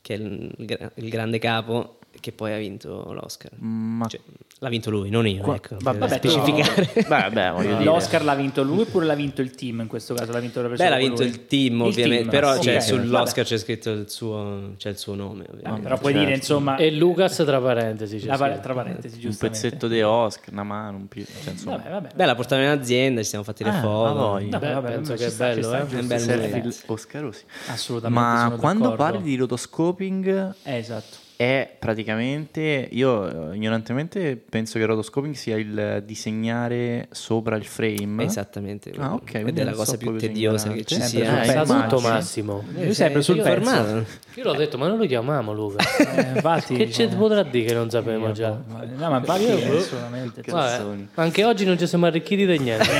che 0.00 0.14
è 0.14 0.16
il, 0.16 0.90
il 0.94 1.08
grande 1.10 1.38
capo 1.38 1.98
che 2.20 2.32
poi 2.32 2.52
ha 2.52 2.58
vinto 2.58 3.12
l'Oscar. 3.12 3.52
Ma 3.58 4.06
Cioè, 4.06 4.20
l'ha 4.60 4.68
vinto 4.68 4.90
lui, 4.90 5.10
non 5.10 5.26
io, 5.26 5.42
Qua- 5.42 5.54
ecco, 5.56 5.76
vabbè, 5.80 5.98
per 5.98 6.08
Vabbè, 6.08 6.28
specificare. 6.28 6.90
Beh, 7.06 7.30
beh, 7.30 7.50
voglio 7.50 7.72
dire. 7.72 7.84
L'Oscar 7.84 8.24
l'ha 8.24 8.34
vinto 8.34 8.62
lui 8.62 8.80
oppure 8.82 9.04
l'ha 9.06 9.14
vinto 9.14 9.40
il 9.42 9.50
team 9.52 9.80
in 9.80 9.86
questo 9.86 10.14
caso? 10.14 10.32
L'ha 10.32 10.40
vinto 10.40 10.60
la 10.62 10.68
Beh, 10.68 10.76
persona 10.76 10.90
l'ha 10.90 10.96
vinto 10.98 11.16
con 11.16 11.24
il 11.26 11.30
lui? 11.32 11.46
team 11.46 11.80
ovviamente, 11.82 12.16
team, 12.18 12.28
però 12.30 12.54
ok, 12.54 12.60
cioè, 12.62 12.72
vabbè. 12.74 12.84
sull'Oscar 12.86 13.44
c'è 13.44 13.58
scritto 13.58 13.90
il 13.90 14.10
suo, 14.10 14.72
c'è 14.76 14.88
il 14.90 14.98
suo 14.98 15.14
nome. 15.14 15.44
Vabbè, 15.44 15.52
Ovviamente. 15.56 15.82
però 15.82 15.98
puoi 15.98 16.12
certo. 16.12 16.26
dire 16.26 16.38
insomma 16.38 16.76
E 16.76 16.90
Lucas 16.92 17.36
tra 17.36 17.60
parentesi. 17.60 18.18
c'è 18.18 18.60
tra 18.60 18.74
parentesi 18.74 19.26
un 19.26 19.36
pezzetto 19.36 19.88
di 19.88 20.00
Oscar, 20.02 20.52
una 20.52 20.62
mano, 20.64 20.96
un 20.96 21.08
più, 21.08 21.24
cioè, 21.42 21.52
insomma. 21.52 21.76
Vabbè, 21.76 21.90
vabbè. 21.90 22.08
Beh, 22.14 22.24
la 22.26 22.34
portavamo 22.34 22.66
in 22.72 22.78
azienda, 22.78 23.22
ci 23.22 23.28
siamo 23.28 23.44
fatti 23.44 23.62
le 23.64 23.70
Ah, 23.70 23.80
foto. 23.80 24.14
Vabbè, 24.32 24.44
Beh, 24.58 24.72
vabbè, 24.72 24.92
penso 24.92 25.14
che 25.14 25.26
è 25.26 25.32
bello, 25.32 25.72
eh. 25.74 25.78
È 25.86 25.98
un 25.98 26.06
bel 26.06 26.20
Selfie 26.20 26.48
momento. 26.56 26.76
oscarosi. 26.86 27.42
Assolutamente. 27.68 28.20
Ma 28.24 28.56
quando 28.58 28.94
parli 28.94 29.22
di 29.22 29.36
rotoscoping 29.36 30.54
Eh, 30.62 30.76
esatto. 30.76 31.24
È 31.36 31.76
praticamente, 31.78 32.88
io 32.90 33.50
eh, 33.52 33.56
ignorantemente 33.56 34.36
penso 34.36 34.78
che 34.78 34.86
rotoscoping 34.86 35.34
sia 35.34 35.56
il 35.56 36.02
disegnare 36.06 37.08
sopra 37.10 37.56
il 37.56 37.64
frame. 37.66 38.24
Esattamente. 38.24 38.90
Ah, 38.96 39.12
ok, 39.12 39.34
Ed 39.34 39.58
è 39.58 39.64
la 39.64 39.72
cosa 39.72 39.92
so 39.92 39.96
più 39.98 40.16
tediosa 40.16 40.70
che 40.72 40.84
ci 40.84 40.94
Sempre 40.94 41.44
sia. 41.44 41.62
tutto 41.62 41.74
immagino. 41.74 42.00
Massimo. 42.00 42.64
Lui 42.74 42.94
sempre 42.94 43.20
sul 43.20 43.36
Io 43.36 43.42
pezzo. 43.42 43.70
fermato. 43.70 44.04
Io 44.34 44.44
l'ho 44.44 44.54
detto, 44.54 44.78
ma 44.78 44.88
non 44.88 44.96
lo 44.96 45.06
chiamiamo 45.06 45.52
Luca. 45.52 45.84
Eh, 46.16 46.32
infatti, 46.36 46.74
che 46.76 46.90
ci 46.90 47.02
eh, 47.02 47.08
potrà 47.08 47.42
dire 47.42 47.66
che 47.66 47.74
non 47.74 47.90
sapevamo 47.90 48.32
già? 48.32 48.48
No, 48.96 49.10
ma 49.10 49.18
infatti 49.18 49.42
Io- 49.42 49.76
assolutamente. 49.78 50.40
Che- 50.40 50.50
Vabbè, 50.50 50.84
anche 51.14 51.44
oggi 51.44 51.64
non 51.66 51.78
ci 51.78 51.86
siamo 51.86 52.06
arricchiti 52.06 52.46
di 52.46 52.58
niente. 52.58 52.90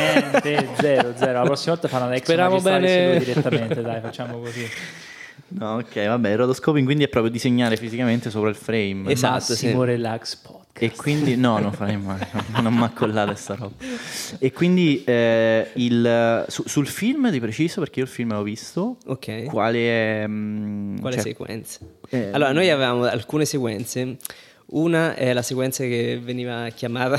Niente, 0.43 0.69
zero, 0.79 1.13
zero. 1.17 1.33
La 1.33 1.43
prossima 1.45 1.73
volta 1.75 1.89
fanno 1.89 2.11
l'ex 2.11 2.23
Speriamo 2.25 2.61
bene. 2.61 3.19
direttamente, 3.19 3.81
dai, 3.81 4.01
facciamo 4.03 4.39
così. 4.41 4.67
No, 5.49 5.77
ok, 5.77 6.07
vabbè, 6.07 6.31
il 6.31 6.37
rotoscoping 6.37 6.85
quindi 6.85 7.05
è 7.05 7.09
proprio 7.09 7.31
disegnare 7.33 7.77
fisicamente 7.77 8.31
sopra 8.31 8.49
il 8.49 8.57
frame. 8.57 9.11
Esatto, 9.13 9.55
sì. 9.55 9.67
Massimo 9.67 9.85
Relax 9.85 10.37
Podcast. 10.37 10.65
E 10.83 10.91
quindi, 10.95 11.37
no, 11.37 11.59
non 11.59 11.73
farei 11.73 11.97
mai, 11.97 12.19
non 12.61 12.75
mi 12.75 12.83
accollate 12.83 13.35
sta 13.37 13.55
roba. 13.55 13.75
E 14.39 14.53
quindi 14.53 15.03
eh, 15.05 15.71
il, 15.75 16.45
su- 16.49 16.65
sul 16.67 16.87
film 16.87 17.31
di 17.31 17.41
preciso, 17.41 17.81
perché 17.81 18.01
io 18.01 18.05
il 18.05 18.11
film 18.11 18.33
l'ho 18.35 18.43
visto, 18.43 18.99
Ok. 19.07 19.45
quale 19.45 20.23
è... 20.23 20.27
mm, 20.27 20.99
Quale 20.99 21.15
cioè, 21.17 21.25
sequenza? 21.25 21.79
eh, 22.11 22.31
Allora, 22.33 22.53
noi 22.53 22.69
avevamo 22.69 23.05
alcune 23.05 23.45
sequenze. 23.47 24.17
Una 24.69 25.15
è 25.15 25.33
la 25.33 25.43
sequenza 25.43 25.85
che 25.85 26.21
veniva 26.23 26.69
chiamata 26.75 27.17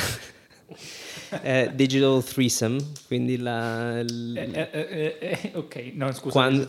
eh, 1.41 1.71
Digital 1.73 2.23
Threesome, 2.23 2.77
quindi 3.07 3.37
la, 3.37 3.99
il- 3.99 4.37
Eh, 4.37 4.69
eh, 4.71 4.87
eh, 5.19 5.39
eh, 5.41 5.51
ok, 5.55 5.91
no, 5.93 6.11
scusa, 6.13 6.31
Quando- 6.31 6.65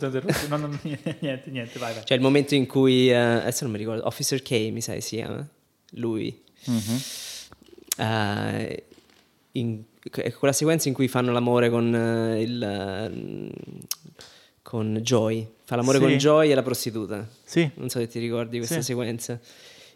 no, 0.49 0.57
no, 0.57 0.79
niente, 1.19 1.49
niente, 1.49 1.79
vai, 1.79 1.93
vai. 1.93 2.05
cioè 2.05 2.17
il 2.17 2.23
momento 2.23 2.55
in 2.55 2.65
cui, 2.65 3.09
eh, 3.09 3.15
adesso 3.15 3.63
non 3.63 3.71
mi 3.73 3.79
ricordo, 3.79 4.05
Officer 4.05 4.41
K 4.41 4.51
mi 4.71 4.81
sa 4.81 4.93
che 4.93 5.01
si 5.01 5.15
chiama, 5.17 5.47
lui. 5.91 6.41
mhm. 6.65 7.01
Eh, 7.97 8.83
in- 9.53 9.83
è 10.11 10.31
quella 10.33 10.53
sequenza 10.53 10.87
in 10.87 10.93
cui 10.93 11.07
fanno 11.09 11.31
l'amore 11.33 11.69
con 11.69 11.85
il 12.37 12.63
eh, 12.63 13.51
con 14.61 14.97
Joy 15.01 15.45
fa 15.65 15.75
l'amore 15.75 15.97
Sì. 15.97 16.03
con 16.03 16.13
Joy 16.17 16.51
e 16.51 16.55
la 16.55 16.61
prostituta 16.63 17.27
Sì, 17.43 17.69
non 17.75 17.89
so 17.89 17.99
se 17.99 18.07
ti 18.07 18.19
ricordi 18.19 18.57
questa 18.57 18.75
Sì. 18.75 18.83
sequenza 18.83 19.37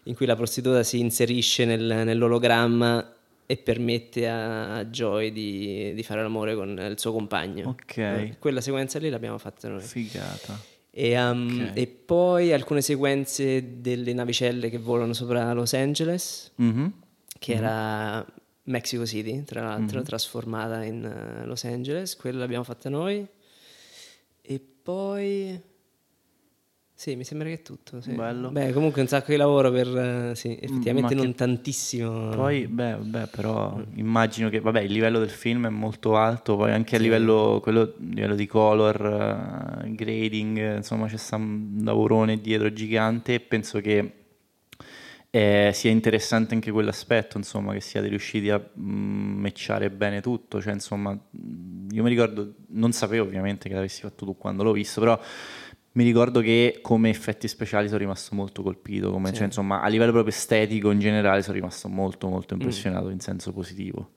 in 0.03 0.15
cui 0.15 0.25
la 0.25 0.35
prostituta 0.35 0.83
si 0.83 0.99
inserisce 0.99 1.63
nel- 1.65 2.01
nell'ologramma 2.03 3.12
e 3.45 3.57
permette 3.57 4.27
a, 4.29 4.85
Joy 4.85 5.31
di, 5.31 5.93
di 5.93 6.03
fare 6.03 6.21
l'amore 6.21 6.55
con 6.55 6.69
il 6.89 6.97
suo 6.99 7.11
compagno 7.11 7.69
Ok. 7.69 7.97
Eh, 7.97 8.35
quella 8.39 8.61
sequenza 8.61 8.99
lì 8.99 9.09
l'abbiamo 9.09 9.37
fatta 9.37 9.67
noi 9.69 9.81
figata. 9.81 10.57
e, 10.89 11.21
um, 11.21 11.67
Ok. 11.69 11.77
e 11.77 11.87
poi 11.87 12.53
alcune 12.53 12.81
sequenze 12.81 13.79
delle 13.81 14.13
navicelle 14.13 14.69
che 14.69 14.77
volano 14.77 15.13
sopra 15.13 15.51
Los 15.53 15.73
Angeles 15.73 16.51
Mhm. 16.55 16.93
che 17.39 17.53
era 17.53 18.25
Mexico 18.65 19.05
City, 19.05 19.43
tra 19.43 19.61
l'altro, 19.61 19.97
Mhm. 19.99 20.05
trasformata 20.05 20.83
in 20.83 21.03
eh, 21.03 21.45
Los 21.45 21.65
Angeles, 21.65 22.15
quella 22.15 22.39
l'abbiamo 22.39 22.63
fatta 22.63 22.87
noi. 22.89 23.27
E 24.41 24.61
poi... 24.81 25.61
Sì, 27.03 27.17
mi 27.17 27.25
sembra 27.25 27.49
che 27.49 27.55
è 27.55 27.61
tutto. 27.61 27.99
sì. 27.99 28.13
Bello. 28.13 28.49
Beh, 28.49 28.71
comunque 28.71 29.01
un 29.01 29.09
sacco 29.09 29.31
di 29.31 29.35
lavoro 29.35 29.69
per... 29.71 29.87
eh, 29.87 30.35
sì, 30.35 30.57
effettivamente 30.57 31.01
ma 31.01 31.07
che- 31.09 31.15
non 31.15 31.35
tantissimo. 31.35 32.29
Poi, 32.29 32.65
beh, 32.65 32.95
beh, 32.95 33.27
però 33.27 33.77
immagino 33.95 34.47
che, 34.47 34.61
vabbè, 34.61 34.79
il 34.79 34.93
livello 34.93 35.19
del 35.19 35.29
film 35.29 35.65
è 35.65 35.69
molto 35.69 36.15
alto, 36.15 36.55
poi 36.55 36.71
anche 36.71 36.95
a 36.95 36.99
livello, 36.99 37.59
quello, 37.61 37.95
livello 37.97 38.35
di 38.35 38.47
color, 38.47 39.81
eh, 39.83 39.93
grading, 39.93 40.77
insomma 40.77 41.07
c'è 41.07 41.17
un 41.35 41.81
lavorone 41.83 42.39
dietro 42.39 42.71
gigante 42.71 43.33
e 43.33 43.39
penso 43.41 43.81
che 43.81 44.13
eh, 45.29 45.71
sia 45.73 45.91
interessante 45.91 46.53
anche 46.53 46.71
quell'aspetto, 46.71 47.37
insomma, 47.37 47.73
che 47.73 47.81
siate 47.81 48.07
riusciti 48.07 48.49
a 48.49 48.61
mm, 48.79 49.41
matchare 49.41 49.89
bene 49.89 50.21
tutto, 50.21 50.61
cioè, 50.61 50.71
insomma, 50.73 51.11
mm, 51.11 51.89
io 51.91 52.01
mi 52.03 52.09
ricordo, 52.09 52.53
non 52.67 52.91
sapevo 52.93 53.25
ovviamente 53.25 53.67
che 53.67 53.73
l'avessi 53.75 54.01
fatto 54.01 54.25
tu 54.25 54.37
quando 54.37 54.63
l'ho 54.63 54.71
visto, 54.71 55.01
però 55.01 55.19
mi 55.93 56.03
ricordo 56.03 56.41
che 56.41 56.79
come 56.81 57.09
effetti 57.09 57.47
speciali 57.47 57.87
sono 57.87 57.99
rimasto 57.99 58.33
molto 58.35 58.61
colpito, 58.63 59.11
come, 59.11 59.29
Sì. 59.29 59.35
cioè, 59.35 59.45
insomma, 59.45 59.81
a 59.81 59.87
livello 59.87 60.11
proprio 60.11 60.33
estetico 60.33 60.91
in 60.91 60.99
generale 60.99 61.41
sono 61.41 61.55
rimasto 61.55 61.87
molto 61.87 62.27
molto 62.27 62.53
impressionato 62.55 63.09
in 63.09 63.19
senso 63.19 63.51
positivo. 63.53 64.11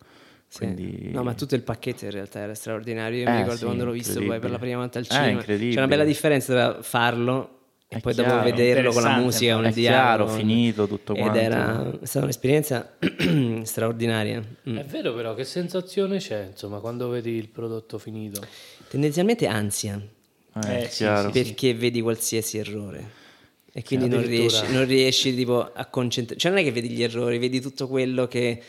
Sì. 0.49 0.59
Quindi... 0.59 1.11
No, 1.13 1.23
ma 1.25 1.35
tutto 1.35 1.55
il 1.55 1.63
pacchetto 1.63 2.05
in 2.05 2.13
realtà 2.13 2.39
era 2.39 2.55
straordinario. 2.55 3.19
Io 3.21 3.27
Eh, 3.27 3.31
mi 3.31 3.37
ricordo 3.39 3.59
sì, 3.59 3.65
quando 3.65 3.85
l'ho 3.85 3.91
visto 3.93 4.23
poi 4.25 4.39
per 4.39 4.51
la 4.51 4.59
prima 4.59 4.79
volta 4.79 4.99
al 4.99 5.05
Eh, 5.05 5.09
cinema. 5.09 5.31
incredibile. 5.31 5.73
C'è 5.73 5.79
una 5.79 5.89
bella 5.89 6.05
differenza 6.05 6.53
tra 6.53 6.83
farlo 6.83 7.51
e 7.89 7.97
È 7.97 8.01
poi 8.01 8.15
chiaro. 8.15 8.31
dopo 8.31 8.43
vederlo 8.45 8.93
con 8.93 9.03
la 9.03 9.17
musica, 9.19 9.55
con 9.57 9.65
è 9.65 9.69
il 9.69 9.75
chiaro, 9.75 10.25
dialogo. 10.25 10.31
finito 10.39 10.87
tutto 10.87 11.15
Ed 11.15 11.21
quanto. 11.21 11.39
era 11.39 11.91
è 12.01 12.05
stata 12.07 12.25
un'esperienza 12.25 12.97
straordinaria. 13.65 14.43
Mm. 14.69 14.77
È 14.79 14.85
vero 14.85 15.15
però, 15.15 15.35
che 15.35 15.45
sensazione 15.45 16.19
c'è, 16.19 16.49
insomma, 16.53 16.79
quando 16.81 17.09
vedi 17.09 17.33
il 17.33 17.49
prodotto 17.49 17.99
finito? 17.99 18.41
Tendenzialmente 18.89 19.47
ansia, 19.47 20.01
Eh, 20.65 20.83
Eh, 20.85 20.89
sì, 20.91 21.05
perché 21.33 21.75
vedi 21.75 22.01
qualsiasi 22.01 22.59
errore. 22.59 23.25
E 23.73 23.83
quindi 23.83 24.09
non 24.09 24.25
riesci, 24.25 24.63
non 24.73 24.87
riesci 24.87 25.35
tipo 25.35 25.71
a 25.73 25.85
concentrarti. 25.85 26.41
Cioè 26.41 26.51
non 26.51 26.61
è 26.61 26.65
che 26.65 26.73
vedi 26.73 26.89
gli 26.89 27.03
errori, 27.03 27.37
vedi 27.39 27.61
tutto 27.61 27.89
quello 27.89 28.27
che... 28.27 28.63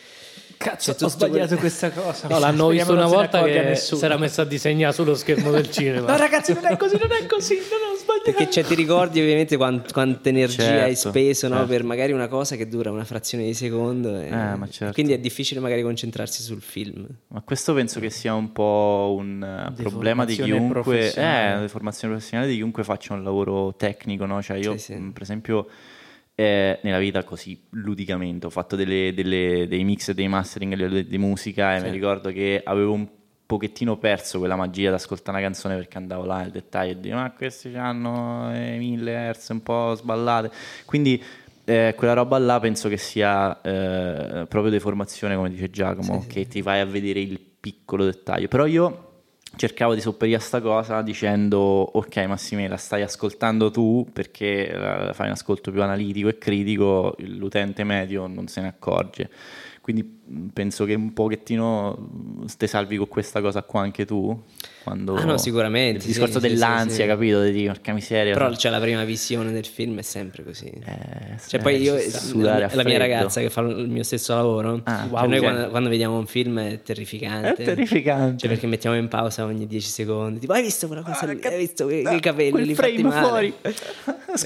Cazzo, 0.58 0.96
ho 1.00 1.08
sbagliato 1.08 1.48
quel- 1.50 1.60
questa 1.60 1.92
cosa. 1.92 2.28
No, 2.28 2.40
l'hanno 2.40 2.68
visto 2.70 2.92
una 2.92 3.06
volta 3.06 3.42
che 3.44 3.62
nessuno. 3.62 4.00
si 4.00 4.06
era 4.06 4.18
messo 4.18 4.42
a 4.42 4.46
disegnare 4.46 4.94
sullo 4.94 5.16
schermo 5.16 5.52
del 5.52 5.70
cinema. 5.72 6.12
No, 6.12 6.18
ragazzi, 6.18 6.54
non 6.54 6.66
è 6.66 6.76
così, 6.76 6.98
non 7.00 7.12
è 7.12 7.26
così, 7.26 7.56
non. 7.56 7.97
Perché 8.24 8.50
cioè, 8.50 8.64
ti 8.64 8.76
ricordi 8.76 9.20
ovviamente 9.22 9.56
quant- 9.58 9.92
quanta 9.94 10.30
energia 10.30 10.64
Certo, 10.64 10.84
hai 10.86 10.96
speso 10.96 11.48
no, 11.48 11.56
certo. 11.56 11.70
per 11.72 11.84
magari 11.84 12.12
una 12.12 12.28
cosa 12.28 12.56
che 12.56 12.68
dura 12.68 12.92
una 12.92 13.06
frazione 13.06 13.46
di 13.46 13.54
secondo. 13.54 14.20
e- 14.20 14.30
ma 14.30 14.68
certo. 14.70 14.94
Quindi 14.94 15.14
è 15.14 15.20
difficile 15.20 15.60
magari 15.60 15.82
concentrarsi 15.82 16.42
sul 16.44 16.62
film. 16.62 17.08
Ma 17.28 17.42
questo 17.42 17.74
penso 17.74 18.00
che 18.00 18.10
sia 18.10 18.34
un 18.34 18.52
po' 18.52 19.16
un 19.18 19.42
eh, 19.78 19.82
problema 19.82 20.26
di 20.26 20.36
chiunque, 20.36 20.80
eh, 20.80 20.84
professionale. 20.84 21.52
una 21.54 21.62
deformazione 21.62 22.14
professionale 22.14 22.50
di 22.50 22.56
chiunque 22.56 22.84
faccia 22.84 23.14
un 23.14 23.24
lavoro 23.24 23.76
tecnico, 23.76 24.26
no? 24.26 24.42
Cioè 24.42 24.58
io, 24.58 24.74
Sì, 24.78 24.94
sì. 24.94 25.10
per 25.14 25.22
esempio, 25.22 25.68
eh, 26.36 26.80
nella 26.84 27.00
vita 27.00 27.24
così 27.24 27.60
ludicamente 27.72 28.46
ho 28.46 28.50
fatto 28.50 28.76
delle- 28.76 29.14
delle- 29.14 29.66
dei 29.68 29.84
mix 29.84 30.10
e 30.10 30.14
dei 30.14 30.28
mastering 30.28 30.88
di, 30.88 31.08
di 31.08 31.18
musica 31.18 31.76
e 31.76 31.82
mi 31.82 31.90
ricordo 31.90 32.32
che 32.32 32.62
avevo 32.64 32.94
un 32.94 33.08
pochettino 33.48 33.98
perso 33.98 34.40
quella 34.40 34.58
magia 34.58 34.90
di 34.90 34.96
ascoltare 34.96 35.38
una 35.38 35.48
canzone 35.48 35.76
perché 35.78 35.98
andavo 35.98 36.26
là 36.26 36.42
nel 36.42 36.52
dettaglio 36.52 36.92
e 36.92 37.00
dicevo 37.00 37.22
ma 37.22 37.32
questi 37.32 37.74
hanno 37.76 38.54
eh, 38.54 38.78
mille 38.78 39.12
hertz 39.12 39.50
un 39.50 39.64
po' 39.64 39.96
sballate. 39.96 40.52
Quindi 40.86 41.24
eh, 41.64 41.94
quella 41.98 42.14
roba 42.14 42.38
là 42.38 42.60
penso 42.60 42.90
che 42.90 42.98
sia 42.98 43.60
eh, 43.62 44.46
proprio 44.48 44.70
deformazione 44.70 45.36
come 45.36 45.50
dice 45.50 45.70
Giacomo 45.70 46.26
che 46.28 46.48
ti 46.48 46.62
vai 46.62 46.82
a 46.82 46.86
vedere 46.86 47.22
il 47.22 47.40
piccolo 47.40 48.04
dettaglio. 48.04 48.50
Però 48.50 48.66
io 48.66 49.06
cercavo 49.56 49.96
di 49.96 50.02
sopperire 50.02 50.38
a 50.38 50.42
sta 50.42 50.62
cosa 50.62 51.02
dicendo 51.02 51.58
ok 51.58 52.18
Massimela 52.26 52.76
stai 52.76 53.02
ascoltando 53.02 53.72
tu 53.72 54.08
perché 54.12 54.70
fai 55.14 55.28
un 55.28 55.32
ascolto 55.32 55.72
più 55.72 55.82
analitico 55.82 56.28
e 56.28 56.38
critico 56.38 57.16
l'utente 57.20 57.84
medio 57.84 58.28
non 58.28 58.48
se 58.48 58.62
ne 58.62 58.68
accorge 58.68 59.30
quindi 59.88 60.04
mh, 60.26 60.48
penso 60.48 60.84
che 60.84 60.96
un 60.96 61.14
pochettino 61.14 61.94
mh, 61.94 62.46
te 62.58 62.68
salvi 62.68 62.98
con 62.98 63.08
questa 63.08 63.40
cosa 63.40 63.64
qua 63.64 63.80
anche 63.84 64.04
tu? 64.06 64.38
Quando... 64.84 65.16
Ah, 65.16 65.24
no, 65.24 65.38
sicuramente, 65.38 66.00
Il 66.00 66.06
discorso 66.12 66.42
sì, 66.42 66.48
dell'ansia, 66.50 66.96
sì, 66.96 67.02
sì. 67.04 67.08
capito? 67.08 67.42
Di 67.44 67.52
dire, 67.52 67.68
porca 67.72 67.94
miseria. 67.94 68.34
Però 68.34 68.50
c'è 68.50 68.70
la 68.70 68.80
prima 68.82 69.04
visione 69.06 69.52
del 69.54 69.66
film 69.66 69.98
è 70.00 70.02
sempre 70.02 70.44
così. 70.44 70.66
Eh, 70.68 71.38
Cioè, 71.48 71.60
eh, 71.60 71.64
poi 71.64 71.82
io, 71.82 71.96
a 71.96 72.58
la, 72.58 72.70
la 72.74 72.84
mia 72.84 72.98
ragazza 72.98 73.40
che 73.40 73.50
fa 73.50 73.62
il 73.62 73.88
mio 73.90 74.04
stesso 74.04 74.34
lavoro, 74.36 74.82
Ah, 74.84 75.04
cioè 75.04 75.10
wow, 75.10 75.26
noi 75.28 75.38
ok. 75.38 75.44
quando, 75.44 75.70
quando 75.70 75.90
vediamo 75.90 76.18
un 76.18 76.26
film 76.28 76.60
è 76.60 76.82
terrificante. 76.82 77.54
È 77.64 77.66
terrificante. 77.66 78.38
Cioè, 78.40 78.50
perché 78.50 78.68
mettiamo 78.68 78.98
in 78.98 79.08
pausa 79.08 79.46
ogni 79.46 79.68
10 79.68 79.88
secondi. 79.90 80.40
Tipo, 80.40 80.52
hai 80.54 80.62
visto 80.64 80.88
quella 80.88 81.02
cosa 81.02 81.20
Ah, 81.26 81.32
lì? 81.32 81.40
Hai 81.44 81.58
visto 81.58 81.86
quei, 81.86 82.04
ah, 82.04 82.10
quei 82.10 82.20
capelli 82.20 82.52
quel 82.52 82.76
frame 82.76 83.02
male? 83.04 83.28
fuori. 83.28 83.54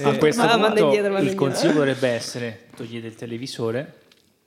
A 0.04 0.16
questo 0.18 0.42
Ah, 0.42 0.58
punto 0.58 0.84
indietro, 0.84 1.12
il 1.12 1.18
indietro. 1.18 1.34
consiglio 1.46 1.72
dovrebbe 1.74 2.08
essere 2.08 2.60
togliete 2.76 3.06
il 3.08 3.14
televisore, 3.14 3.94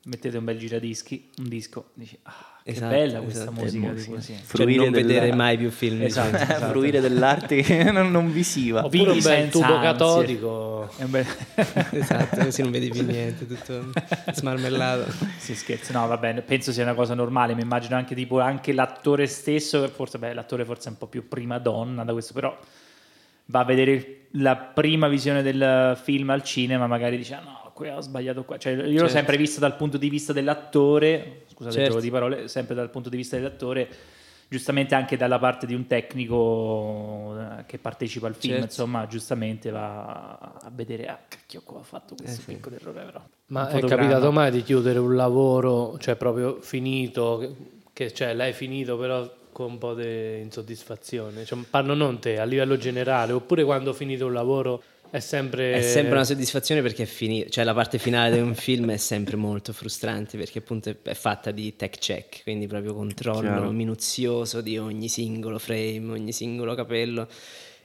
mettete 0.06 0.38
un 0.38 0.44
bel 0.44 0.58
giradischi, 0.58 1.30
un 1.38 1.48
disco, 1.50 1.90
dici 1.94 2.18
ah, 2.24 2.60
che 2.64 2.72
Esatto, 2.72 2.94
bella 2.96 3.20
questa 3.20 3.42
esatto. 3.44 3.62
musica, 3.62 3.94
tipo, 3.94 4.20
sì. 4.20 4.22
sì. 4.22 4.34
Cioè, 4.34 4.44
Fruire 4.44 4.84
non 4.84 4.92
della- 4.92 5.08
vedere 5.08 5.36
mai 5.36 5.58
più 5.58 5.70
film. 5.70 6.02
Esatto. 6.02 6.32
diciamo. 6.32 6.52
esatto. 6.52 6.66
fruire 6.72 7.00
dell'arte 7.00 7.62
che 7.62 7.84
non, 7.92 8.12
non 8.12 8.32
visiva. 8.32 8.86
Oppure 8.86 9.12
un 9.12 9.22
bel 9.22 9.50
tubo 9.50 9.80
catodico. 9.80 10.92
Bel- 11.06 11.26
esatto, 11.92 12.44
così 12.44 12.62
non 12.62 12.72
vedi 12.72 12.90
più 12.90 13.04
niente, 13.06 13.48
tutto 13.48 13.92
smarmellato. 14.32 15.12
si 15.38 15.56
scherza, 15.56 15.94
no 15.94 16.08
va 16.08 16.18
bene, 16.18 16.42
penso 16.42 16.72
sia 16.72 16.84
una 16.84 16.94
cosa 16.94 17.14
normale, 17.14 17.56
mi 17.56 17.62
immagino 17.62 17.96
anche 17.96 18.16
tipo 18.16 18.40
anche 18.40 18.74
l'attore 18.74 19.28
stesso, 19.28 19.88
forse 19.90 20.18
beh, 20.20 20.34
l'attore 20.34 20.66
forse 20.66 20.88
è 20.88 20.92
un 20.92 20.98
po' 20.98 21.08
più 21.08 21.28
prima 21.28 21.58
donna 21.60 22.04
da 22.04 22.14
questo, 22.14 22.34
però 22.34 22.58
va 23.48 23.60
a 23.60 23.64
vedere 23.66 24.28
la 24.32 24.56
prima 24.56 25.08
visione 25.08 25.42
del 25.44 25.98
film 26.02 26.30
al 26.32 26.44
cinema, 26.44 26.88
magari 26.88 27.18
dice 27.18 27.36
ah, 27.36 27.42
no, 27.42 27.65
ho 27.76 28.02
sbagliato 28.02 28.44
qua, 28.46 28.58
cioè, 28.58 28.74
io 28.74 28.80
l'ho 28.84 28.92
Certo. 28.92 29.08
sempre 29.10 29.38
visto 29.38 29.60
dal 29.60 29.76
punto 29.76 29.98
di 29.98 30.10
vista 30.10 30.32
dell'attore, 30.34 31.44
scusate 31.48 31.76
il 31.76 31.82
Certo. 31.82 31.90
gioco 31.90 32.02
di 32.02 32.10
parole, 32.12 32.48
sempre 32.48 32.74
dal 32.76 32.90
punto 32.90 33.10
di 33.10 33.18
vista 33.18 33.36
dell'attore, 33.36 33.88
giustamente 34.48 34.96
anche 34.96 35.18
dalla 35.18 35.40
parte 35.40 35.66
di 35.66 35.74
un 35.74 35.88
tecnico 35.88 37.36
eh, 37.40 37.66
che 37.66 37.78
partecipa 37.78 38.28
al 38.28 38.36
film, 38.36 38.54
Certo. 38.54 38.66
insomma, 38.68 39.08
giustamente 39.08 39.70
va 39.72 40.36
a 40.38 40.72
vedere, 40.72 41.08
ah, 41.08 41.20
cacchio, 41.28 41.62
qua 41.66 41.80
ho 41.80 41.84
fatto 41.84 42.16
questo 42.16 42.42
Eh 42.42 42.44
sì. 42.44 42.54
piccolo 42.54 42.76
errore, 42.76 43.04
però. 43.04 43.22
Ma 43.48 43.70
è 43.70 43.80
capitato 43.82 44.32
mai 44.32 44.52
di 44.52 44.64
chiudere 44.64 45.00
un 45.00 45.16
lavoro, 45.16 45.98
cioè 46.00 46.16
proprio 46.16 46.60
finito, 46.62 47.56
che, 47.94 48.12
cioè 48.14 48.34
l'hai 48.34 48.54
finito 48.54 48.98
però 48.98 49.30
con 49.52 49.72
un 49.72 49.78
po' 49.78 49.94
di 49.94 50.40
insoddisfazione? 50.40 51.46
Cioè, 51.46 51.60
parlo 51.70 51.94
non 51.94 52.20
te, 52.20 52.40
a 52.40 52.44
livello 52.46 52.78
generale, 52.78 53.34
oppure 53.34 53.64
quando 53.64 53.94
finite 53.94 54.24
un 54.24 54.34
lavoro 54.34 54.82
è 55.10 55.20
sempre... 55.20 55.74
È 55.74 55.82
sempre 55.82 56.14
una 56.14 56.24
soddisfazione 56.24 56.82
perché 56.82 57.04
è 57.04 57.06
finito, 57.06 57.50
cioè 57.50 57.64
la 57.64 57.74
parte 57.74 57.98
finale 57.98 58.36
di 58.36 58.42
un 58.42 58.54
film 58.56 58.92
è 58.92 58.98
sempre 58.98 59.36
molto 59.36 59.74
frustrante 59.74 60.38
perché 60.38 60.60
appunto 60.60 60.90
è- 61.02 61.14
fatta 61.14 61.52
di 61.52 61.76
tech 61.76 61.98
check, 61.98 62.44
quindi 62.44 62.68
proprio 62.68 62.94
controllo 62.94 63.40
Chiaro. 63.42 63.72
minuzioso 63.72 64.62
di 64.62 64.78
ogni 64.78 65.08
singolo 65.08 65.60
frame, 65.60 66.12
ogni 66.12 66.32
singolo 66.32 66.76
capello 66.76 67.28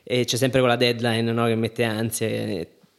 e 0.03 0.25
c'è 0.25 0.37
sempre 0.37 0.61
quella 0.61 0.77
deadline 0.77 1.31
no, 1.33 1.47
che 1.47 1.55
mette 1.55 1.85
ansia. 1.85 2.27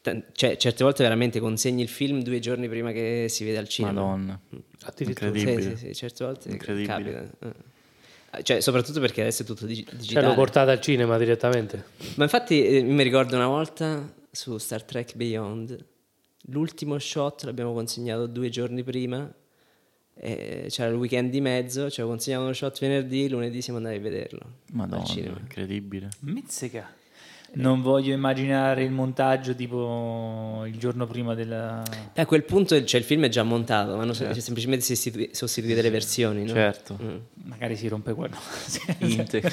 t- 0.02 0.24
Cioè, 0.32 0.56
certe 0.58 0.84
volte 0.84 1.04
veramente 1.04 1.40
consegni 1.40 1.82
il 1.82 1.90
film 1.90 2.22
due 2.22 2.40
giorni 2.40 2.70
prima 2.70 2.92
che 2.92 3.26
si 3.28 3.44
vede 3.44 3.58
al 3.58 3.68
cinema. 3.68 4.02
Madonna. 4.02 4.40
Addirittura. 4.84 5.28
Incredibile. 5.28 5.62
Sì, 5.72 5.78
sì, 5.78 5.86
sì, 5.88 5.96
certe 5.96 6.24
volte 6.26 6.50
Incredibile. 6.50 6.88
capita. 6.88 7.70
Eh. 8.34 8.44
Cioè, 8.44 8.60
soprattutto 8.62 9.00
perché 9.00 9.22
adesso 9.22 9.44
è 9.44 9.46
tutto 9.46 9.66
dig- 9.66 9.86
Cioè 9.88 9.96
digitale. 9.98 10.28
lo 10.28 10.34
portate 10.34 10.72
al 10.72 10.82
cinema 10.82 11.18
direttamente? 11.18 11.84
Ma 12.16 12.24
infatti 12.24 12.64
eh, 12.66 12.82
mi 12.84 13.04
ricordo 13.04 13.36
una 13.36 13.48
volta 13.48 14.12
su 14.32 14.58
Star 14.58 14.84
Trek 14.84 15.16
Beyond, 15.16 15.86
l'ultimo 16.48 16.98
shot 17.00 17.44
l'abbiamo 17.44 17.74
consegnato 17.74 18.26
due 18.28 18.50
giorni 18.50 18.84
prima, 18.84 19.32
e 20.14 20.66
c'era 20.70 20.90
il 20.90 20.96
weekend 20.96 21.32
di 21.32 21.42
mezzo, 21.42 21.90
ci 21.90 22.00
avevo 22.02 22.16
consegnato 22.16 22.44
uno 22.44 22.54
shot 22.54 22.80
venerdì, 22.80 23.28
lunedì 23.30 23.62
siamo 23.62 23.80
andati 23.80 23.96
a 23.98 24.00
vederlo 24.00 24.40
Madonna, 24.74 25.02
al 25.02 25.08
cinema. 25.08 25.38
incredibile. 25.40 26.10
Mizzica. 26.20 26.94
Non 27.54 27.82
voglio 27.82 28.14
immaginare 28.14 28.84
il 28.84 28.92
montaggio 28.92 29.54
tipo 29.54 30.64
il 30.66 30.78
giorno 30.78 31.06
prima 31.06 31.34
della... 31.36 31.84
E 32.14 32.22
a 32.22 32.26
quel 32.26 32.44
punto 32.44 32.82
cioè, 32.86 33.00
il 33.00 33.06
film 33.06 33.26
è 33.26 33.30
già 33.30 33.44
montato, 33.44 33.96
ma 33.98 34.04
hanno 34.04 34.14
se- 34.14 34.34
semplicemente 34.40 34.86
sostitu- 34.86 35.34
sostituite 35.36 35.82
le 35.82 35.90
versioni. 35.90 36.44
No? 36.44 36.54
Certo. 36.54 36.98
Mm. 37.02 37.18
Magari 37.44 37.76
si 37.76 37.90
rompe. 37.90 38.16
Inte- 39.00 39.42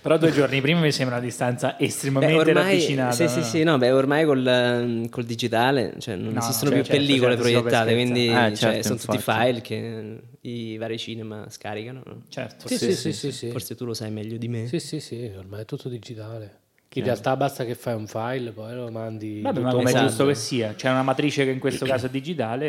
Però 0.00 0.18
due 0.18 0.32
giorni 0.32 0.60
prima 0.60 0.80
mi 0.80 0.92
sembra 0.92 1.16
una 1.16 1.24
distanza 1.24 1.76
Beh, 1.78 1.84
estremamente 1.84 2.34
ormai, 2.34 2.52
ravvicinata. 2.54 3.14
sì, 3.14 3.28
sì, 3.28 3.38
no? 3.38 3.44
sì, 3.44 3.62
no, 3.62 3.78
beh, 3.78 3.90
ormai 3.92 4.24
col, 4.24 4.46
ehm, 4.46 5.08
col 5.08 5.24
digitale 5.24 5.94
cioè, 5.98 6.16
non 6.16 6.32
No, 6.34 6.40
esistono 6.40 6.70
cioè, 6.70 6.80
più 6.80 6.86
certo, 6.88 7.02
pellicole 7.06 7.34
certo, 7.36 7.48
si 7.48 7.54
va 7.54 7.60
per 7.62 7.70
proiettate, 7.70 7.94
quindi 7.94 8.28
Eh, 8.28 8.32
cioè, 8.32 8.56
certo, 8.56 8.82
sono 8.82 8.98
tutti 8.98 9.18
file 9.18 9.60
che 9.60 10.20
i 10.42 10.76
vari 10.76 10.98
cinema 10.98 11.46
scaricano. 11.48 12.02
no? 12.04 12.22
Certo. 12.28 12.68
Sì, 12.68 12.76
sì, 12.76 12.92
sì, 12.94 13.12
sì, 13.12 13.32
sì. 13.32 13.50
Forse 13.50 13.74
tu 13.74 13.84
lo 13.86 13.94
sai 13.94 14.10
meglio 14.10 14.36
di 14.36 14.48
me. 14.48 14.66
Sì, 14.66 14.78
sì, 14.78 15.00
sì, 15.00 15.30
ormai 15.38 15.62
è 15.62 15.64
tutto 15.76 15.88
digitale. 15.88 16.60
In 16.96 17.02
realtà 17.02 17.36
basta 17.36 17.64
che 17.64 17.74
fai 17.74 17.94
un 17.94 18.06
file, 18.06 18.52
poi 18.52 18.72
lo 18.74 18.88
mandi 18.88 19.40
Vabbè, 19.40 19.56
tutto 19.56 19.66
ma 19.66 19.72
come 19.74 19.90
è 19.90 19.98
giusto 19.98 20.26
che 20.26 20.34
sia. 20.36 20.74
C'è 20.74 20.88
una 20.90 21.02
matrice 21.02 21.44
che 21.44 21.50
in 21.50 21.58
questo 21.58 21.84
caso 21.86 22.06
è 22.06 22.08
digitale 22.08 22.66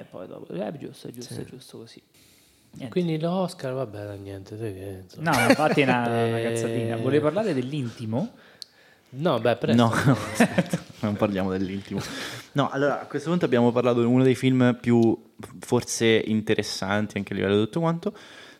e 0.00 0.04
poi 0.08 0.28
dopo... 0.28 0.52
Eh, 0.52 0.72
giusto, 0.78 1.08
è 1.08 1.10
giusto, 1.10 1.34
è 1.40 1.44
giusto 1.44 1.78
così. 1.78 2.00
Niente. 2.76 2.92
Quindi 2.92 3.18
l'Oscar, 3.18 3.72
vabbè, 3.72 4.04
da 4.04 4.14
niente. 4.14 4.56
te 4.56 4.72
che. 4.72 5.04
No, 5.20 5.32
infatti 5.48 5.80
è 5.80 5.84
una, 5.84 6.06
una 6.06 6.38
Eh, 6.38 6.42
cazzatina. 6.42 6.96
Volevi 6.96 7.22
parlare 7.22 7.52
dell'intimo? 7.52 8.32
No, 9.10 9.40
beh, 9.40 9.56
presto. 9.56 9.82
No, 9.82 9.92
non 11.00 11.14
parliamo 11.16 11.50
dell'intimo. 11.50 12.00
No, 12.52 12.70
allora 12.70 13.00
a 13.00 13.06
questo 13.06 13.30
punto 13.30 13.44
abbiamo 13.44 13.70
parlato 13.72 14.00
di 14.00 14.06
uno 14.06 14.22
dei 14.22 14.34
film 14.34 14.76
più 14.80 15.34
forse 15.60 16.06
interessanti 16.24 17.16
anche 17.18 17.32
a 17.32 17.36
livello 17.36 17.56
di 17.56 17.64
tutto 17.64 17.80
quanto. 17.80 18.12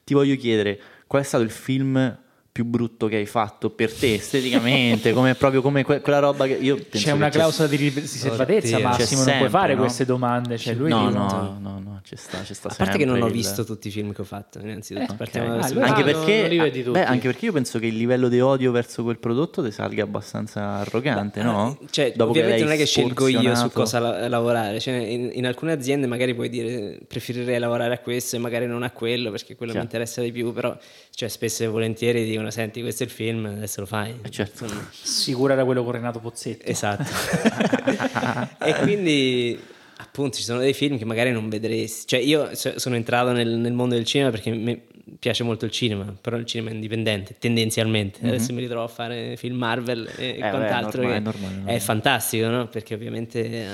Ti 0.05 0.15
voglio 0.15 0.37
chiedere 0.37 0.81
qual 1.07 1.23
è 1.23 1.25
stato 1.25 1.43
il 1.43 1.51
film 1.51 2.19
più 2.55 2.65
brutto 2.65 3.09
che 3.09 3.17
hai 3.17 3.27
fatto 3.27 3.69
per 3.71 3.93
te 3.93 4.15
esteticamente, 4.15 5.13
come 5.13 5.35
proprio 5.35 5.61
come 5.61 5.83
que- 5.83 6.01
quella 6.01 6.21
roba 6.21 6.47
che 6.47 6.53
io 6.53 6.77
penso 6.77 7.09
C'è 7.09 7.11
una 7.11 7.29
che 7.29 7.39
clausola 7.39 7.67
di 7.67 7.75
riservatezza. 7.89 8.79
Massimo, 8.79 9.25
C'è 9.25 9.29
non 9.31 9.39
puoi 9.39 9.49
fare 9.49 9.61
sempre, 9.67 9.75
no? 9.75 9.81
queste 9.81 10.05
domande. 10.05 10.57
Cioè, 10.59 10.75
lui 10.75 10.89
No, 10.89 11.07
dice- 11.07 11.19
no, 11.19 11.59
no, 11.61 11.81
no, 11.83 12.01
ci 12.05 12.15
sta, 12.15 12.45
ci 12.45 12.55
sta 12.55 12.69
A 12.69 12.75
parte 12.77 12.97
che 12.97 13.05
non 13.05 13.17
ho 13.17 13.19
sempre 13.19 13.37
il- 13.37 13.45
visto 13.45 13.65
tutti 13.65 13.89
i 13.89 13.91
film 13.91 14.13
che 14.13 14.21
ho 14.21 14.25
fatto, 14.25 14.61
innanzitutto. 14.61 15.13
Eh, 15.15 15.17
Partiamo 15.17 15.47
ok. 15.49 15.53
da 15.53 15.59
questo 15.63 15.81
Ah, 15.81 15.87
Anche 15.89 16.01
Ah, 16.01 16.05
perché, 16.05 16.83
beh, 16.93 17.05
anche 17.05 17.27
perché 17.27 17.45
io 17.47 17.53
penso 17.53 17.81
che 17.81 17.87
il 17.87 17.97
livello 17.97 18.29
di 18.29 18.39
odio 18.39 18.71
verso 18.71 19.03
quel 19.03 19.19
prodotto 19.19 19.61
ti 19.65 19.73
salga 19.73 20.05
abbastanza 20.05 20.63
arrogante, 20.77 21.43
no? 21.43 21.77
Cioè, 21.91 22.13
Dopo 22.15 22.31
ovviamente 22.31 22.63
non 22.63 22.73
è 22.73 22.77
che 22.77 22.87
scelgo 22.87 23.27
io 23.27 23.53
su 23.57 23.69
cosa 23.73 23.99
la- 23.99 24.29
lavorare. 24.29 24.79
Cioè, 24.79 24.95
in, 24.95 25.31
in 25.33 25.45
alcune 25.47 25.73
aziende 25.73 26.07
magari 26.07 26.33
puoi 26.37 26.49
dire 26.49 27.01
preferirei 27.09 27.59
lavorare 27.59 27.95
a 27.95 27.99
questo 27.99 28.37
e 28.37 28.39
magari 28.39 28.67
non 28.69 28.85
a 28.85 28.93
quello 28.93 29.33
perché 29.33 29.57
quello 29.57 29.73
Chiaro. 29.73 29.87
mi 29.89 29.93
interessa 29.93 30.21
di 30.23 30.31
più, 30.31 30.53
però 30.53 30.77
cioè, 31.11 31.29
spesso 31.29 31.65
e 31.65 31.67
volentieri 31.67 32.25
dicono 32.25 32.43
senti 32.51 32.81
questo 32.81 33.03
è 33.03 33.07
il 33.07 33.13
film, 33.13 33.45
adesso 33.47 33.81
lo 33.81 33.87
fai. 33.87 34.15
Eh, 34.23 34.31
certo. 34.31 34.67
Sicuro 34.91 35.53
era 35.53 35.65
quello 35.65 35.83
con 35.85 35.93
Renato 35.93 36.19
Pozzetto. 36.21 36.65
esatto. 36.67 37.05
e 38.65 38.75
quindi 38.83 39.59
appunto 39.97 40.37
ci 40.37 40.43
sono 40.43 40.59
dei 40.61 40.75
film 40.75 40.99
che 40.99 41.05
magari 41.05 41.31
non 41.31 41.49
vedresti. 41.49 42.07
Cioè 42.07 42.21
io 42.21 42.55
so- 42.55 42.79
sono 42.79 42.97
entrato 42.97 43.33
nel, 43.33 43.49
nel 43.49 43.73
mondo 43.73 43.95
del 43.95 44.05
cinema 44.05 44.31
perché 44.31 44.51
mi 44.51 44.81
piace 45.19 45.43
molto 45.45 45.65
il 45.65 45.71
cinema, 45.71 46.15
però 46.21 46.37
il 46.37 46.47
cinema 46.47 46.71
è 46.71 46.75
indipendente 46.75 47.37
tendenzialmente. 47.39 48.27
Adesso 48.27 48.53
mi 48.53 48.61
ritrovo 48.61 48.85
a 48.85 48.89
fare 48.89 49.37
film 49.37 49.57
Marvel 49.57 50.11
e. 50.17 50.29
Eh, 50.31 50.39
quant'altro. 50.39 51.03
beh, 51.03 51.17
è 51.17 51.19
normale, 51.19 51.19
è 51.19 51.21
normale, 51.21 51.47
è 51.53 51.57
normale. 51.57 51.77
È 51.77 51.81
fantastico, 51.81 52.47
no? 52.49 52.69
Perché 52.69 52.95
ovviamente 52.95 53.69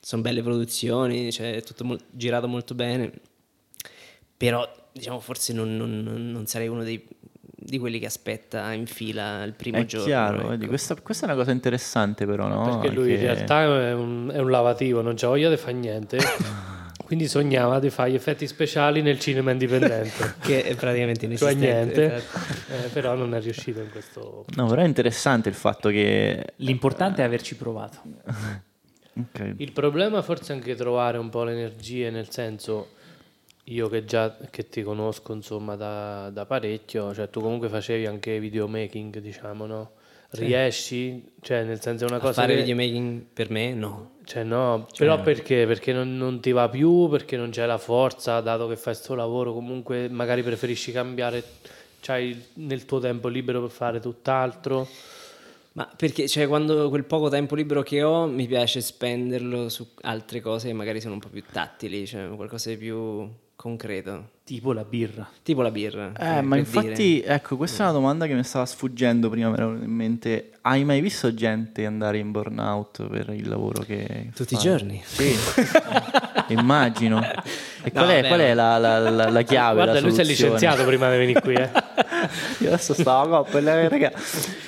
sono 0.00 0.22
belle 0.22 0.42
produzioni, 0.42 1.30
cioè 1.32 1.54
è 1.56 1.62
tutto 1.62 1.84
mol- 1.84 2.00
girato 2.10 2.48
molto 2.48 2.74
bene. 2.74 3.10
Però 4.36 4.66
diciamo 4.92 5.20
forse 5.20 5.52
non, 5.52 5.76
non- 5.76 6.02
non- 6.02 6.30
non 6.32 6.46
sarei 6.46 6.68
uno 6.68 6.82
dei- 6.82 7.04
di 7.70 7.78
quelli 7.78 7.98
che 7.98 8.06
aspetta 8.06 8.72
in 8.72 8.86
fila 8.86 9.44
il 9.44 9.52
primo 9.52 9.78
È 9.78 9.84
giorno. 9.86 10.06
chiaro, 10.06 10.52
ecco. 10.52 10.66
questa, 10.66 10.94
questa 10.96 11.26
è 11.26 11.28
una 11.28 11.38
cosa 11.38 11.52
interessante 11.52 12.26
però, 12.26 12.48
no? 12.48 12.78
Perché 12.80 12.94
lui 12.94 13.12
in 13.12 13.20
realtà 13.20 13.62
è 13.62 13.94
un, 13.94 14.30
è 14.32 14.38
un 14.38 14.50
lavativo, 14.50 15.00
non 15.00 15.14
c'ha 15.16 15.28
voglia 15.28 15.48
di 15.48 15.56
fare 15.56 15.72
niente. 15.72 16.18
Quindi 17.10 17.26
sognava 17.26 17.80
di 17.80 17.90
fare 17.90 18.12
gli 18.12 18.14
effetti 18.14 18.46
speciali 18.46 19.02
nel 19.02 19.18
cinema 19.18 19.50
indipendente. 19.50 20.34
che 20.42 20.62
è 20.62 20.76
praticamente 20.76 21.28
cioè 21.36 21.52
inesistente. 21.52 21.66
niente, 21.66 22.14
esatto. 22.14 22.72
Eh, 22.72 22.88
però 22.88 23.14
non 23.14 23.34
è 23.34 23.40
riuscito 23.40 23.80
in 23.80 23.90
questo. 23.90 24.44
No, 24.54 24.66
però 24.66 24.82
è 24.82 24.86
interessante 24.86 25.48
il 25.48 25.56
fatto 25.56 25.88
che... 25.88 26.52
L'importante 26.56 27.22
è 27.22 27.24
averci 27.24 27.56
provato. 27.56 28.00
Ok. 29.12 29.54
Il 29.56 29.72
problema 29.72 30.22
forse 30.22 30.52
è 30.52 30.56
anche 30.56 30.76
trovare 30.76 31.18
un 31.18 31.30
po' 31.30 31.42
le 31.42 31.50
energie, 31.52 32.10
nel 32.10 32.30
senso, 32.30 32.90
io 33.64 33.88
che 33.88 34.04
già 34.04 34.36
che 34.50 34.68
ti 34.68 34.82
conosco 34.82 35.32
insomma 35.32 35.76
da, 35.76 36.30
da 36.30 36.46
parecchio, 36.46 37.14
cioè 37.14 37.28
tu 37.30 37.40
comunque 37.40 37.68
facevi 37.68 38.06
anche 38.06 38.40
videomaking, 38.40 39.18
diciamo, 39.18 39.66
no? 39.66 39.90
Riesci, 40.30 41.32
cioè 41.40 41.64
nel 41.64 41.80
senso 41.80 42.04
è 42.04 42.08
una 42.08 42.18
A 42.18 42.20
cosa 42.20 42.42
fare 42.42 42.54
che... 42.54 42.60
videomaking 42.60 43.24
per 43.32 43.50
me 43.50 43.72
no. 43.74 44.12
Cioè 44.24 44.44
no, 44.44 44.86
però 44.96 45.20
perché? 45.20 45.66
Perché 45.66 45.92
non, 45.92 46.16
non 46.16 46.40
ti 46.40 46.52
va 46.52 46.68
più, 46.68 47.08
perché 47.08 47.36
non 47.36 47.50
c'è 47.50 47.66
la 47.66 47.78
forza, 47.78 48.40
dato 48.40 48.68
che 48.68 48.76
fai 48.76 48.94
sto 48.94 49.14
lavoro, 49.14 49.52
comunque 49.52 50.08
magari 50.08 50.42
preferisci 50.42 50.92
cambiare, 50.92 51.42
c'hai 52.00 52.40
nel 52.54 52.84
tuo 52.84 53.00
tempo 53.00 53.26
libero 53.26 53.60
per 53.60 53.70
fare 53.70 53.98
tutt'altro. 53.98 54.86
Ma 55.72 55.88
perché 55.96 56.28
cioè, 56.28 56.46
quando 56.46 56.88
quel 56.88 57.04
poco 57.04 57.28
tempo 57.28 57.54
libero 57.54 57.82
che 57.82 58.02
ho 58.02 58.26
mi 58.26 58.46
piace 58.46 58.80
spenderlo 58.80 59.68
su 59.68 59.86
altre 60.02 60.40
cose 60.40 60.68
che 60.68 60.74
magari 60.74 61.00
sono 61.00 61.14
un 61.14 61.20
po' 61.20 61.28
più 61.28 61.42
tattili, 61.50 62.06
cioè 62.06 62.28
qualcosa 62.28 62.70
di 62.70 62.76
più 62.76 63.28
concreto. 63.60 64.28
Tipo 64.44 64.72
la 64.72 64.84
birra. 64.84 65.28
Tipo 65.42 65.60
la 65.60 65.70
birra. 65.70 66.12
Eh, 66.18 66.40
ma 66.40 66.56
infatti, 66.56 66.92
dire. 67.20 67.26
ecco, 67.26 67.56
questa 67.58 67.82
è 67.82 67.90
una 67.90 67.92
domanda 67.92 68.26
che 68.26 68.32
mi 68.34 68.42
stava 68.42 68.64
sfuggendo 68.64 69.28
prima, 69.28 69.48
mi 69.50 69.54
era 69.54 69.64
in 69.66 69.90
mente. 69.90 70.52
Hai 70.62 70.82
mai 70.84 71.00
visto 71.02 71.32
gente 71.34 71.84
andare 71.84 72.18
in 72.18 72.30
burnout 72.32 73.06
per 73.06 73.28
il 73.34 73.48
lavoro 73.48 73.82
che 73.82 74.30
Tutti 74.34 74.54
i 74.54 74.56
fai? 74.56 74.64
giorni. 74.66 75.02
Sì, 75.04 75.34
immagino. 76.48 77.20
E 77.82 77.92
qual, 77.92 78.06
No, 78.06 78.10
è, 78.10 78.16
vabbè, 78.16 78.28
qual 78.28 78.40
è 78.40 78.54
la, 78.54 78.78
la- 78.78 78.98
la- 79.10 79.28
la 79.30 79.42
chiave? 79.42 79.74
Guarda, 79.74 79.92
la 79.92 80.00
lui 80.00 80.12
si 80.12 80.20
è 80.20 80.24
licenziato 80.24 80.84
prima 80.84 81.10
di 81.10 81.16
venire 81.18 81.40
qui, 81.40 81.54
eh. 81.54 81.70
Io 82.60 82.68
adesso 82.68 82.94
stavo 82.94 83.36
a 83.36 83.44
quella 83.44 83.88
raga. 83.88 84.10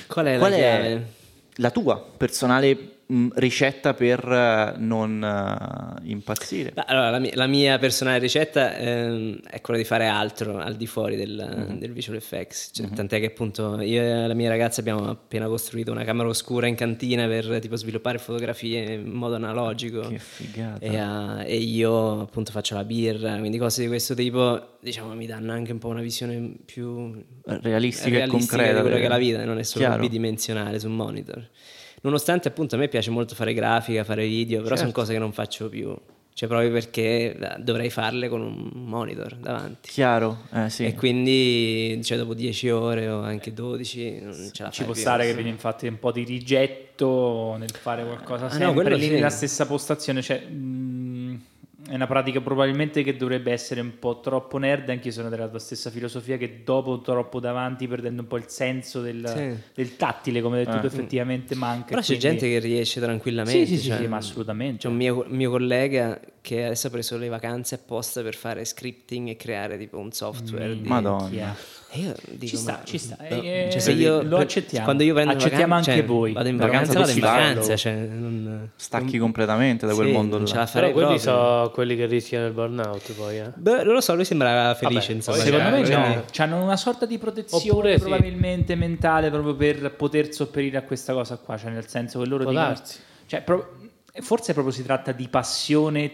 Qual 0.07 0.25
è 0.25 0.37
Qual 0.37 0.51
la 0.51 0.55
è 0.55 0.59
chiave? 0.59 1.07
la 1.55 1.71
tua 1.71 2.03
personale 2.17 2.77
ricetta 3.35 3.93
per 3.93 4.19
eh, 4.27 4.73
non 4.77 5.23
eh, 5.23 6.09
impazzire? 6.09 6.71
Beh, 6.73 6.83
Allora, 6.87 7.09
la 7.09 7.19
mia, 7.19 7.31
la 7.35 7.47
mia 7.47 7.77
personale 7.77 8.19
ricetta 8.19 8.75
ehm, 8.77 9.39
è 9.49 9.61
quella 9.61 9.79
di 9.79 9.85
fare 9.85 10.07
altro 10.07 10.57
al 10.57 10.75
di 10.75 10.87
fuori 10.87 11.15
del, 11.15 11.65
Mhm. 11.69 11.79
del 11.79 11.91
visual 11.91 12.17
effects. 12.17 12.71
Cioè, 12.73 12.87
Tant'è 12.89 13.19
che 13.19 13.27
appunto 13.27 13.79
io 13.81 14.01
e 14.01 14.27
la 14.27 14.33
mia 14.33 14.49
ragazza 14.49 14.79
abbiamo 14.81 15.09
appena 15.09 15.47
costruito 15.47 15.91
una 15.91 16.03
camera 16.03 16.27
oscura 16.29 16.67
in 16.67 16.75
cantina 16.75 17.27
per 17.27 17.59
tipo 17.59 17.75
sviluppare 17.75 18.17
fotografie 18.17 18.93
in 18.93 19.09
modo 19.11 19.35
analogico. 19.35 20.01
Che 20.07 20.19
figata. 20.19 20.79
E, 20.85 20.97
ah, 20.97 21.43
e 21.45 21.55
io 21.57 22.21
appunto 22.21 22.51
faccio 22.51 22.75
la 22.75 22.83
birra, 22.83 23.37
quindi 23.37 23.57
cose 23.57 23.81
di 23.81 23.87
questo 23.87 24.13
tipo, 24.13 24.77
diciamo, 24.81 25.13
mi 25.15 25.25
danno 25.25 25.51
anche 25.51 25.71
un 25.71 25.77
po' 25.79 25.87
una 25.89 26.01
visione 26.01 26.53
più 26.65 27.11
Realistica, 27.45 28.07
e 28.07 28.19
realistica 28.19 28.27
concreta. 28.27 28.73
di 28.75 28.81
quello 28.81 28.95
che 28.97 29.03
è 29.05 29.07
la 29.07 29.17
vita, 29.17 29.43
non 29.45 29.57
è 29.59 29.63
solo 29.63 29.85
Chiaro. 29.85 30.01
bidimensionale 30.01 30.79
su 30.79 30.87
un 30.87 30.95
monitor. 30.95 31.47
Nonostante 32.03 32.47
appunto 32.47 32.75
a 32.75 32.77
me 32.77 32.87
piace 32.87 33.09
molto 33.11 33.33
fare 33.35 33.53
grafica, 33.53 34.03
fare 34.03 34.25
video, 34.25 34.61
però 34.61 34.75
sono 34.75 34.87
Certo. 34.87 35.01
cose 35.01 35.13
che 35.13 35.19
non 35.19 35.31
faccio 35.33 35.67
più. 35.69 35.95
Cioè 36.35 36.49
proprio 36.49 36.71
perché 36.71 37.37
eh, 37.37 37.55
dovrei 37.59 37.91
farle 37.91 38.27
con 38.27 38.41
un 38.41 38.69
monitor 38.85 39.35
davanti. 39.35 39.89
Chiaro, 39.91 40.39
eh 40.51 40.67
sì. 40.69 40.83
E 40.85 40.95
quindi 40.95 42.01
cioè, 42.03 42.17
dopo 42.17 42.33
10 42.33 42.69
ore 42.71 43.07
o 43.07 43.21
anche 43.21 43.53
12 43.53 44.19
non 44.21 44.49
ce 44.51 44.63
la 44.63 44.69
Ci 44.71 44.83
può 44.83 44.93
più. 44.93 45.01
stare 45.01 45.27
che 45.27 45.33
viene 45.35 45.49
infatti 45.49 45.85
un 45.85 45.99
po' 45.99 46.11
di 46.11 46.23
rigetto 46.23 47.55
nel 47.59 47.69
fare 47.71 48.03
qualcosa 48.03 48.45
Ah, 48.45 48.47
no, 48.47 48.53
sempre 48.57 48.73
quello 48.81 48.95
lì 48.95 49.03
sì. 49.03 49.09
nella 49.11 49.29
stessa 49.29 49.65
postazione. 49.67 50.21
Cioè, 50.23 50.39
mh, 50.39 50.55
è 51.93 51.95
una 51.95 52.07
pratica 52.07 52.41
probabilmente 52.41 53.03
che 53.03 53.15
dovrebbe 53.15 53.51
essere 53.51 53.79
un 53.79 53.99
po' 53.99 54.19
troppo 54.19 54.57
nerd. 54.57 54.89
Anche 54.89 55.09
io 55.09 55.13
sono 55.13 55.29
della 55.29 55.47
tua 55.47 55.59
stessa 55.59 55.91
filosofia 55.91 56.37
che 56.37 56.61
dopo 56.63 57.01
troppo 57.01 57.39
davanti, 57.39 57.87
perdendo 57.87 58.23
un 58.23 58.27
po' 58.27 58.37
il 58.37 58.45
senso 58.47 58.99
del, 58.99 59.23
Sì. 59.27 59.63
del 59.75 59.95
tattile, 59.95 60.41
come 60.41 60.57
hai 60.57 60.65
detto 60.65 60.77
Eh. 60.77 60.79
tu, 60.79 60.85
effettivamente 60.87 61.53
manca. 61.53 61.89
Però 61.89 61.99
c'è 62.01 62.17
quindi- 62.17 62.23
gente 62.23 62.49
che 62.49 62.57
riesce 62.57 62.99
tranquillamente. 62.99 63.67
Sì, 63.67 63.75
sì, 63.75 63.81
sì, 63.83 63.87
cioè, 63.89 63.97
sì, 63.97 64.07
ma 64.07 64.17
assolutamente. 64.17 64.77
C'è 64.79 64.87
un 64.87 64.95
mio, 64.95 65.23
mio 65.27 65.51
collega 65.51 66.19
che 66.43 66.65
adesso 66.65 66.87
ha 66.87 66.89
preso 66.89 67.17
le 67.17 67.29
vacanze 67.29 67.75
apposta 67.75 68.21
per 68.21 68.35
fare 68.35 68.65
scripting 68.65 69.29
e 69.29 69.37
creare 69.37 69.77
tipo 69.77 69.97
un 69.97 70.11
software. 70.11 70.77
di- 70.77 70.85
Madonna. 70.89 71.55
E 71.89 71.99
io 71.99 72.13
dico, 72.31 72.47
Ci 72.47 72.57
sta, 72.57 72.71
ma- 72.73 72.83
ci 72.83 72.97
sta. 72.97 73.15
no, 73.17 73.25
Eh, 73.41 73.69
cioè, 73.71 73.79
se 73.79 73.91
io 73.93 74.21
lo 74.23 74.39
accettiamo. 74.39 74.83
Quando 74.83 75.03
io 75.03 75.13
prendo 75.13 75.31
Accettiamo 75.31 75.67
vacanza, 75.67 75.91
anche 75.91 76.01
cioè, 76.03 76.11
voi. 76.13 76.33
Vado 76.33 76.49
in 76.49 76.57
Vacanza 76.57 76.99
vado 76.99 77.11
in 77.11 77.19
vacanza. 77.19 77.75
Cioè, 77.77 77.93
non, 77.93 78.69
Stacchi 78.75 79.17
completamente 79.19 79.85
da 79.85 79.93
quel 79.93 80.07
sì, 80.07 80.11
mondo 80.11 80.37
non 80.37 80.45
là. 80.53 80.65
ce 80.65 80.71
Però 80.73 80.91
quelli 80.91 81.17
sono 81.17 81.69
quelli 81.69 81.95
che 81.95 82.07
rischiano 82.07 82.45
il 82.47 82.51
burnout 82.51 83.13
poi, 83.13 83.37
eh. 83.39 83.51
Beh, 83.55 83.83
non 83.85 83.93
lo 83.93 84.01
so, 84.01 84.13
lui 84.13 84.25
sembrava 84.25 84.73
felice, 84.75 84.99
Vabbè, 84.99 85.13
insomma. 85.13 85.37
Secondo 85.37 85.69
me 85.69 85.87
no, 85.87 86.23
hanno 86.35 86.61
una 86.61 86.75
sorta 86.77 87.05
di 87.05 87.17
protezione 87.17 87.63
Oppure 87.69 87.93
sì. 87.93 87.99
probabilmente 88.01 88.75
mentale 88.75 89.29
proprio 89.29 89.55
per 89.55 89.93
poter 89.95 90.33
sopperire 90.33 90.75
a 90.75 90.81
questa 90.81 91.13
cosa 91.13 91.37
qua, 91.37 91.57
cioè 91.57 91.71
nel 91.71 91.87
senso 91.87 92.19
che 92.19 92.27
loro 92.27 92.43
dicono, 92.43 92.73
cioè, 93.27 93.41
pro- 93.43 93.77
forse 94.19 94.51
proprio 94.53 94.73
si 94.73 94.83
tratta 94.83 95.11
di 95.13 95.27
passione 95.29 96.11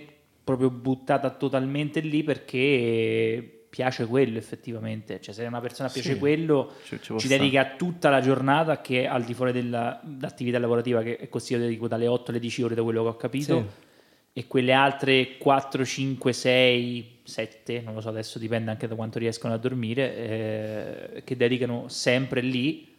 proprio 0.50 0.72
buttata 0.72 1.30
totalmente 1.30 2.00
lì 2.00 2.24
perché 2.24 3.66
piace 3.70 4.08
quello 4.08 4.40
effettivamente, 4.40 5.22
cioè 5.22 5.36
se 5.36 5.46
una 5.46 5.62
persona 5.62 5.90
piace 5.90 6.18
quello 6.18 6.74
Ci- 6.84 7.00
ci 7.00 7.20
ci 7.20 7.28
dedica 7.28 7.76
tutta 7.78 8.10
la 8.10 8.20
giornata 8.20 8.82
che 8.82 9.06
al 9.06 9.24
di 9.24 9.36
fuori 9.36 9.52
dell'attività 9.52 10.58
lavorativa 10.58 11.04
che 11.04 11.18
è 11.18 11.30
così 11.30 11.54
io 11.54 11.60
dedico 11.60 11.88
dalle 11.88 12.08
8 12.08 12.32
alle 12.32 12.40
10 12.40 12.64
ore 12.64 12.74
da 12.74 12.82
quello 12.82 13.04
che 13.04 13.10
ho 13.10 13.16
capito. 13.16 13.88
E 14.32 14.48
quelle 14.48 14.74
altre 14.74 15.38
4, 15.38 15.84
5, 15.84 16.34
6, 16.34 17.20
7, 17.24 17.82
non 17.82 17.96
lo 17.96 18.02
so 18.02 18.10
adesso 18.10 18.40
dipende 18.40 18.72
anche 18.72 18.88
da 18.88 18.96
quanto 18.96 19.20
riescono 19.20 19.54
a 19.54 19.58
dormire, 19.58 20.16
eh, 20.16 21.24
che 21.24 21.36
dedicano 21.36 21.90
sempre 21.90 22.42
lì 22.42 22.96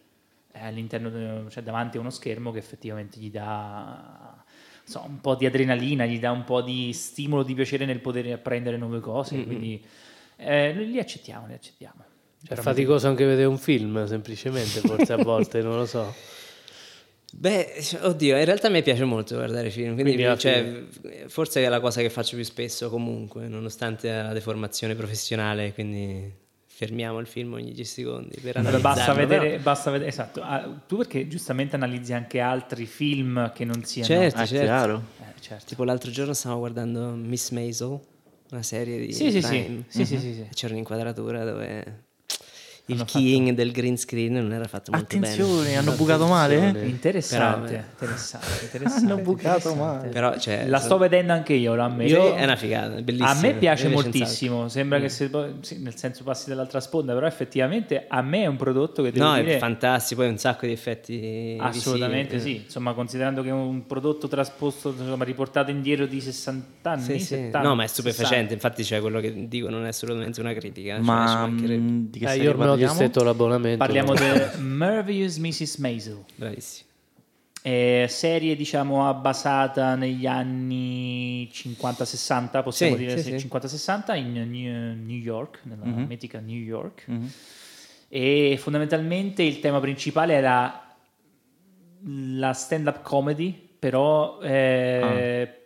eh, 0.51 0.59
all'interno, 0.59 1.49
cioè 1.49 1.63
davanti 1.63 1.97
a 1.97 1.99
uno 1.99 2.11
schermo 2.11 2.51
che 2.51 2.59
effettivamente 2.59 3.19
gli 3.19 3.31
dà 3.31 4.40
so, 4.91 5.03
un 5.07 5.21
po' 5.21 5.35
di 5.35 5.45
adrenalina, 5.45 6.05
gli 6.05 6.19
dà 6.19 6.31
un 6.31 6.43
po' 6.43 6.61
di 6.61 6.93
stimolo, 6.93 7.43
di 7.43 7.55
piacere 7.55 7.85
nel 7.85 7.99
poter 7.99 8.33
apprendere 8.33 8.77
nuove 8.77 8.99
cose, 8.99 9.43
quindi 9.43 9.83
eh, 10.35 10.73
li 10.73 10.99
accettiamo, 10.99 11.47
li 11.47 11.53
accettiamo. 11.53 12.03
È 12.47 12.55
faticoso 12.55 13.07
anche 13.07 13.25
vedere 13.25 13.47
un 13.47 13.57
film, 13.57 14.05
semplicemente, 14.05 14.79
forse 14.79 15.13
a 15.13 15.17
volte, 15.23 15.61
non 15.61 15.77
lo 15.77 15.85
so. 15.85 16.13
Beh, 17.33 17.81
oddio, 18.01 18.37
in 18.37 18.43
realtà 18.45 18.67
a 18.67 18.69
me 18.71 18.81
piace 18.81 19.05
molto 19.05 19.35
guardare 19.35 19.69
film, 19.69 19.93
quindi, 19.93 20.15
Quindi 20.15 20.37
cioè, 20.37 20.83
forse 21.27 21.63
è 21.63 21.69
la 21.69 21.79
cosa 21.79 22.01
che 22.01 22.09
faccio 22.09 22.35
più 22.35 22.43
spesso 22.43 22.89
comunque, 22.89 23.47
nonostante 23.47 24.11
la 24.11 24.33
deformazione 24.33 24.95
professionale, 24.95 25.73
quindi 25.73 26.40
fermiamo 26.81 27.19
il 27.19 27.27
film 27.27 27.53
ogni 27.53 27.73
10 27.73 27.85
secondi 28.01 28.39
per 28.41 28.57
Allora, 28.57 28.79
basta 28.79 29.11
analizzarlo, 29.11 29.21
vedere, 29.21 29.49
però- 29.51 29.61
basta 29.61 29.91
vedere, 29.91 30.09
esatto. 30.09 30.41
Ah, 30.41 30.81
tu 30.87 30.97
perché 30.97 31.27
giustamente 31.27 31.75
analizzi 31.75 32.13
anche 32.13 32.39
altri 32.39 32.87
film 32.87 33.51
che 33.53 33.65
non 33.65 33.83
siano... 33.83 34.07
Certo, 34.07 34.39
Ah, 34.39 34.45
certo. 34.47 34.63
chiaro. 34.65 35.03
Eh, 35.19 35.39
certo. 35.39 35.65
Tipo 35.67 35.83
l'altro 35.83 36.09
giorno 36.09 36.33
stavo 36.33 36.57
guardando 36.57 37.11
Miss 37.11 37.51
Maisel, 37.51 37.99
una 38.49 38.63
serie 38.63 38.97
di 39.05 39.13
Sì, 39.13 39.29
sì, 39.29 39.43
sì. 39.43 39.47
Prime. 39.47 39.83
Sì, 39.89 40.05
sì, 40.05 40.17
sì, 40.17 40.33
sì. 40.33 40.39
E 40.41 40.47
c'era 40.53 40.73
un'inquadratura 40.73 41.43
dove 41.43 42.05
il 42.91 42.99
Hanno 42.99 43.05
keying 43.05 43.51
del 43.51 43.71
green 43.71 43.97
screen 43.97 44.33
non 44.33 44.51
era 44.53 44.65
fatto 44.67 44.91
molto 44.91 45.15
Attenzione, 45.15 45.63
bene. 45.63 45.77
hanno 45.77 45.91
bucato 45.93 46.27
male? 46.27 46.55
Interessante, 46.83 47.67
Però, 47.97 48.07
interessante, 48.07 48.47
interessante. 48.63 49.11
Hanno 49.11 49.21
bucato 49.21 49.73
male. 49.75 50.09
Però, 50.09 50.37
cioè, 50.37 50.65
La 50.67 50.79
sto 50.79 50.97
vedendo 50.97 51.33
anche 51.33 51.53
io, 51.53 51.75
lo 51.75 51.83
ammetto. 51.83 52.09
Io- 52.11 52.35
è 52.35 52.43
una 52.43 52.55
figata, 52.55 52.95
è 52.95 53.01
bellissima. 53.01 53.29
A 53.29 53.39
me 53.41 53.53
piace 53.55 53.87
moltissimo, 53.87 54.67
sembra 54.67 54.99
che 54.99 55.09
se, 55.09 55.29
poi- 55.29 55.55
sì, 55.61 55.79
nel 55.81 55.95
senso 55.95 56.23
passi 56.23 56.49
dall'altra 56.49 56.79
sponda, 56.79 57.13
però 57.13 57.25
effettivamente 57.27 58.05
a 58.07 58.21
me 58.21 58.43
è 58.43 58.47
un 58.47 58.57
prodotto 58.57 59.01
che 59.03 59.11
devo 59.11 59.25
No, 59.25 59.35
dire 59.35 59.55
è 59.55 59.57
fantastico, 59.59 60.21
poi 60.21 60.29
un 60.29 60.37
sacco 60.37 60.65
di 60.65 60.71
effetti 60.71 61.57
assolutamente 61.59 62.35
visivi. 62.35 62.57
sì, 62.57 62.63
insomma 62.65 62.93
considerando 62.93 63.41
che 63.41 63.49
è 63.49 63.53
un 63.53 63.85
prodotto 63.85 64.27
trasposto, 64.27 64.89
insomma, 64.97 65.23
riportato 65.23 65.71
indietro 65.71 66.05
di 66.05 66.19
60 66.21 66.91
anni, 66.91 67.01
Sì, 67.01 67.19
sì. 67.19 67.25
70, 67.35 67.61
No, 67.61 67.75
ma 67.75 67.83
è 67.83 67.87
stupefacente, 67.87 68.49
60. 68.49 68.53
infatti 68.53 68.83
cioè, 68.83 68.99
quello 68.99 69.19
che 69.19 69.47
dico 69.47 69.69
non 69.69 69.85
è 69.85 69.89
assolutamente 69.89 70.39
una 70.39 70.53
critica. 70.53 70.95
cioè, 70.95 70.99
ci 71.01 71.05
Ma 71.05 71.45
mh, 71.47 72.09
di 72.09 72.19
che 72.19 72.25
Eh, 72.31 72.35
io 72.37 72.55
parliamo? 72.55 72.75
Distetto 72.87 73.23
l'abbonamento. 73.23 73.77
Parliamo 73.77 74.13
di 74.13 74.23
Marvelous 74.61 75.37
Mrs. 75.37 75.75
Maisel. 75.77 76.23
Bravissimo. 76.35 76.89
Eh, 77.63 78.07
serie 78.09 78.55
diciamo 78.55 79.13
basata 79.13 79.93
negli 79.95 80.25
anni 80.25 81.47
50-60 81.53 82.63
possiamo 82.63 82.95
Sì, 82.95 82.99
dire 82.99 83.17
sì, 83.17 83.31
sì, 83.33 83.39
sì. 83.39 83.47
50-60 83.47 84.15
in 84.17 84.31
New 85.05 85.17
York 85.19 85.59
nella 85.63 85.85
Mhm. 85.85 86.05
mitica 86.07 86.39
New 86.39 86.57
York 86.59 87.03
Mhm. 87.07 87.31
e 88.09 88.57
fondamentalmente 88.59 89.43
il 89.43 89.59
tema 89.59 89.79
principale 89.79 90.33
era 90.33 90.95
la 92.03 92.53
stand 92.53 92.87
up 92.87 93.03
comedy 93.03 93.69
però 93.77 94.39
eh, 94.41 95.60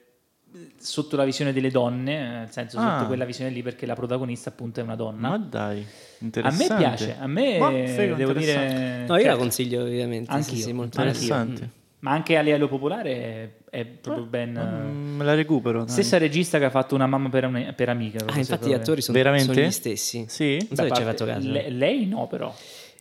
sotto 0.85 1.15
la 1.15 1.25
visione 1.25 1.51
delle 1.51 1.69
donne 1.71 2.19
nel 2.39 2.49
senso 2.51 2.77
Ah. 2.79 2.95
sotto 2.97 3.07
quella 3.07 3.25
visione 3.25 3.49
lì 3.51 3.61
perché 3.61 3.85
la 3.85 3.95
protagonista 3.95 4.49
appunto 4.49 4.79
è 4.79 4.83
una 4.83 4.95
donna 4.95 5.29
Ma 5.29 5.37
dai, 5.37 5.79
a 5.79 5.81
me 5.81 5.85
interessante. 6.19 6.75
piace 6.75 7.15
a 7.19 7.27
me 7.27 7.57
Ma 7.57 7.69
figo, 7.71 8.15
devo 8.15 8.31
interessante. 8.31 8.73
dire 8.75 9.05
No, 9.07 9.17
io 9.17 9.27
la 9.27 9.35
consiglio 9.37 9.81
ovviamente. 9.81 10.29
sì, 10.31 10.37
Anch'io, 10.37 10.63
sì, 10.63 10.73
molto 10.73 10.97
anch'io. 11.01 11.21
Interessante. 11.21 11.69
ma 11.99 12.11
anche 12.11 12.37
a 12.37 12.41
livello 12.41 12.67
popolare 12.67 13.11
è, 13.11 13.49
è 13.81 13.85
proprio 13.85 14.25
ben 14.25 14.51
Mm, 14.51 15.15
Me 15.17 15.23
la 15.23 15.33
recupero. 15.33 15.79
dai. 15.85 15.89
Stessa 15.89 16.17
regista 16.19 16.59
che 16.59 16.65
ha 16.65 16.69
fatto 16.69 16.93
una 16.93 17.07
mamma 17.07 17.29
per, 17.29 17.45
un- 17.45 17.73
per 17.75 17.89
amica. 17.89 18.17
Ah, 18.19 18.23
proprio, 18.25 18.41
infatti 18.41 18.69
gli 18.69 18.73
attori 18.73 19.01
sono, 19.01 19.17
Veramente? 19.17 19.53
sono 19.53 19.65
gli 19.65 19.71
stessi. 19.71 20.25
Sì? 20.27 20.57
Non 20.69 20.75
so 20.77 20.83
ci 20.83 20.87
parte- 20.89 21.03
fatto 21.03 21.25
caso. 21.25 21.49
le- 21.49 21.69
lei 21.69 22.05
no, 22.05 22.27
però. 22.27 22.53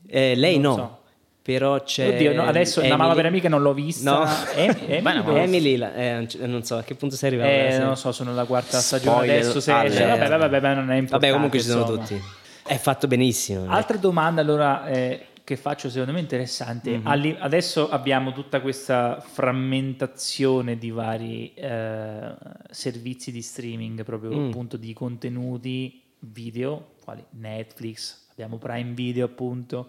Eh, 0.07 0.35
lei 0.35 0.59
non 0.59 0.77
no, 0.77 0.77
so. 0.77 0.99
Però 1.45 1.83
c'è... 1.83 2.15
Oddio, 2.15 2.33
no, 2.33 2.45
adesso 2.45 2.81
Emily- 2.81 2.97
mamma 2.97 3.13
per 3.15 3.27
amica 3.27 3.51
non 3.51 3.61
l'ho 3.61 3.75
vista. 3.75 4.11
No. 4.11 4.27
Em- 4.57 4.77
Emily, 4.89 5.23
dove- 5.23 5.43
Emily, 5.43 5.77
la- 5.77 5.95
eh, 5.95 6.27
non 6.47 6.65
so 6.65 6.79
a 6.79 6.83
che 6.83 6.95
punto 6.95 7.17
sei 7.17 7.29
arrivato. 7.29 7.51
Eh, 7.51 7.71
la 7.73 7.79
non 7.81 7.89
lo 7.91 7.95
so, 7.97 8.13
sono 8.13 8.31
alla 8.31 8.45
quarta 8.47 8.79
stagione 8.81 9.15
Spoiler 9.17 9.39
adesso. 9.41 9.61
Se 9.61 9.71
alert. 9.71 9.93
esce, 9.93 10.07
vabbè, 10.07 10.29
vabbè, 10.29 10.49
vabbè, 10.61 10.75
non 10.75 10.91
è 10.91 10.97
importante. 10.97 11.11
Vabbè, 11.27 11.31
comunque 11.33 11.59
ci 11.61 11.67
sono 11.67 11.81
insomma. 11.83 11.99
tutti. 12.01 12.23
È 12.67 12.77
fatto 12.79 13.07
benissimo. 13.07 13.67
Altra 13.69 13.99
domanda 13.99 14.41
allora 14.41 14.87
eh, 14.87 15.27
che 15.45 15.57
faccio 15.57 15.91
secondo 15.91 16.13
me 16.13 16.21
interessante. 16.21 16.97
Mhm. 16.97 17.07
Alli- 17.07 17.37
adesso 17.39 17.91
abbiamo 17.91 18.33
tutta 18.33 18.63
questa 18.63 19.21
frammentazione 19.23 20.79
di 20.79 20.91
vari 20.91 21.53
eh, 21.55 22.33
servizi 22.71 23.31
di 23.31 23.43
streaming, 23.43 24.03
proprio 24.03 24.31
Mm. 24.33 24.49
appunto 24.49 24.77
di 24.79 24.93
contenuti 24.95 26.01
video, 26.21 26.93
quali 27.05 27.23
Netflix, 27.33 28.29
abbiamo 28.33 28.57
Prime 28.57 28.93
Video 28.95 29.27
appunto, 29.27 29.89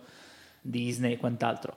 Disney 0.65 1.13
e 1.13 1.17
quant'altro. 1.17 1.73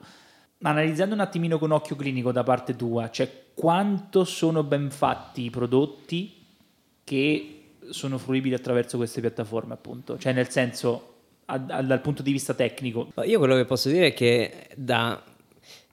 analizzando 0.61 1.13
un 1.15 1.21
attimino 1.21 1.57
con 1.57 1.71
occhio 1.71 1.95
clinico 1.95 2.33
da 2.33 2.43
parte 2.43 2.75
tua, 2.75 3.09
cioè 3.09 3.31
quanto 3.53 4.25
sono 4.25 4.61
ben 4.63 4.89
fatti 4.91 5.43
i 5.45 5.49
prodotti 5.49 6.45
che 7.05 7.75
sono 7.91 8.17
fruibili 8.17 8.53
attraverso 8.55 8.97
queste 8.97 9.21
piattaforme, 9.21 9.73
appunto, 9.73 10.17
cioè 10.17 10.33
nel 10.33 10.49
senso 10.49 11.13
a- 11.45 11.63
a- 11.65 11.81
dal 11.81 12.01
punto 12.01 12.21
di 12.21 12.33
vista 12.33 12.53
tecnico. 12.53 13.07
Io 13.23 13.39
quello 13.39 13.55
che 13.55 13.63
posso 13.63 13.87
dire 13.89 14.07
è 14.07 14.13
che 14.13 14.67
dà, 14.75 15.23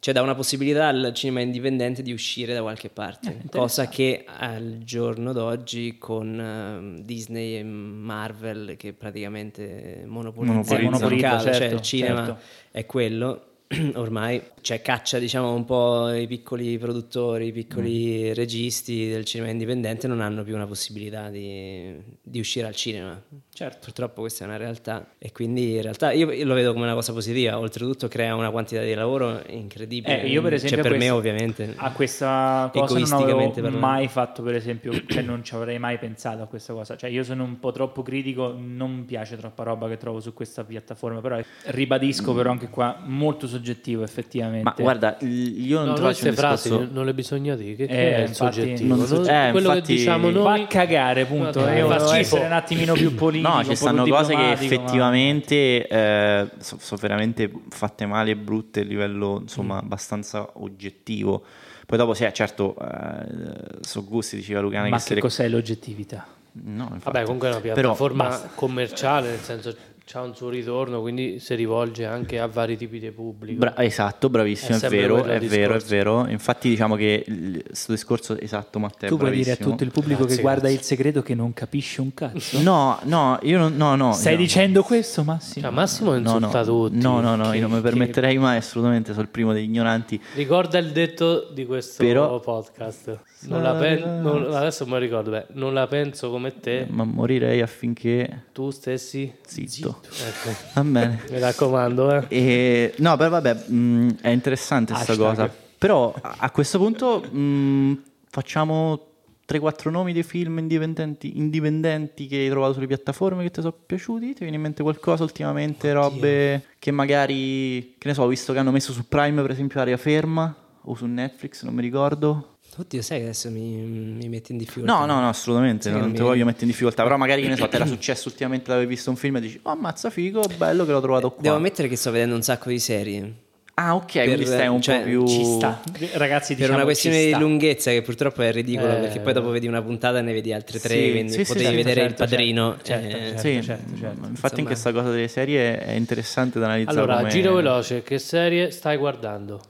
cioè 0.07 0.15
dà 0.15 0.23
una 0.23 0.37
possibilità 0.37 0.87
al 0.87 1.11
cinema 1.15 1.41
indipendente 1.41 2.01
di 2.01 2.13
uscire 2.13 2.55
da 2.55 2.63
qualche 2.63 2.91
parte, 2.91 3.39
Eh, 3.43 3.49
cosa 3.51 3.89
che 3.89 4.25
al 4.25 4.79
giorno 4.85 5.33
d'oggi 5.33 5.99
con 5.99 6.39
ehm, 6.39 7.01
Disney 7.01 7.57
e 7.57 7.65
Marvel 7.65 8.77
che 8.77 8.93
praticamente 8.93 10.05
monopolizzano 10.07 10.61
Monopolizza. 10.61 11.07
il 11.07 11.11
mercato, 11.11 11.43
cioè 11.43 11.55
certo, 11.55 11.75
il 11.75 11.81
cinema 11.81 12.25
certo. 12.25 12.41
è 12.71 12.87
quello. 12.87 13.47
Ormai 13.95 14.41
cioè, 14.61 14.81
caccia 14.83 15.19
diciamo 15.19 15.53
un 15.53 15.65
po' 15.65 16.13
i 16.13 16.27
piccoli 16.27 16.77
produttori, 16.79 17.47
i 17.47 17.51
Mm. 17.51 17.55
piccoli 17.55 18.35
registi 18.35 19.09
del 19.09 19.25
cinema 19.25 19.51
indipendente 19.51 20.07
non 20.09 20.21
hanno 20.21 20.43
più 20.45 20.55
una 20.55 20.67
possibilità 20.67 21.31
di, 21.31 21.95
di 22.23 22.39
uscire 22.39 22.67
al 22.67 22.75
cinema. 22.75 23.21
Certo. 23.53 23.79
Purtroppo 23.85 24.21
questa 24.21 24.45
è 24.45 24.47
una 24.49 24.57
realtà 24.57 25.13
e 25.19 25.33
quindi 25.33 25.75
in 25.77 25.83
realtà 25.83 26.13
io, 26.13 26.31
io 26.31 26.45
lo 26.45 26.55
vedo 26.55 26.73
come 26.73 26.85
una 26.85 26.95
cosa 26.95 27.13
positiva, 27.13 27.59
oltretutto 27.59 28.07
crea 28.09 28.35
una 28.35 28.51
quantità 28.51 28.83
di 28.83 28.93
lavoro 28.95 29.41
incredibile. 29.49 30.23
Eh, 30.23 30.29
io 30.29 30.43
per 30.43 30.55
esempio 30.55 30.83
cioè, 30.83 30.89
per 30.91 30.99
me 30.99 31.09
questo- 31.11 31.17
ovviamente. 31.17 31.75
A 31.77 31.93
questa 31.93 32.71
cosa 32.73 32.99
non 32.99 33.23
avevo 33.23 33.51
parlando. 33.51 33.79
mai 33.79 34.09
fatto, 34.09 34.43
per 34.43 34.55
esempio, 34.55 34.93
cioè 35.07 35.23
non 35.23 35.43
ci 35.45 35.55
avrei 35.55 35.79
mai 35.79 35.99
pensato 35.99 36.43
a 36.43 36.47
questa 36.47 36.73
cosa. 36.73 36.97
Cioè 36.97 37.09
io 37.11 37.25
sono 37.25 37.43
un 37.45 37.59
po' 37.59 37.73
troppo 37.73 38.03
critico, 38.03 38.55
non 38.57 38.93
mi 38.95 39.03
piace 39.03 39.37
troppa 39.37 39.63
roba 39.65 39.89
che 39.89 39.97
trovo 39.97 40.21
su 40.21 40.33
questa 40.35 40.65
piattaforma, 40.65 41.21
però 41.21 41.41
ribadisco 41.67 42.35
però 42.35 42.51
anche 42.51 42.69
qua 42.69 43.01
molto 43.05 43.47
soggettivo 43.57 44.03
effettivamente. 44.03 44.63
Ma 44.65 44.75
guarda, 44.79 45.17
io 45.21 45.79
non 45.79 45.87
No, 45.89 45.93
un 45.95 46.01
queste 46.01 46.33
frasi 46.33 46.69
discorso... 46.69 46.93
non 46.93 47.05
le 47.05 47.15
bisogna 47.15 47.55
dire. 47.57 47.75
Che, 47.75 47.87
che 47.87 47.93
Eh, 47.93 48.15
è 48.17 48.21
il 48.23 48.29
infatti- 48.29 48.55
soggettivo? 48.61 48.95
non 48.95 49.07
so- 49.07 49.23
eh, 49.27 49.49
quello 49.51 49.69
infatti- 49.69 49.93
che 49.93 49.99
diciamo 49.99 50.33
Va 50.33 50.53
a 50.53 50.57
noi. 50.57 50.67
cagare, 50.67 51.25
punto. 51.25 51.61
Io 51.61 51.65
fa 51.65 51.73
devo 51.97 51.99
schifo. 51.99 52.15
essere 52.17 52.45
un 52.47 52.53
attimino 52.53 52.93
più 52.95 53.15
politico. 53.17 53.49
No, 53.55 53.65
ci 53.65 53.75
stanno 53.77 54.05
cose 54.07 54.35
che 54.35 54.37
diplomatico, 54.37 54.75
ma- 54.75 54.81
effettivamente 54.83 55.87
eh, 55.89 56.49
so- 56.59 56.77
sono 56.81 57.01
veramente 57.01 57.51
fatte 57.71 58.07
male 58.07 58.31
e 58.33 58.37
brutte 58.37 58.81
a 58.81 58.85
livello 58.85 59.39
insomma 59.43 59.75
Mm. 59.77 59.79
abbastanza 59.79 60.49
oggettivo. 60.55 61.43
Poi 61.87 61.99
dopo 61.99 62.15
sì, 62.15 62.25
eh, 62.25 62.33
certo, 62.33 62.75
eh, 62.81 63.79
sono 63.81 64.07
gusti, 64.09 64.37
diceva 64.37 64.61
Lucani. 64.61 64.91
Ma 64.91 64.97
che 64.97 65.03
se 65.03 65.09
che 65.09 65.15
le- 65.17 65.21
cos'è 65.21 65.49
l'oggettività? 65.49 66.27
No, 66.65 66.85
infatti. 66.93 67.03
Vabbè, 67.05 67.23
comunque 67.25 67.49
è 67.49 67.51
una 67.53 67.61
Però 67.61 67.75
piattaforma 67.75 68.25
basta. 68.25 68.49
commerciale, 68.55 69.29
nel 69.29 69.39
senso 69.41 69.75
c'ha 70.09 70.21
un 70.21 70.37
suo 70.37 70.51
ritorno, 70.51 71.01
quindi 71.01 71.41
si 71.41 71.57
rivolge 71.57 72.05
anche 72.05 72.39
a 72.39 72.47
vari 72.47 72.77
tipi 72.77 73.01
di 73.01 73.11
pubblico. 73.11 73.59
Bra- 73.59 73.77
esatto, 73.83 74.31
bravissimo, 74.31 74.79
È 74.79 74.81
è, 74.81 74.89
vero, 74.89 75.25
è 75.25 75.35
il 75.35 75.49
vero, 75.49 75.73
è 75.73 75.79
discorso. 75.79 75.87
vero. 75.89 76.27
Infatti 76.29 76.69
diciamo 76.69 76.95
che 76.95 77.25
questo 77.67 77.91
discorso 77.93 78.39
esatto, 78.39 78.79
Matteo, 78.79 79.09
tu 79.09 79.17
puoi 79.17 79.33
dire 79.33 79.51
a 79.53 79.57
tutto 79.57 79.83
il 79.83 79.91
pubblico 79.91 80.21
Grazie, 80.21 80.37
che 80.37 80.43
guarda 80.43 80.61
grazie. 80.61 80.79
il 80.79 80.85
segreto 80.85 81.23
che 81.23 81.35
non 81.35 81.53
capisce 81.53 82.01
un 82.03 82.15
cazzo? 82.15 82.61
No, 82.63 83.01
no, 83.03 83.37
io 83.43 83.59
non, 83.59 83.77
no, 83.77 83.97
no. 83.97 84.13
Stai 84.13 84.35
no. 84.35 84.39
dicendo 84.39 84.85
questo, 84.85 85.25
Massimo? 85.25 85.65
Cioè, 85.67 85.75
Massimo 85.75 86.11
No, 86.13 86.19
insulta 86.19 86.61
no, 86.61 86.65
tutti. 86.65 86.99
no, 87.03 87.21
no, 87.21 87.35
no, 87.35 87.51
Che- 87.51 87.57
io 87.57 87.63
non 87.63 87.71
mi 87.73 87.83
che- 87.83 87.89
permetterei 87.89 88.39
mai 88.39 88.59
assolutamente, 88.59 89.11
sono 89.11 89.23
il 89.23 89.29
primo 89.29 89.53
degli 89.53 89.65
ignoranti. 89.65 90.21
Ricorda 90.37 90.79
il 90.79 90.93
detto 90.93 91.49
di 91.53 91.67
questo 91.67 92.05
Però- 92.05 92.39
podcast. 92.39 93.19
Non 93.49 93.61
la 93.63 93.75
pen- 93.75 94.21
non- 94.23 94.55
adesso 94.55 94.87
mi 94.87 94.99
ricordo, 95.01 95.31
beh, 95.31 95.47
non 95.55 95.75
la 95.75 95.87
penso 95.89 96.31
come 96.31 96.59
te, 96.61 96.87
Ma 96.89 97.03
morirei 97.05 97.61
affinché... 97.61 98.45
tu 98.53 98.71
stessi. 98.71 99.33
Zitto. 99.45 99.96
Ecco, 100.03 100.57
Va 100.75 100.83
bene. 100.85 101.23
mi 101.31 101.39
raccomando, 101.39 102.11
eh. 102.17 102.25
E, 102.29 102.95
no, 102.99 103.17
però 103.17 103.31
vabbè, 103.31 103.55
mh, 103.69 104.17
è 104.23 104.29
interessante 104.29 104.93
questa 104.93 105.17
cosa. 105.17 105.51
Però 105.79 106.15
a 106.21 106.51
questo 106.51 106.79
punto 106.79 107.21
mh, 107.21 108.03
facciamo 108.31 109.01
3-4 109.49 109.91
nomi 109.91 110.13
dei 110.13 110.23
film 110.23 110.59
indipendenti, 110.59 111.39
indipendenti 111.39 112.27
che 112.27 112.37
hai 112.39 112.49
trovato 112.49 112.73
sulle 112.73 112.87
piattaforme 112.87 113.43
che 113.45 113.51
ti 113.51 113.61
sono 113.61 113.75
piaciuti. 113.85 114.33
Ti 114.35 114.41
viene 114.41 114.57
in 114.57 114.63
mente 114.63 114.83
qualcosa 114.83 115.23
ultimamente? 115.23 115.93
Robe 115.93 116.65
che 116.79 116.91
magari, 116.91 117.95
che 117.99 118.09
ne 118.09 118.15
so, 118.15 118.27
visto 118.27 118.53
che 118.53 118.59
hanno 118.59 118.71
messo 118.73 118.93
su 118.93 119.07
Prime 119.07 119.41
per 119.43 119.51
esempio 119.51 119.81
Aria 119.81 119.97
Ferma 119.97 120.55
o 120.89 120.95
su 120.95 121.05
Netflix, 121.07 121.63
non 121.65 121.75
mi 121.75 121.83
ricordo. 121.83 122.56
Oddio, 122.79 123.01
sai 123.03 123.19
che 123.19 123.25
adesso 123.25 123.51
mi, 123.51 123.61
mi 123.75 124.29
metti 124.29 124.53
in 124.53 124.59
difficoltà. 124.59 124.99
No, 124.99 125.07
no, 125.07 125.21
no, 125.21 125.29
assolutamente, 125.29 125.91
Sì, 125.91 125.97
non 125.97 126.11
mi- 126.11 126.19
voglio 126.19 126.45
mettere 126.45 126.65
in 126.65 126.71
difficoltà, 126.71 127.03
però 127.05 127.17
magari 127.17 127.41
che 127.43 127.49
ne 127.49 127.57
so, 127.57 127.67
ti 127.69 127.77
era 127.77 127.87
successo 127.87 128.29
ultimamente 128.29 128.71
aver 128.71 128.87
visto 128.87 129.09
un 129.09 129.17
film 129.17 129.37
e 129.37 129.41
dici 129.41 129.59
"Oh, 129.63 129.71
ammazza 129.71 130.11
figo, 130.11 130.45
bello 130.59 130.85
che 130.85 130.93
l'ho 130.93 131.01
trovato 131.01 131.31
qua". 131.31 131.43
Devo 131.43 131.57
ammettere 131.57 131.89
che 131.89 131.97
sto 131.97 132.11
vedendo 132.11 132.35
un 132.35 132.43
sacco 132.43 132.69
di 132.69 132.79
serie. 132.79 133.33
Ah, 133.79 133.95
ok, 133.95 134.11
quindi 134.11 134.37
Per- 134.37 134.47
stai 134.47 134.69
un 134.69 134.81
cioè, 134.81 134.99
po' 135.01 135.05
più 135.05 135.27
Ci 135.27 135.45
sta. 135.45 135.83
Ragazzi, 136.15 136.49
Per 136.55 136.57
diciamo, 136.63 136.77
una 136.77 136.85
questione 136.85 137.17
ci 137.19 137.27
di 137.27 137.35
lunghezza 137.39 137.91
che 137.91 138.01
purtroppo 138.01 138.41
è 138.43 138.51
ridicola 138.51 138.95
Eh. 138.97 139.01
perché 139.01 139.21
poi 139.21 139.33
dopo 139.35 139.51
vedi 139.51 139.67
una 139.67 139.83
puntata 139.83 140.19
e 140.19 140.23
ne 140.23 140.33
vedi 140.33 140.51
altre 140.53 140.79
tre, 140.79 140.95
Sì, 140.95 141.11
quindi 141.11 141.33
sì, 141.33 141.45
sì, 141.45 141.53
potevi 141.53 141.65
certo, 141.65 141.77
vedere 141.77 142.01
certo, 142.09 142.23
il 142.23 142.29
padrino. 142.29 142.77
certo, 142.83 143.07
eh, 143.07 143.11
certo. 143.21 143.39
Sì, 143.39 143.63
certo, 143.63 143.97
certo. 143.99 144.07
infatti 144.07 144.31
Insomma. 144.31 144.59
in 144.61 144.65
questa 144.67 144.93
cosa 144.93 145.11
delle 145.11 145.29
serie 145.29 145.79
è 145.79 145.93
interessante 145.93 146.59
da 146.59 146.65
analizzare. 146.67 146.99
Allora, 146.99 147.17
come- 147.19 147.29
giro 147.31 147.55
veloce, 147.55 148.03
che 148.03 148.19
serie 148.19 148.71
stai 148.71 148.97
guardando? 148.97 149.61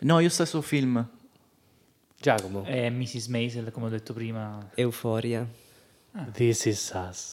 No, 0.00 0.18
io 0.18 0.28
stesso 0.28 0.60
film. 0.60 1.06
Giacomo. 2.18 2.64
È 2.64 2.88
Mrs. 2.90 3.26
Maisel, 3.28 3.70
come 3.70 3.86
ho 3.86 3.90
detto 3.90 4.12
prima. 4.12 4.70
Euforia. 4.74 5.46
This 6.32 6.64
is 6.64 6.92
us. 6.94 7.30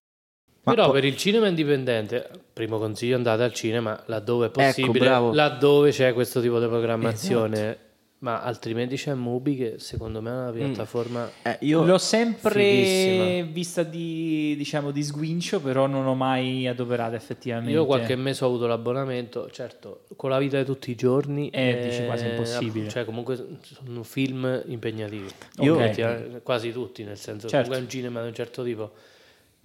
Ma 0.64 0.74
Però 0.74 0.88
po- 0.88 0.92
per 0.94 1.04
il 1.04 1.18
cinema 1.18 1.48
indipendente, 1.48 2.30
primo 2.54 2.78
consiglio 2.78 3.16
andate 3.18 3.44
al 3.44 3.54
cinema 3.54 4.02
laddove 4.06 4.48
è 4.48 4.50
possibile, 4.50 5.00
bravo. 5.06 5.34
laddove 5.34 5.92
c'è 5.92 6.14
questo 6.14 6.40
tipo 6.40 6.60
di 6.60 6.68
programmazione, 6.68 7.78
ma 8.24 8.42
altrimenti 8.42 8.96
c'è 8.96 9.14
Mubi 9.14 9.58
che 9.58 9.76
secondo 9.80 10.22
me 10.22 10.30
è 10.30 10.34
una 10.34 10.52
piattaforma 10.52 11.30
Eh, 11.42 11.58
io 11.62 11.84
L'ho 11.84 11.98
sempre 11.98 12.54
Fighissima. 12.54 13.52
vista 13.52 13.84
di, 13.84 14.56
diciamo, 14.58 14.92
di 14.92 15.04
sguincio, 15.04 15.60
però 15.60 15.88
non 15.88 16.06
ho 16.08 16.16
mai 16.16 16.66
adoperata 16.66 17.18
effettivamente. 17.18 17.72
Io 17.72 17.86
qualche 17.86 18.16
mese 18.16 18.46
ho 18.46 18.48
avuto 18.48 18.66
l'abbonamento, 18.66 19.50
certo, 19.52 20.06
con 20.16 20.30
la 20.30 20.40
vita 20.40 20.58
di 20.58 20.64
tutti 20.64 20.90
i 20.90 20.96
giorni 20.96 21.50
Eh, 21.50 21.82
dici 21.90 22.06
quasi 22.06 22.26
impossibile. 22.28 22.88
Cioè, 22.88 23.04
comunque 23.04 23.36
sono 23.62 24.04
film 24.04 24.64
impegnativi. 24.68 25.28
Io- 25.60 25.76
Tutti, 25.76 26.00
eh, 26.02 26.40
quasi 26.44 26.72
tutti, 26.72 27.04
nel 27.04 27.18
senso 27.18 27.50
Certo. 27.50 27.70
comunque 27.70 27.78
è 27.78 27.82
un 27.82 27.90
cinema 27.90 28.22
di 28.22 28.28
un 28.30 28.34
certo 28.34 28.64
tipo. 28.64 28.92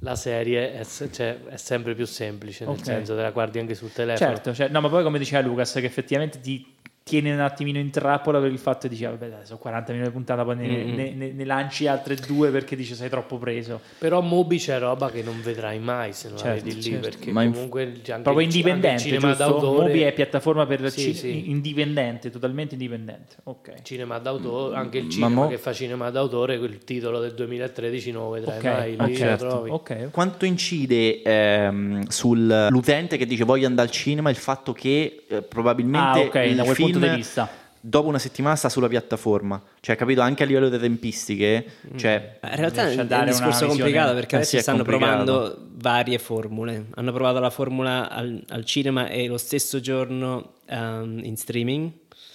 La 0.01 0.17
serie 0.17 0.73
è, 0.75 0.85
cioè, 0.85 1.39
è 1.49 1.57
sempre 1.57 1.95
più 1.95 2.07
semplice, 2.07 2.65
nel 2.65 2.75
Ok. 2.75 2.85
senso 2.85 3.15
te 3.15 3.23
la 3.23 3.31
guardi 3.31 3.61
anche 3.61 3.75
sul 3.77 3.93
telefono. 3.93 4.31
Certo, 4.33 4.53
cioè- 4.53 4.69
no, 4.69 4.81
ma 4.81 4.89
poi 4.89 5.05
come 5.05 5.19
diceva 5.19 5.47
Lucas, 5.47 5.73
che 5.75 5.85
effettivamente 5.87 6.41
ti 6.41 6.75
tiene 7.09 7.33
un 7.33 7.41
attimino 7.41 7.79
in 7.79 7.91
trappola 7.91 8.39
per 8.39 8.51
il 8.53 8.59
fatto 8.59 8.87
di 8.87 8.97
dire, 8.97 9.11
vabbè, 9.11 9.29
dai, 9.29 9.39
sono 9.47 9.59
40 9.59 9.93
minuti 9.93 10.09
di 10.11 10.15
puntata, 10.15 10.45
poi 10.45 10.57
ne, 10.57 10.67
Mm-hmm. 10.69 10.95
ne- 10.95 11.13
ne- 11.15 11.33
ne 11.33 11.45
lanci 11.45 11.87
altre 11.87 12.15
due 12.15 12.51
perché 12.51 12.77
dice 12.77 12.95
sei 12.95 13.09
troppo 13.09 13.39
preso. 13.39 13.81
Però 13.99 14.21
Mubi 14.21 14.59
c'è 14.59 14.79
roba 14.79 15.11
che 15.11 15.23
non 15.23 15.41
vedrai 15.43 15.79
mai 15.79 16.13
se 16.13 16.29
non 16.29 16.37
la 16.37 16.43
Certo, 16.43 16.65
vedi 16.65 16.75
lì, 16.77 16.83
certo. 16.83 17.09
perché 17.09 17.33
Ma 17.33 17.45
comunque 17.51 17.83
anche 17.83 18.03
Proprio 18.23 18.39
il- 18.41 18.45
indipendente, 18.45 18.89
anche 18.89 19.03
il 19.09 19.15
cinema 19.15 19.35
giusto? 19.35 19.51
d'autore, 19.51 19.87
Mubi 19.87 20.01
è 20.03 20.13
piattaforma 20.13 20.67
per 20.67 20.91
Sì, 20.91 21.01
ci- 21.01 21.15
sì. 21.15 21.51
indipendente, 21.51 22.31
totalmente 22.31 22.75
indipendente. 22.75 23.37
Ok. 23.45 23.83
cinema 23.83 24.19
d'autore, 24.19 24.77
anche 24.77 24.99
il 24.99 25.05
Ma 25.05 25.11
cinema 25.11 25.35
mo- 25.43 25.49
che 25.49 25.59
fa 25.59 25.73
cinema 25.73 26.11
d'autore, 26.11 26.59
quel 26.59 26.79
titolo 26.85 27.19
del 27.21 27.33
2013 27.35 28.11
non 28.11 28.25
lo 28.25 28.31
vedrai 28.31 28.59
Ok, 28.59 28.65
mai, 28.65 28.91
lì 28.91 28.97
ok, 29.03 29.09
lo 29.09 29.15
certo. 29.17 29.47
trovi. 29.49 29.71
Ok. 29.71 30.11
quanto 30.11 30.45
incide 30.45 31.23
ehm, 31.23 32.07
sull'utente 32.09 33.17
che 33.17 33.27
dice 33.27 33.45
voglio 33.45 33.67
andare 33.67 33.89
al 33.89 33.95
cinema 33.95 34.31
il 34.31 34.37
fatto 34.37 34.73
che 34.73 35.25
eh, 35.29 35.43
probabilmente 35.43 36.31
Ah, 36.33 36.45
il 36.45 36.61
film 36.67 36.98
punto 36.99 37.15
di 37.15 37.21
vista. 37.21 37.49
dopo 37.81 38.09
una 38.09 38.19
settimana 38.19 38.57
sta 38.57 38.69
sulla 38.69 38.89
piattaforma. 38.89 39.63
Cioè, 39.81 39.97
capito 39.97 40.21
anche 40.21 40.43
a 40.43 40.47
livello 40.47 40.69
di 40.69 40.79
tempistiche, 40.79 41.65
cioè 41.97 42.39
In 42.43 42.57
realtà 42.57 42.89
è 42.91 42.95
un 43.01 43.25
discorso 43.27 43.67
complicato 43.67 44.15
perché 44.15 44.35
Eh 44.35 44.39
adesso 44.39 44.57
sì, 44.57 44.63
stanno 44.63 44.85
complicato. 44.85 45.23
provando 45.25 45.67
varie 45.77 46.19
formule. 46.19 46.87
Hanno 46.95 47.13
provato 47.13 47.39
la 47.39 47.51
formula 47.51 48.11
al, 48.11 48.43
al 48.49 48.65
cinema 48.65 49.09
e 49.09 49.27
lo 49.27 49.39
stesso 49.39 49.81
giorno 49.81 50.55
ehm, 50.67 51.21
in 51.23 51.37
streaming 51.37 51.91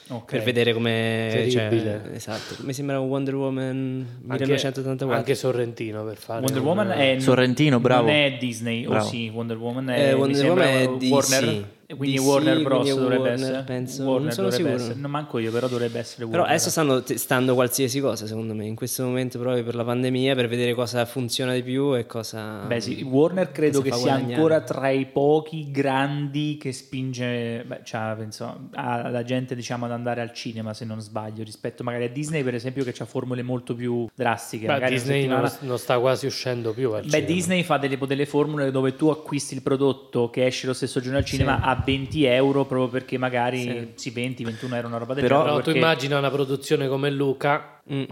Ok. 0.10 0.32
per 0.32 0.44
vedere 0.44 0.74
come... 0.74 1.48
Cioè, 1.50 2.02
esatto, 2.14 2.56
mi 2.60 2.74
sembra 2.74 3.00
un 3.00 3.08
Wonder 3.08 3.36
Woman 3.36 4.06
Anche- 4.28 4.44
1984. 4.44 5.16
Anche 5.18 5.34
Sorrentino 5.36 6.04
per 6.04 6.18
fare 6.18 6.40
Wonder 6.42 6.62
un- 6.62 6.68
Woman 6.68 6.92
è 6.92 7.16
Sorrentino, 7.20 7.80
bravo. 7.80 8.08
Non 8.08 8.16
è 8.16 8.38
Disney, 8.40 8.86
o 8.86 9.00
sì, 9.02 9.30
Wonder 9.34 9.58
Woman 9.58 9.90
è, 9.90 10.10
Eh, 10.10 10.14
Wonder 10.14 10.46
Woman 10.50 10.68
è 10.68 10.86
Warner, 10.88 10.98
DC. 10.98 11.64
E 11.86 11.96
quindi 11.96 12.18
DC, 12.18 12.24
Warner 12.26 12.62
Bros 12.62 12.82
quindi 12.82 13.00
dovrebbe 13.00 13.22
Warner, 13.30 13.40
essere. 13.50 13.64
penso, 13.64 14.04
Warner 14.04 14.22
non 14.22 14.32
sono 14.32 14.50
sicuro. 14.52 14.74
essere. 14.74 14.94
Non 15.00 15.12
manco 15.12 15.38
io, 15.40 15.52
però 15.52 15.68
dovrebbe 15.68 16.00
essere 16.00 16.26
Però 16.26 16.30
Warner. 16.42 16.50
adesso 16.50 16.70
stanno 16.70 17.02
testando 17.04 17.54
qualsiasi 17.54 18.00
cosa, 18.00 18.26
secondo 18.26 18.54
me, 18.54 18.66
in 18.66 18.76
questo 18.76 19.04
momento 19.04 19.40
proprio 19.40 19.64
per 19.64 19.76
la 19.76 19.84
pandemia, 19.84 20.36
per 20.36 20.48
vedere 20.48 20.74
cosa 20.74 21.06
funziona 21.06 21.54
di 21.54 21.64
più 21.64 21.96
e 21.96 22.06
cosa... 22.06 22.64
Beh, 22.66 22.80
sì, 22.80 23.02
Warner 23.04 23.52
credo 23.52 23.82
che 23.82 23.92
sia 23.92 24.00
guadagnare. 24.02 24.34
ancora 24.34 24.62
tra 24.62 24.90
i 24.90 25.06
pochi 25.06 25.70
grandi 25.72 26.58
che 26.60 26.72
spinge 26.72 27.64
beh, 27.66 27.82
cioè, 27.84 28.14
penso, 28.18 28.70
a- 28.74 29.10
la 29.10 29.24
gente 29.24 29.56
diciamo, 29.56 29.86
ad 29.86 29.92
andare 29.92 30.22
al 30.22 30.34
cinema, 30.34 30.74
se 30.74 30.86
non 30.86 31.00
sbaglio, 31.02 31.44
rispetto 31.44 31.84
magari 31.84 32.06
a 32.06 32.10
Disney, 32.10 32.44
per 32.44 32.54
esempio, 32.56 32.84
che 32.84 32.94
ha 32.98 33.06
formule 33.06 33.42
molto 33.44 33.76
più 33.76 34.08
drastiche. 34.16 34.66
Beh, 34.68 34.88
Disney 34.88 35.28
non, 35.28 35.50
non 35.62 35.78
sta 35.78 36.00
quasi 36.00 36.26
uscendo 36.26 36.72
più 36.74 36.92
al 36.92 37.02
Beh, 37.04 37.10
cinema. 37.10 37.26
Disney 37.28 37.64
fa 37.64 37.78
delle, 37.78 37.98
delle 37.98 38.26
formule 38.26 38.72
dove 38.72 38.96
tu 38.96 39.08
acquisti 39.10 39.54
il 39.56 39.62
prodotto 39.62 40.30
che 40.30 40.46
esce 40.46 40.68
lo 40.68 40.74
stesso 40.74 41.00
giorno 41.02 41.18
al 41.18 41.26
cinema, 41.26 41.58
Sì. 41.62 41.70
A 41.76 41.82
20 41.84 42.24
euro 42.26 42.66
proprio 42.66 42.90
perché 42.90 43.18
magari 43.18 43.62
Sì. 43.62 43.92
sì, 43.96 44.10
20, 44.12 44.44
21 44.44 44.76
euro 44.76 44.88
una 44.88 44.98
roba 44.98 45.14
del 45.14 45.24
Però- 45.24 45.38
genere. 45.44 45.52
Però 45.52 45.64
tu 45.66 45.72
perché- 45.72 45.80
immagina 45.80 46.18
una 46.18 46.32
produzione 46.32 46.88
come 46.88 47.10
Luca, 47.12 47.82
Mm. 47.92 48.04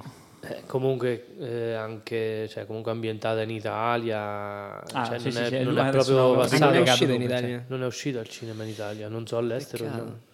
eh, 0.44 0.64
comunque 0.66 1.28
eh, 1.40 1.74
anche 1.74 2.48
cioè, 2.50 2.66
comunque 2.66 2.92
ambientata 2.92 3.42
in 3.42 3.50
Italia, 3.52 4.82
cioè, 4.88 5.20
sì, 5.20 5.24
non, 5.26 5.32
sì, 5.34 5.40
è, 5.40 5.46
sì, 5.60 5.64
non 5.64 5.78
è 5.80 5.90
proprio 5.92 6.34
passato. 6.36 6.66
non 6.66 6.74
è 6.76 6.82
uscito 6.82 7.12
in 7.12 7.22
Italia? 7.22 7.66
Non 7.68 7.84
è 7.84 7.86
uscito 7.86 8.20
al 8.20 8.28
cinema 8.28 8.64
in 8.64 8.70
Italia, 8.70 9.08
non 9.08 9.26
so 9.28 9.38
all'estero. 9.38 9.86
No. 9.88 10.30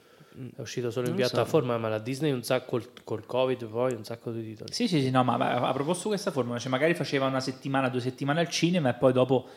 È 0.55 0.61
uscito 0.61 0.91
solo 0.91 1.07
in 1.07 1.13
Non 1.13 1.21
lo 1.21 1.27
so. 1.27 1.33
piattaforma, 1.33 1.77
ma 1.79 1.89
la 1.89 1.97
Disney 1.97 2.31
un 2.31 2.43
sacco 2.43 2.69
col, 2.69 2.87
col 3.03 3.25
Covid 3.25 3.65
poi 3.65 3.93
un 3.95 4.03
sacco 4.03 4.29
di 4.29 4.43
titoli. 4.43 4.71
Sì, 4.71 4.87
sì, 4.87 5.01
sì, 5.01 5.09
no, 5.09 5.23
ma 5.23 5.33
a 5.35 5.67
a 5.69 5.73
proposito 5.73 6.03
di 6.03 6.13
questa 6.13 6.29
formula, 6.29 6.59
cioè 6.59 6.69
magari 6.69 6.93
faceva 6.93 7.25
una 7.25 7.39
settimana, 7.39 7.89
due 7.89 8.01
settimane 8.01 8.39
al 8.41 8.47
cinema 8.49 8.89
e 8.89 8.93
poi 8.93 9.13
dopo 9.13 9.47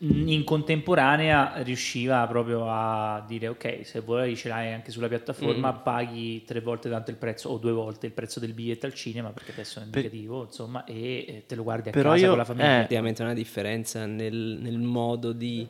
in 0.00 0.44
contemporanea 0.44 1.54
riusciva 1.62 2.24
proprio 2.28 2.66
a 2.70 3.24
dire 3.26 3.48
ok, 3.48 3.80
se 3.82 3.98
vuoi 4.00 4.36
ce 4.36 4.48
l'hai 4.48 4.72
anche 4.72 4.92
sulla 4.92 5.08
piattaforma, 5.08 5.72
Mm. 5.72 5.82
paghi 5.82 6.44
tre 6.44 6.60
volte 6.60 6.88
tanto 6.88 7.10
il 7.10 7.16
prezzo 7.16 7.48
o 7.48 7.58
due 7.58 7.72
volte 7.72 8.06
il 8.06 8.12
prezzo 8.12 8.38
del 8.38 8.52
biglietto 8.52 8.86
al 8.86 8.94
cinema 8.94 9.30
perché 9.30 9.50
adesso 9.50 9.80
è 9.80 9.82
Per- 9.82 9.96
indicativo, 10.04 10.44
insomma, 10.44 10.84
e 10.84 11.42
te 11.48 11.54
lo 11.56 11.64
guardi 11.64 11.88
a 11.88 11.92
Però 11.92 12.10
casa 12.10 12.22
io- 12.22 12.28
con 12.28 12.38
la 12.38 12.44
famiglia. 12.44 12.66
eh, 12.76 12.78
effettivamente 12.78 13.22
una 13.22 13.34
differenza 13.34 14.06
nel, 14.06 14.58
nel 14.60 14.78
modo 14.78 15.32
di... 15.32 15.66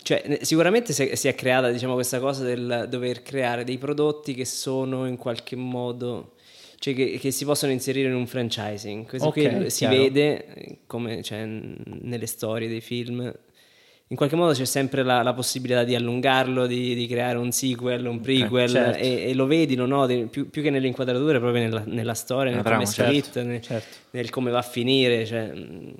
Cioè, 0.00 0.38
sicuramente 0.42 0.92
si 0.94 1.28
è 1.28 1.34
creata 1.34 1.70
diciamo, 1.70 1.92
questa 1.92 2.18
cosa 2.20 2.42
del 2.44 2.86
dover 2.88 3.20
creare 3.22 3.64
dei 3.64 3.76
prodotti 3.76 4.32
che 4.32 4.46
sono 4.46 5.06
in 5.06 5.16
qualche 5.18 5.56
modo... 5.56 6.32
Cioè 6.80 6.94
che, 6.94 7.18
che 7.18 7.30
si 7.32 7.44
possono 7.44 7.72
inserire 7.72 8.08
in 8.08 8.14
un 8.14 8.26
franchising. 8.26 9.06
Questo 9.06 9.28
Ok, 9.28 9.34
qui 9.56 9.70
si 9.70 9.78
chiaro. 9.78 9.96
vede 9.96 10.46
eh, 10.54 10.78
come 10.86 11.22
cioè, 11.22 11.44
nelle 11.44 12.26
storie 12.26 12.68
dei 12.68 12.80
film. 12.80 13.32
In 14.10 14.16
qualche 14.16 14.36
modo 14.36 14.52
c'è 14.54 14.64
sempre 14.64 15.02
la, 15.02 15.22
la 15.22 15.34
possibilità 15.34 15.84
di 15.84 15.94
allungarlo, 15.94 16.66
di, 16.66 16.94
di 16.94 17.06
creare 17.06 17.36
un 17.36 17.50
sequel, 17.52 18.06
un 18.06 18.20
prequel, 18.20 18.68
certo. 18.70 18.98
e, 18.98 19.24
e 19.28 19.34
lo 19.34 19.44
vedi, 19.44 19.74
lo 19.74 19.84
noti, 19.84 20.26
più, 20.30 20.48
più 20.48 20.62
che 20.62 20.70
nelle 20.70 20.86
inquadrature, 20.86 21.38
proprio 21.40 21.62
nella, 21.62 21.82
nella 21.84 22.14
storia, 22.14 22.54
nel 22.54 22.62
come 22.62 22.84
è 22.84 22.86
certo. 22.86 23.12
scritta, 23.12 23.42
nel- 23.42 23.60
Certo. 23.60 23.96
nel 24.12 24.30
come 24.30 24.50
va 24.50 24.58
a 24.58 24.62
finire. 24.62 25.26
Cioè, 25.26 25.52
mh, 25.52 25.94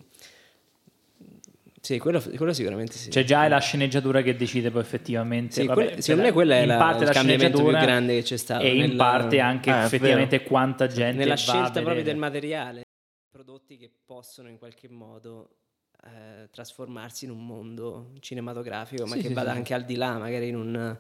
sì, 1.89 1.99
quello, 1.99 2.23
quello 2.37 2.53
sicuramente 2.53 2.93
sì. 2.99 3.09
C'è 3.09 3.25
già 3.25 3.49
la 3.49 3.61
sceneggiatura 3.61 4.21
che 4.21 4.37
decide 4.37 4.71
poi 4.71 4.83
effettivamente. 4.83 5.55
Sì, 5.55 5.67
vabbè, 5.67 5.85
quella- 5.87 6.01
secondo 6.03 6.27
me 6.27 6.33
quella 6.33 6.55
è 6.57 6.61
in 6.61 6.67
la- 6.67 6.77
parte 6.77 6.99
il 7.01 7.07
la 7.07 7.13
cambiamento 7.15 7.63
più 7.63 7.71
grande 7.71 8.15
che 8.17 8.23
c'è 8.25 8.37
stato 8.37 8.63
E 8.65 8.69
in 8.75 8.79
nella- 8.81 9.05
parte 9.05 9.41
anche 9.41 9.71
è 9.73 9.85
effettivamente 9.85 10.43
quanta 10.43 10.87
gente 10.87 11.17
nella 11.17 11.29
va 11.29 11.33
a 11.33 11.37
scelta 11.37 11.81
proprio 11.81 12.03
del 12.03 12.17
materiale, 12.19 12.83
prodotti 13.31 13.79
che 13.79 13.91
possono 14.05 14.51
in 14.51 14.59
qualche 14.59 14.87
modo 14.91 15.49
eh, 16.05 16.49
trasformarsi 16.51 17.25
in 17.25 17.31
un 17.31 17.47
mondo 17.47 18.13
cinematografico, 18.21 19.07
ma 19.07 19.15
Sì, 19.15 19.23
che 19.23 19.29
sì, 19.29 19.33
vada 19.35 19.51
sì. 19.53 19.57
anche 19.57 19.73
al 19.75 19.85
di 19.85 19.97
là, 19.97 20.19
magari 20.19 20.49
in 20.49 20.57
un, 20.57 20.99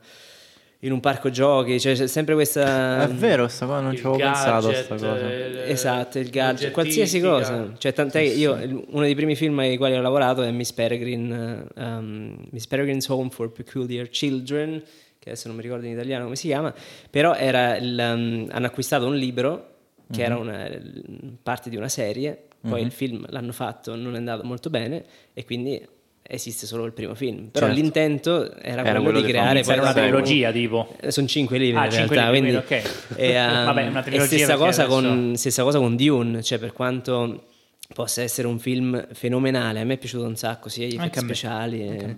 in 0.80 0.92
un 0.92 1.00
parco 1.00 1.28
giochi, 1.30 1.80
cioè 1.80 1.94
c'è 1.94 2.06
sempre 2.06 2.34
questa... 2.34 3.02
È 3.02 3.08
vero, 3.08 3.48
sta 3.48 3.66
cosa 3.66 3.80
non 3.80 3.94
ci 3.96 4.00
avevo 4.00 4.16
pensato. 4.32 4.72
Sta 4.72 4.94
cosa. 4.94 5.28
eh, 5.64 5.70
Esatto, 5.70 6.18
il 6.20 6.30
gadget, 6.30 6.70
qualsiasi 6.70 7.20
cosa. 7.20 7.72
Cioè, 7.78 7.92
tant'è 7.92 8.20
che 8.22 8.28
io, 8.28 8.84
uno 8.88 9.02
dei 9.02 9.14
primi 9.16 9.34
film 9.34 9.58
ai 9.58 9.76
quali 9.76 9.96
ho 9.96 10.00
lavorato 10.00 10.42
è 10.42 10.50
Miss 10.52 10.70
Peregrine, 10.72 11.66
um, 11.74 12.36
Miss 12.50 12.66
Peregrine's 12.66 13.08
Home 13.08 13.30
for 13.30 13.50
Peculiar 13.50 14.08
Children, 14.08 14.80
che 15.18 15.30
adesso 15.30 15.48
non 15.48 15.56
mi 15.56 15.62
ricordo 15.62 15.84
in 15.86 15.92
italiano 15.92 16.24
come 16.24 16.36
si 16.36 16.46
chiama, 16.46 16.72
però 17.10 17.34
era 17.34 17.76
il, 17.76 17.98
um, 17.98 18.46
hanno 18.50 18.66
acquistato 18.66 19.06
un 19.06 19.16
libro 19.16 19.70
che 20.10 20.22
era 20.22 20.38
una, 20.38 20.68
l- 20.68 21.36
parte 21.42 21.68
di 21.70 21.76
una 21.76 21.88
serie, 21.88 22.44
poi 22.60 22.82
il 22.82 22.92
film 22.92 23.26
l'hanno 23.30 23.52
fatto, 23.52 23.94
non 23.96 24.14
è 24.14 24.18
andato 24.18 24.44
molto 24.44 24.70
bene 24.70 25.04
e 25.34 25.44
quindi 25.44 25.84
esiste 26.30 26.66
solo 26.66 26.84
il 26.84 26.92
primo 26.92 27.14
film. 27.14 27.48
Però 27.48 27.66
Certo. 27.66 27.80
l'intento 27.80 28.54
era, 28.56 28.82
Era 28.82 28.82
quello, 28.82 29.02
quello 29.02 29.20
di 29.22 29.28
creare 29.28 29.62
poi 29.62 29.78
una 29.78 29.92
trilogia 29.94 30.52
tipo. 30.52 30.94
eh, 31.00 31.10
Sono 31.10 31.26
cinque 31.26 31.56
libri 31.58 31.80
Ah, 31.80 31.86
in 31.86 31.90
cinque 31.90 32.16
realtà, 32.16 32.32
libri, 32.32 32.50
quindi 32.50 32.66
ok. 32.74 33.16
e, 33.18 33.30
ehm, 33.32 33.64
Vabbè, 33.64 33.86
una 33.88 34.00
e 34.00 34.02
trilogia 34.02 34.26
stessa 34.26 34.56
cosa, 34.56 34.82
adesso- 34.84 35.00
con, 35.00 35.32
stessa 35.36 35.62
cosa 35.62 35.78
con 35.78 35.96
Dune, 35.96 36.42
cioè 36.42 36.58
per 36.58 36.72
quanto 36.74 37.44
possa 37.94 38.20
essere 38.22 38.46
un 38.46 38.58
film 38.58 39.06
fenomenale, 39.14 39.80
a 39.80 39.84
me 39.84 39.94
è 39.94 39.96
piaciuto 39.96 40.24
un 40.26 40.36
sacco, 40.36 40.68
sia 40.68 40.86
gli 40.86 40.96
Anche 40.96 41.06
effetti 41.06 41.24
speciali, 41.24 41.80
e- 41.80 42.16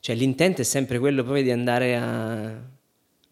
cioè 0.00 0.16
l'intento 0.16 0.62
è 0.62 0.64
sempre 0.64 0.98
quello 0.98 1.22
proprio 1.22 1.42
di 1.44 1.50
andare 1.50 1.94
a 1.96 2.54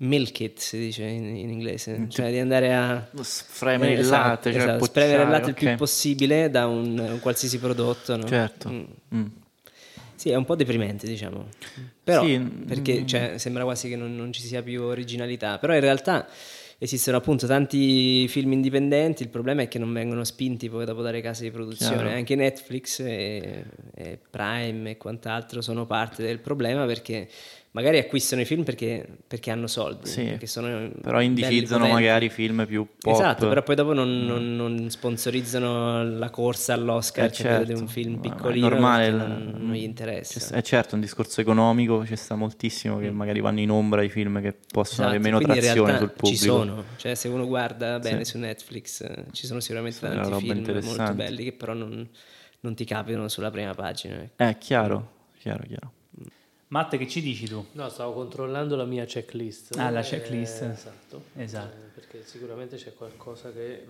milk 0.02 0.40
it, 0.40 0.58
si 0.58 0.78
dice 0.78 1.02
in, 1.04 1.34
in 1.36 1.48
inglese, 1.50 2.06
cioè 2.10 2.30
di 2.30 2.38
andare 2.38 2.74
a 2.74 3.08
Spremere 3.22 3.90
eh, 3.92 3.94
il 3.94 4.00
esatto, 4.00 4.28
latte, 4.28 4.52
cioè 4.52 4.60
esatto, 4.62 4.84
spremere 4.84 5.22
il 5.22 5.28
latte 5.30 5.48
il 5.48 5.54
più 5.54 5.74
possibile 5.76 6.50
da 6.50 6.66
un, 6.66 6.98
un 6.98 7.18
qualsiasi 7.20 7.58
prodotto, 7.58 8.16
no? 8.16 8.26
Certo. 8.26 8.68
Mm. 8.70 8.82
Mm. 9.14 9.26
Sì, 10.20 10.28
è 10.28 10.34
un 10.34 10.44
po' 10.44 10.54
deprimente, 10.54 11.06
diciamo. 11.06 11.48
Però, 12.04 12.22
Sì, 12.22 12.38
perché 12.38 13.00
mm. 13.00 13.06
cioè, 13.06 13.38
sembra 13.38 13.64
quasi 13.64 13.88
che 13.88 13.96
non, 13.96 14.14
non 14.14 14.34
ci 14.34 14.42
sia 14.42 14.62
più 14.62 14.82
originalità. 14.82 15.56
Però 15.56 15.72
in 15.72 15.80
realtà 15.80 16.28
esistono 16.76 17.16
appunto 17.16 17.46
tanti 17.46 18.28
film 18.28 18.52
indipendenti, 18.52 19.22
il 19.22 19.30
problema 19.30 19.62
è 19.62 19.68
che 19.68 19.78
non 19.78 19.90
vengono 19.94 20.22
spinti 20.24 20.68
poi 20.68 20.84
dopo 20.84 21.00
dalle 21.00 21.22
case 21.22 21.44
di 21.44 21.50
produzione. 21.50 21.96
Chiaro. 21.96 22.10
Anche 22.10 22.34
Netflix 22.34 23.00
e, 23.00 23.64
e 23.94 24.18
Prime 24.28 24.90
e 24.90 24.96
quant'altro 24.98 25.62
sono 25.62 25.86
parte 25.86 26.22
del 26.22 26.38
problema 26.38 26.84
perché 26.84 27.26
magari 27.72 27.98
acquistano 27.98 28.40
i 28.42 28.44
film 28.44 28.64
perché, 28.64 29.06
perché 29.26 29.50
hanno 29.50 29.66
soldi, 29.66 30.08
Sì, 30.08 30.24
perché 30.24 30.46
sono 30.46 30.90
Però 31.00 31.20
indicizzano 31.20 31.86
magari 31.86 32.28
film 32.28 32.66
più 32.66 32.86
pop. 32.98 33.12
Esatto, 33.14 33.48
però 33.48 33.62
poi 33.62 33.74
dopo 33.76 33.92
non, 33.92 34.24
non- 34.24 34.56
non 34.56 34.90
sponsorizzano 34.90 36.02
la 36.02 36.30
corsa 36.30 36.72
all'Oscar 36.74 37.26
Eh, 37.26 37.32
cioè, 37.32 37.58
di 37.60 37.66
certo. 37.66 37.80
un 37.80 37.86
film 37.88 38.14
Ma- 38.14 38.18
ma 38.18 38.26
è 38.26 38.30
piccolino 38.30 38.68
normale, 38.68 39.10
non, 39.10 39.54
non 39.58 39.72
gli 39.74 39.82
interessa. 39.82 40.54
È 40.54 40.62
certo, 40.62 40.94
un 40.96 41.00
discorso 41.00 41.40
economico, 41.40 42.04
ci 42.04 42.16
sta 42.16 42.34
moltissimo 42.34 42.98
che 42.98 43.10
magari 43.10 43.40
vanno 43.40 43.60
in 43.60 43.70
ombra 43.70 44.02
i 44.02 44.08
film 44.10 44.40
che 44.40 44.56
possono 44.70 45.06
avere 45.08 45.22
meno 45.22 45.38
Mm. 45.38 45.40
Esatto, 45.40 45.52
quindi 45.52 45.66
in 45.66 45.72
trazione 45.74 45.98
sul 45.98 46.10
pubblico. 46.10 46.36
Ci 46.36 46.44
sono, 46.44 46.84
cioè 46.96 47.14
se 47.14 47.28
uno 47.28 47.46
guarda 47.46 47.98
bene 47.98 48.24
Sì. 48.24 48.32
su 48.32 48.38
Netflix 48.38 49.00
eh, 49.02 49.24
ci 49.32 49.46
sono 49.46 49.60
sicuramente 49.60 49.98
Sì, 49.98 50.02
tanti 50.06 50.34
film 50.40 50.80
molto 50.82 51.14
belli 51.14 51.44
che 51.44 51.52
però 51.52 51.72
non, 51.74 52.08
non 52.60 52.74
ti 52.74 52.84
capitano 52.84 53.28
sulla 53.28 53.50
prima 53.50 53.74
pagina. 53.74 54.16
ecco. 54.22 54.42
Eh, 54.42 54.58
chiaro, 54.58 55.12
chiaro, 55.38 55.62
chiaro. 55.66 55.92
Matte, 56.72 56.98
che 56.98 57.08
ci 57.08 57.20
dici 57.20 57.48
tu? 57.48 57.66
No, 57.72 57.88
stavo 57.88 58.12
controllando 58.12 58.76
la 58.76 58.84
mia 58.84 59.04
checklist. 59.04 59.76
Ah, 59.76 59.90
la 59.90 60.00
Eh, 60.00 60.02
checklist. 60.04 60.62
esatto. 60.62 61.22
Esatto. 61.34 61.74
Eh, 61.76 61.88
perché 61.92 62.22
sicuramente 62.24 62.76
c'è 62.76 62.94
qualcosa 62.94 63.50
che... 63.52 63.86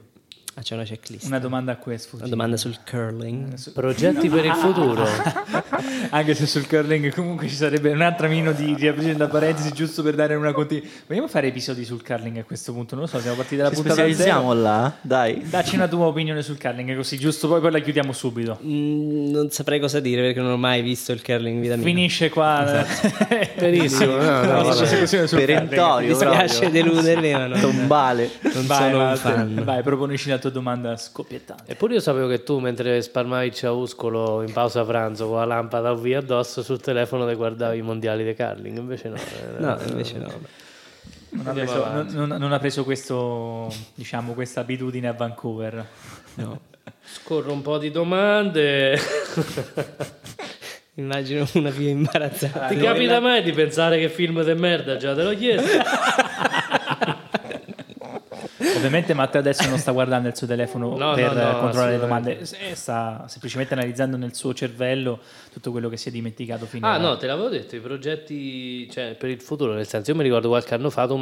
Ah, 0.54 0.62
c'è 0.62 0.74
una 0.74 0.82
checklist. 0.84 1.26
Una 1.26 1.38
domanda 1.38 1.72
a 1.72 1.78
è 1.90 1.98
Una 2.12 2.26
domanda 2.26 2.56
sul 2.56 2.76
curling. 2.88 3.54
Progetti 3.72 4.28
per 4.28 4.44
il 4.44 4.52
futuro. 4.54 5.06
Anche 6.10 6.34
se 6.34 6.46
sul 6.46 6.66
curling 6.66 7.14
comunque 7.14 7.48
ci 7.48 7.54
sarebbe 7.54 7.90
un 7.92 8.00
altro 8.02 8.28
mino 8.28 8.50
di 8.52 8.74
riaprire 8.76 9.14
da 9.14 9.28
parentesi 9.28 9.72
giusto 9.72 10.02
per 10.02 10.16
dare 10.16 10.34
una 10.34 10.52
continuità. 10.52 10.88
Vogliamo 11.06 11.28
fare 11.28 11.46
episodi 11.46 11.84
sul 11.84 12.02
curling 12.04 12.38
a 12.38 12.42
questo 12.44 12.72
punto? 12.72 12.94
Non 12.96 13.04
lo 13.04 13.10
so, 13.10 13.20
siamo 13.20 13.36
partiti 13.36 13.56
dalla 13.56 13.68
Ci 13.68 13.76
puntata 13.76 13.94
specializziamo 13.94 14.48
zero. 14.50 14.60
là? 14.62 14.92
Dai. 15.00 15.42
Dacci 15.48 15.76
una 15.76 15.86
tua 15.86 16.06
opinione 16.06 16.42
sul 16.42 16.58
curling, 16.60 16.96
così 16.96 17.16
giusto 17.16 17.46
poi, 17.48 17.60
poi 17.60 17.70
la 17.70 17.78
chiudiamo 17.78 18.12
subito. 18.12 18.58
Mm, 18.62 19.30
non 19.30 19.50
saprei 19.50 19.78
cosa 19.78 20.00
dire 20.00 20.20
perché 20.20 20.40
non 20.40 20.50
ho 20.50 20.56
mai 20.56 20.82
visto 20.82 21.12
il 21.12 21.22
curling 21.22 21.54
in 21.56 21.60
vita 21.62 21.76
mia. 21.76 21.84
Finisce 21.84 22.28
qua. 22.28 22.84
Benissimo, 23.56 24.16
no, 24.16 24.42
no, 24.42 24.74
Mi 24.74 25.28
Perentorio, 25.28 26.08
dispiace 26.08 26.58
proprio. 26.58 26.82
deludervi, 26.82 27.32
ma 27.32 27.46
non, 27.46 27.60
Tombale. 27.60 28.30
non 28.52 28.66
Vai, 28.66 28.78
sono 28.78 28.96
un 28.98 29.04
Matte, 29.04 29.18
fan. 29.18 29.62
vai, 29.64 29.82
proponici 29.82 30.28
la 30.28 30.38
tua 30.40 30.50
domanda 30.50 30.96
scoppiettante. 30.96 31.70
Eppure 31.70 31.94
io 31.94 32.00
sapevo 32.00 32.26
che 32.26 32.42
tu 32.42 32.58
mentre 32.58 33.00
spalmavi 33.00 33.46
il 33.46 33.54
ciauscolo 33.54 34.42
in 34.42 34.52
pausa 34.52 34.84
pranzo 34.84 35.28
con 35.28 35.38
la 35.38 35.44
lampada 35.44 35.94
via 35.94 36.18
addosso 36.18 36.62
sul 36.62 36.80
telefono 36.80 37.24
te 37.26 37.34
guardavi 37.34 37.78
i 37.78 37.82
mondiali 37.82 38.24
di 38.24 38.34
curling, 38.34 38.78
invece 38.78 39.08
no. 39.08 39.16
eh, 39.16 39.60
No, 39.60 39.78
invece 39.86 40.18
no. 40.18 40.32
Non 41.32 41.46
ha, 41.46 41.52
preso, 41.52 41.86
non- 42.02 42.28
non- 42.40 42.52
ha 42.52 42.58
preso 42.58 42.82
questo, 42.82 43.72
diciamo, 43.94 44.32
questa 44.32 44.60
abitudine 44.62 45.06
a 45.06 45.12
Vancouver. 45.12 45.86
Scorro 47.04 47.52
un 47.52 47.62
po' 47.62 47.78
di 47.78 47.92
domande. 47.92 48.98
Immagino 50.94 51.46
una 51.54 51.70
più 51.70 51.86
imbarazzata. 51.86 52.66
Ti 52.66 52.76
capita 52.76 53.20
mai 53.20 53.42
di 53.42 53.52
pensare 53.52 53.98
che 53.98 54.08
film 54.08 54.42
di 54.42 54.54
merda 54.54 54.96
già 54.96 55.14
te 55.14 55.22
l'ho 55.22 55.34
chiesto? 55.34 55.68
Ovviamente 58.80 59.12
Matteo 59.12 59.40
adesso 59.40 59.68
non 59.68 59.78
sta 59.78 59.92
guardando 59.92 60.28
il 60.28 60.36
suo 60.36 60.46
telefono 60.46 60.96
No, 60.96 61.12
per 61.12 61.34
no, 61.34 61.52
no, 61.52 61.58
controllare 61.58 61.92
le 61.92 61.98
domande, 61.98 62.38
eh, 62.38 62.74
sta 62.74 63.26
semplicemente 63.28 63.74
analizzando 63.74 64.16
nel 64.16 64.34
suo 64.34 64.54
cervello 64.54 65.20
tutto 65.52 65.70
quello 65.70 65.90
che 65.90 65.98
si 65.98 66.08
è 66.08 66.12
dimenticato 66.12 66.64
finora. 66.64 66.94
Ah 66.94 66.98
no, 66.98 67.16
te 67.18 67.26
l'avevo 67.26 67.48
detto, 67.48 67.76
i 67.76 67.80
progetti 67.80 68.90
cioè, 68.90 69.16
per 69.18 69.28
il 69.28 69.40
futuro, 69.42 69.74
nel 69.74 69.86
senso 69.86 70.12
io 70.12 70.16
mi 70.16 70.22
ricordo 70.22 70.48
qualche 70.48 70.74
anno 70.74 70.88
fa, 70.88 71.06
tu 71.06 71.20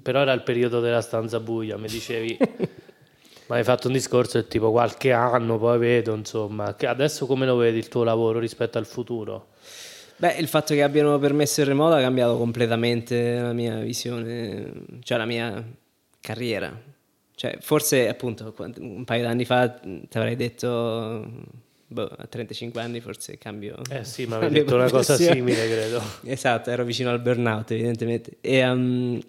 però 0.00 0.20
era 0.20 0.32
il 0.32 0.42
periodo 0.42 0.80
della 0.80 1.02
stanza 1.02 1.40
buia, 1.40 1.76
mi 1.76 1.88
dicevi, 1.88 2.38
ma 3.46 3.56
hai 3.56 3.64
fatto 3.64 3.88
un 3.88 3.92
discorso 3.92 4.38
del 4.38 4.48
tipo 4.48 4.70
qualche 4.70 5.12
anno, 5.12 5.58
poi 5.58 5.78
vedo, 5.78 6.14
insomma, 6.14 6.74
che 6.74 6.86
adesso 6.86 7.26
come 7.26 7.44
lo 7.44 7.56
vedi 7.56 7.76
il 7.76 7.88
tuo 7.88 8.02
lavoro 8.02 8.38
rispetto 8.38 8.78
al 8.78 8.86
futuro? 8.86 9.48
Beh, 10.16 10.36
il 10.38 10.48
fatto 10.48 10.72
che 10.72 10.82
abbiano 10.82 11.18
permesso 11.18 11.60
il 11.60 11.66
remoto 11.66 11.96
ha 11.96 12.00
cambiato 12.00 12.38
completamente 12.38 13.38
la 13.38 13.52
mia 13.52 13.76
visione, 13.76 14.72
cioè 15.02 15.18
la 15.18 15.26
mia 15.26 15.62
carriera. 16.20 16.92
Cioè, 17.36 17.58
forse 17.60 18.08
appunto 18.08 18.54
un 18.78 19.04
paio 19.04 19.22
d'anni 19.24 19.44
fa 19.44 19.68
ti 19.68 20.16
avrei 20.16 20.36
detto 20.36 21.28
boh, 21.88 22.10
a 22.16 22.26
35 22.26 22.80
anni 22.80 23.00
forse 23.00 23.38
cambio. 23.38 23.76
Eh 23.90 24.04
sì, 24.04 24.24
ma 24.28 24.36
avevi 24.36 24.54
detto 24.60 24.74
una 24.76 24.88
cosa 24.88 25.16
simile, 25.16 25.68
credo. 25.68 26.02
Esatto, 26.24 26.70
ero 26.70 26.84
vicino 26.84 27.10
al 27.10 27.20
burnout, 27.20 27.70
evidentemente. 27.72 28.36
E, 28.40 28.68
um, 28.68 29.20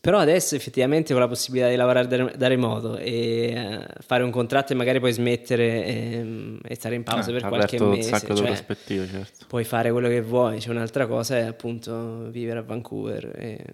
però 0.00 0.18
adesso 0.18 0.56
effettivamente 0.56 1.14
ho 1.14 1.18
la 1.18 1.28
possibilità 1.28 1.68
di 1.68 1.76
lavorare 1.76 2.08
da, 2.08 2.24
da 2.36 2.48
remoto 2.48 2.96
e 2.96 3.52
uh, 3.54 4.02
fare 4.02 4.24
un 4.24 4.30
contratto 4.30 4.72
e 4.72 4.76
magari 4.76 4.98
poi 4.98 5.12
smettere 5.12 5.84
e, 5.84 6.58
e 6.64 6.74
stare 6.74 6.96
in 6.96 7.04
pausa 7.04 7.30
Eh, 7.30 7.34
per 7.34 7.42
qualche 7.46 7.76
aperto 7.76 7.84
un 7.84 7.90
mese. 7.96 8.08
sacco 8.08 8.32
di 8.32 8.38
cioè, 8.38 8.46
prospettive, 8.46 9.06
certo. 9.06 9.44
puoi 9.46 9.62
fare 9.64 9.92
quello 9.92 10.08
che 10.08 10.20
vuoi. 10.22 10.58
C'è 10.58 10.70
un'altra 10.70 11.06
cosa 11.06 11.36
è 11.36 11.42
appunto 11.42 12.28
vivere 12.30 12.58
a 12.60 12.62
Vancouver 12.62 13.30
e, 13.38 13.64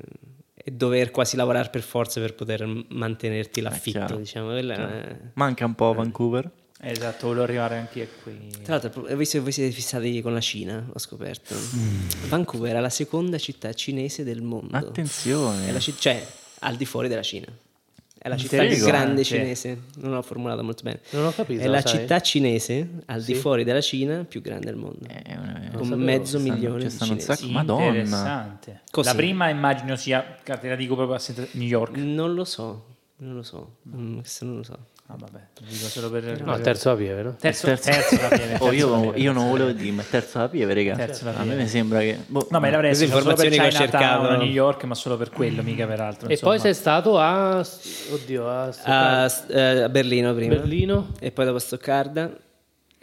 e 0.68 0.70
dover 0.72 1.10
quasi 1.10 1.34
lavorare 1.36 1.70
per 1.70 1.80
forza 1.80 2.20
per 2.20 2.34
poter 2.34 2.66
mantenerti 2.88 3.62
l'affitto, 3.62 3.98
chiaro. 3.98 4.16
diciamo. 4.16 4.50
Manca 5.34 5.64
un 5.64 5.74
po' 5.74 5.94
Vancouver. 5.94 6.50
Esatto, 6.80 7.26
volevo 7.28 7.44
arrivare 7.44 7.78
anche 7.78 8.02
a 8.02 8.06
qui. 8.22 8.50
Tra 8.62 8.76
l'altro, 8.78 9.02
che 9.02 9.14
voi 9.14 9.24
siete 9.24 9.70
fissati 9.70 10.20
con 10.20 10.34
la 10.34 10.40
Cina, 10.40 10.86
ho 10.92 10.98
scoperto. 10.98 11.54
Mm. 11.54 12.28
Vancouver 12.28 12.76
è 12.76 12.80
la 12.80 12.90
seconda 12.90 13.38
città 13.38 13.72
cinese 13.72 14.24
del 14.24 14.42
mondo. 14.42 14.76
Attenzione. 14.76 15.68
È 15.68 15.72
la 15.72 15.80
ci- 15.80 15.94
cioè, 15.98 16.24
al 16.60 16.76
di 16.76 16.84
fuori 16.84 17.08
della 17.08 17.22
Cina. 17.22 17.46
È 18.20 18.28
la 18.28 18.36
città 18.36 18.56
più 18.56 18.64
Interessante. 18.66 18.90
grande 18.98 19.24
cinese. 19.24 19.80
Non 19.98 20.12
l'ho 20.12 20.22
formulato 20.22 20.64
molto 20.64 20.82
bene. 20.82 21.00
Non 21.10 21.26
ho 21.26 21.30
capito, 21.32 21.62
È 21.62 21.66
la 21.68 21.80
sai? 21.80 22.00
città 22.00 22.20
cinese 22.20 22.88
al 23.06 23.22
di 23.22 23.34
Sì. 23.34 23.40
fuori 23.40 23.62
della 23.64 23.80
Cina 23.80 24.24
più 24.24 24.40
grande 24.40 24.66
del 24.66 24.76
mondo. 24.76 25.06
È 25.06 25.36
una- 25.36 25.70
con 25.74 25.88
mezzo 26.00 26.38
stanno- 26.38 26.54
milione 26.54 26.82
di 26.84 26.90
stanno 26.90 27.12
un 27.12 27.18
cinesi. 27.20 27.40
sacco- 27.42 27.52
Madonna. 27.52 27.86
Interessante. 27.86 28.80
Così. 28.90 29.08
La 29.08 29.14
prima 29.14 29.48
immagino 29.50 29.94
sia, 29.96 30.20
te 30.42 30.68
la 30.68 30.74
dico 30.76 30.96
proprio 30.96 31.16
a 31.16 31.46
New 31.52 31.66
York. 31.66 31.96
Non 31.96 32.34
lo 32.34 32.44
so, 32.44 32.86
non 33.18 33.34
lo 33.36 33.42
so. 33.44 33.76
Mm, 33.94 34.18
questo 34.18 34.44
non 34.44 34.56
lo 34.56 34.62
so. 34.64 34.78
Ah, 35.10 35.16
vabbè, 35.16 35.38
lo 35.60 35.66
dico 35.66 35.86
solo 35.86 36.10
per... 36.10 36.42
No, 36.42 36.60
terzo 36.60 36.90
a 36.90 36.94
pieve, 36.94 37.22
no? 37.22 37.34
terzo, 37.40 37.66
Terzo- 37.66 37.90
terzo 37.90 38.16
da 38.16 38.28
pieve, 38.28 38.54
Oh, 38.56 38.58
terzo 38.58 38.72
io, 38.74 38.88
da 38.90 38.98
pieve, 39.00 39.18
io 39.20 39.32
non 39.32 39.48
volevo 39.48 39.72
da 39.72 39.78
dire, 39.78 39.90
ma 39.92 40.02
terzo 40.02 40.38
da 40.38 40.48
pieve, 40.48 40.74
raga. 40.74 40.96
Terzo 40.96 41.24
da 41.24 41.30
A 41.30 41.38
me 41.38 41.44
pieve. 41.44 41.62
mi 41.62 41.68
sembra 41.68 41.98
che... 42.00 42.18
boh, 42.26 42.46
No, 42.50 42.60
ma 42.60 42.68
l'avrei 42.68 42.90
Queste 42.94 43.06
solo 43.18 43.34
per 43.34 43.48
Chinatown 43.48 43.70
cercato- 43.72 44.28
a 44.28 44.36
New 44.36 44.46
York, 44.46 44.84
ma 44.84 44.94
solo 44.94 45.16
per 45.16 45.30
quello, 45.30 45.62
mica 45.62 45.86
per 45.86 46.00
altro. 46.00 46.28
E 46.28 46.32
insomma. 46.32 46.50
poi 46.52 46.60
sei 46.60 46.74
stato 46.74 47.18
a... 47.18 47.64
Oddio, 48.12 48.48
a, 48.50 48.70
A, 48.84 49.32
eh, 49.48 49.82
a 49.84 49.88
Berlino 49.88 50.34
prima. 50.34 50.56
Berlino? 50.56 51.12
E 51.20 51.30
poi 51.32 51.46
dopo 51.46 51.58
Stoccarda. 51.58 52.30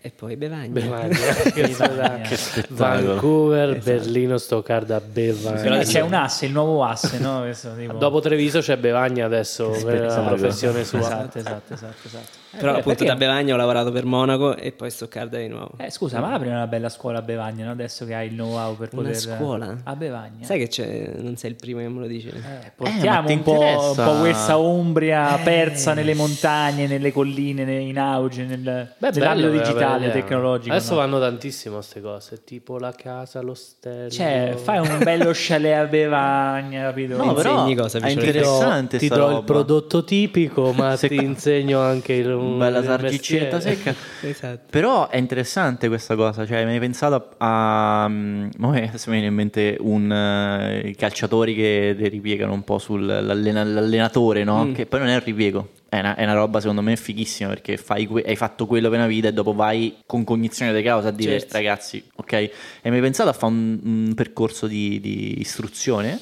E 0.06 0.12
poi 0.12 0.36
Bevagna. 0.36 0.68
Bevagna. 0.68 1.16
spettacolo. 2.30 2.76
Vancouver, 2.76 3.80
Berlino, 3.80 4.38
Stoccarda, 4.38 5.01
Bevagna. 5.01 5.60
Però 5.60 5.80
c'è 5.80 6.01
un 6.01 6.14
asse, 6.14 6.45
il 6.45 6.51
nuovo 6.51 6.84
asse, 6.84 7.18
no? 7.18 7.41
Questo, 7.41 7.74
tipo... 7.76 7.93
Dopo 7.93 8.20
Treviso 8.20 8.60
c'è 8.60 8.78
Bevagna 8.78 9.26
adesso 9.26 9.72
per 9.84 10.01
la 10.01 10.22
professione 10.22 10.84
sua. 10.84 10.99
Esatto, 10.99 11.39
esatto, 11.39 11.74
esatto. 11.74 12.06
esatto. 12.06 12.44
Però 12.58 12.68
Eh, 12.74 12.80
appunto 12.80 12.89
perché- 12.89 13.06
da 13.06 13.16
Bevagna 13.16 13.53
ho 13.53 13.58
lavorato 13.58 13.91
per 13.91 14.06
Monaco 14.06 14.56
e 14.56 14.72
poi 14.72 14.89
Stoccarda 14.89 15.38
di 15.38 15.47
nuovo. 15.47 15.72
Eh, 15.78 15.89
scusa, 15.91 16.20
ma 16.20 16.34
apri 16.34 16.47
una 16.47 16.68
bella 16.68 16.89
scuola 16.89 17.20
a 17.20 17.22
Bevagna, 17.22 17.66
no? 17.66 17.72
Adesso 17.72 18.06
che 18.06 18.14
hai 18.16 18.28
il 18.28 18.34
know-how 18.34 18.76
per 18.78 18.89
Una 18.93 19.01
poter... 19.03 19.16
scuola? 19.18 19.78
A 19.84 19.95
Bevagna. 19.95 20.45
Sai 20.45 20.60
che 20.60 20.68
c'è, 20.68 21.12
non 21.18 21.36
sei 21.38 21.51
il 21.51 21.56
primo 21.58 21.80
che 21.80 21.88
me 21.89 21.99
lo 21.99 22.08
dice. 22.08 22.30
Eh, 22.30 22.66
Eh, 22.68 22.72
portiamo 22.76 23.30
un, 23.30 23.41
po', 23.43 23.60
un 23.60 23.93
po' 23.95 24.20
questa 24.20 24.56
Umbria 24.58 25.39
Eh. 25.39 25.43
persa 25.43 25.93
nelle 25.93 26.14
montagne, 26.14 26.88
nelle 26.88 27.12
colline, 27.12 27.64
ne- 27.66 27.80
in 27.80 27.99
auge, 27.99 28.43
nel, 28.43 28.60
Beh, 28.97 29.10
nell'ambito 29.12 29.49
bello, 29.49 29.49
digitale, 29.49 30.08
eh, 30.08 30.12
tecnologico. 30.12 30.74
Adesso 30.74 30.91
no? 30.93 30.99
vanno 30.99 31.20
tantissimo 31.20 31.76
queste 31.76 32.01
cose, 32.01 32.43
tipo 32.43 32.78
la 32.78 32.91
casa, 32.93 33.41
l'ostello. 33.41 34.10
Cioè, 34.10 34.53
fai 34.56 34.80
un 34.80 34.99
bello 35.03 35.32
chalet 35.34 35.78
a 35.78 35.86
Bevagna, 35.86 36.84
capito? 36.84 37.18
No, 37.18 37.34
però 37.34 37.51
insegni 37.60 37.76
cosa, 37.76 37.97
è 37.97 38.01
Viciolo? 38.01 38.22
Ti 38.22 38.32
do- 38.32 38.38
interessante 38.38 38.97
ti 38.97 39.08
do 39.08 39.38
il 39.38 39.43
prodotto 39.43 40.03
tipico, 40.03 40.72
ma 40.74 40.95
ti 40.97 41.16
insegno 41.16 41.80
anche 41.80 42.14
il 42.14 42.30
un 42.45 42.57
Bella 42.57 42.79
il 42.79 42.85
sargicetta 42.85 43.59
secca. 43.59 43.93
Esatto. 44.21 44.63
Però 44.69 45.09
è 45.09 45.17
interessante 45.17 45.87
questa 45.87 46.15
cosa, 46.15 46.45
cioè 46.45 46.65
mi 46.65 46.71
hai 46.73 46.79
pensato 46.79 47.35
a... 47.37 48.03
a 48.03 48.07
mm, 48.09 48.49
mo 48.57 48.71
adesso 48.71 49.09
mi 49.09 49.17
viene 49.17 49.27
in 49.27 49.33
mente 49.33 49.77
un, 49.79 50.11
eh, 50.11 50.87
i 50.89 50.95
calciatori 50.95 51.53
che 51.53 51.95
ripiegano 51.97 52.53
un 52.53 52.63
po' 52.63 52.77
sull'allenatore, 52.79 54.43
no? 54.43 54.71
Che 54.73 54.85
poi 54.85 54.99
non 54.99 55.09
è 55.09 55.13
un 55.13 55.21
ripiego, 55.23 55.69
è 55.89 55.99
una, 55.99 56.15
è 56.15 56.23
una 56.23 56.33
roba 56.33 56.59
secondo 56.59 56.81
me 56.81 56.95
fighissima 56.95 57.49
perché 57.49 57.77
fai 57.77 58.05
que- 58.07 58.23
hai 58.25 58.35
fatto 58.35 58.65
quello 58.65 58.89
per 58.89 58.97
una 58.97 59.07
vita 59.07 59.27
e 59.27 59.33
dopo 59.33 59.53
vai 59.53 59.97
con 60.05 60.23
cognizione 60.23 60.73
di 60.73 60.81
causa 60.81 61.09
a 61.09 61.11
dire 61.11 61.39
Certo. 61.39 61.53
ragazzi, 61.53 62.03
ok? 62.15 62.31
E 62.33 62.51
mi 62.85 62.95
hai 62.95 63.01
pensato 63.01 63.29
a 63.29 63.33
fare 63.33 63.53
un, 63.53 63.79
un 63.83 64.13
percorso 64.15 64.67
di, 64.67 64.99
di 64.99 65.39
istruzione? 65.39 66.19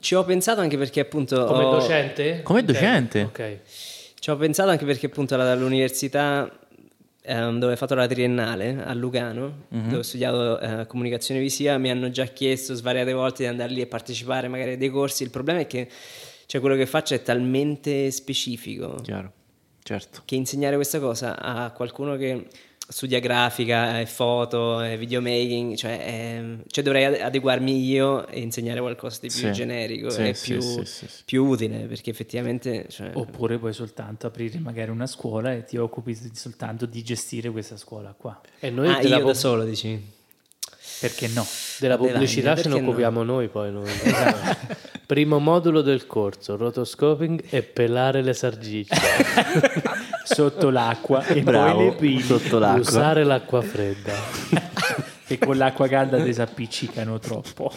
Ci 0.00 0.14
ho 0.14 0.24
pensato 0.24 0.60
anche 0.60 0.78
perché 0.78 1.00
appunto... 1.00 1.44
Come 1.44 1.64
ho- 1.64 1.70
docente? 1.70 2.40
Come 2.44 2.62
docente? 2.64 3.22
Ok. 3.22 3.58
Ci 4.18 4.30
ho 4.30 4.36
pensato 4.36 4.70
anche 4.70 4.84
perché 4.84 5.06
appunto 5.06 5.34
all'università 5.34 6.50
ehm, 7.22 7.58
dove 7.58 7.74
ho 7.74 7.76
fatto 7.76 7.94
la 7.94 8.06
triennale 8.06 8.82
a 8.84 8.92
Lugano, 8.94 9.66
dove 9.68 9.98
ho 9.98 10.02
studiato 10.02 10.58
eh, 10.58 10.86
comunicazione 10.86 11.40
visiva, 11.40 11.78
mi 11.78 11.90
hanno 11.90 12.10
già 12.10 12.24
chiesto 12.24 12.74
svariate 12.74 13.12
volte 13.12 13.42
di 13.44 13.48
andare 13.48 13.72
lì 13.72 13.80
e 13.80 13.86
partecipare 13.86 14.48
magari 14.48 14.72
a 14.72 14.76
dei 14.76 14.90
corsi. 14.90 15.22
Il 15.22 15.30
problema 15.30 15.60
è 15.60 15.66
che 15.66 15.88
cioè, 16.46 16.60
quello 16.60 16.76
che 16.76 16.86
faccio 16.86 17.14
è 17.14 17.22
talmente 17.22 18.10
specifico 18.10 18.94
Chiaro, 19.02 19.32
certo. 19.82 20.22
che 20.24 20.34
insegnare 20.34 20.76
questa 20.76 20.98
cosa 20.98 21.38
a 21.38 21.70
qualcuno 21.72 22.16
che 22.16 22.46
studia 22.90 23.20
grafica 23.20 24.00
e 24.00 24.06
foto 24.06 24.80
e 24.82 24.96
videomaking, 24.96 25.76
cioè, 25.76 26.02
ehm, 26.06 26.62
cioè 26.68 26.82
dovrei 26.82 27.04
ade- 27.04 27.20
adeguarmi 27.22 27.86
io 27.86 28.26
e 28.26 28.40
insegnare 28.40 28.80
qualcosa 28.80 29.18
di 29.20 29.28
più 29.28 29.40
Sì. 29.40 29.52
generico 29.52 30.08
Sì, 30.08 30.28
e 30.28 30.34
sì, 30.34 30.52
più, 30.52 30.60
sì, 30.62 30.84
sì, 30.84 31.06
sì. 31.06 31.22
più 31.26 31.44
utile 31.44 31.80
perché 31.80 32.10
effettivamente... 32.10 32.86
Cioè, 32.88 33.10
Oppure 33.12 33.58
puoi 33.58 33.74
soltanto 33.74 34.26
aprire 34.26 34.58
magari 34.58 34.90
una 34.90 35.06
scuola 35.06 35.52
e 35.52 35.64
ti 35.64 35.76
occupi 35.76 36.18
soltanto 36.32 36.86
di 36.86 37.02
gestire 37.02 37.50
questa 37.50 37.76
scuola 37.76 38.14
qua. 38.16 38.40
E 38.58 38.70
noi 38.70 38.88
ah, 38.88 39.00
io 39.02 39.16
pub- 39.16 39.26
da 39.26 39.34
solo 39.34 39.64
dici? 39.64 40.16
Perché 41.00 41.28
no? 41.28 41.46
della 41.78 41.96
pubblicità 41.96 42.56
ce 42.56 42.62
ne 42.62 42.62
perché 42.62 42.80
no? 42.80 42.88
occupiamo 42.88 43.22
noi 43.22 43.48
poi. 43.48 43.70
Noi. 43.70 43.88
Primo 45.06 45.38
modulo 45.38 45.80
del 45.82 46.06
corso, 46.06 46.56
rotoscoping 46.56 47.44
e 47.50 47.62
pelare 47.62 48.22
le 48.22 48.32
sargicce. 48.32 48.96
Sotto 50.34 50.70
l'acqua 50.70 51.24
e 51.24 51.32
poi 51.34 51.42
Bravo, 51.42 51.84
le 51.84 51.92
pili. 51.94 52.20
sotto 52.22 52.58
l'acqua. 52.58 52.80
Usare 52.80 53.24
l'acqua 53.24 53.62
fredda. 53.62 54.12
che 55.26 55.38
con 55.44 55.56
l'acqua 55.56 55.88
calda 55.88 56.18
disappiccicano 56.18 57.18
troppo. 57.18 57.72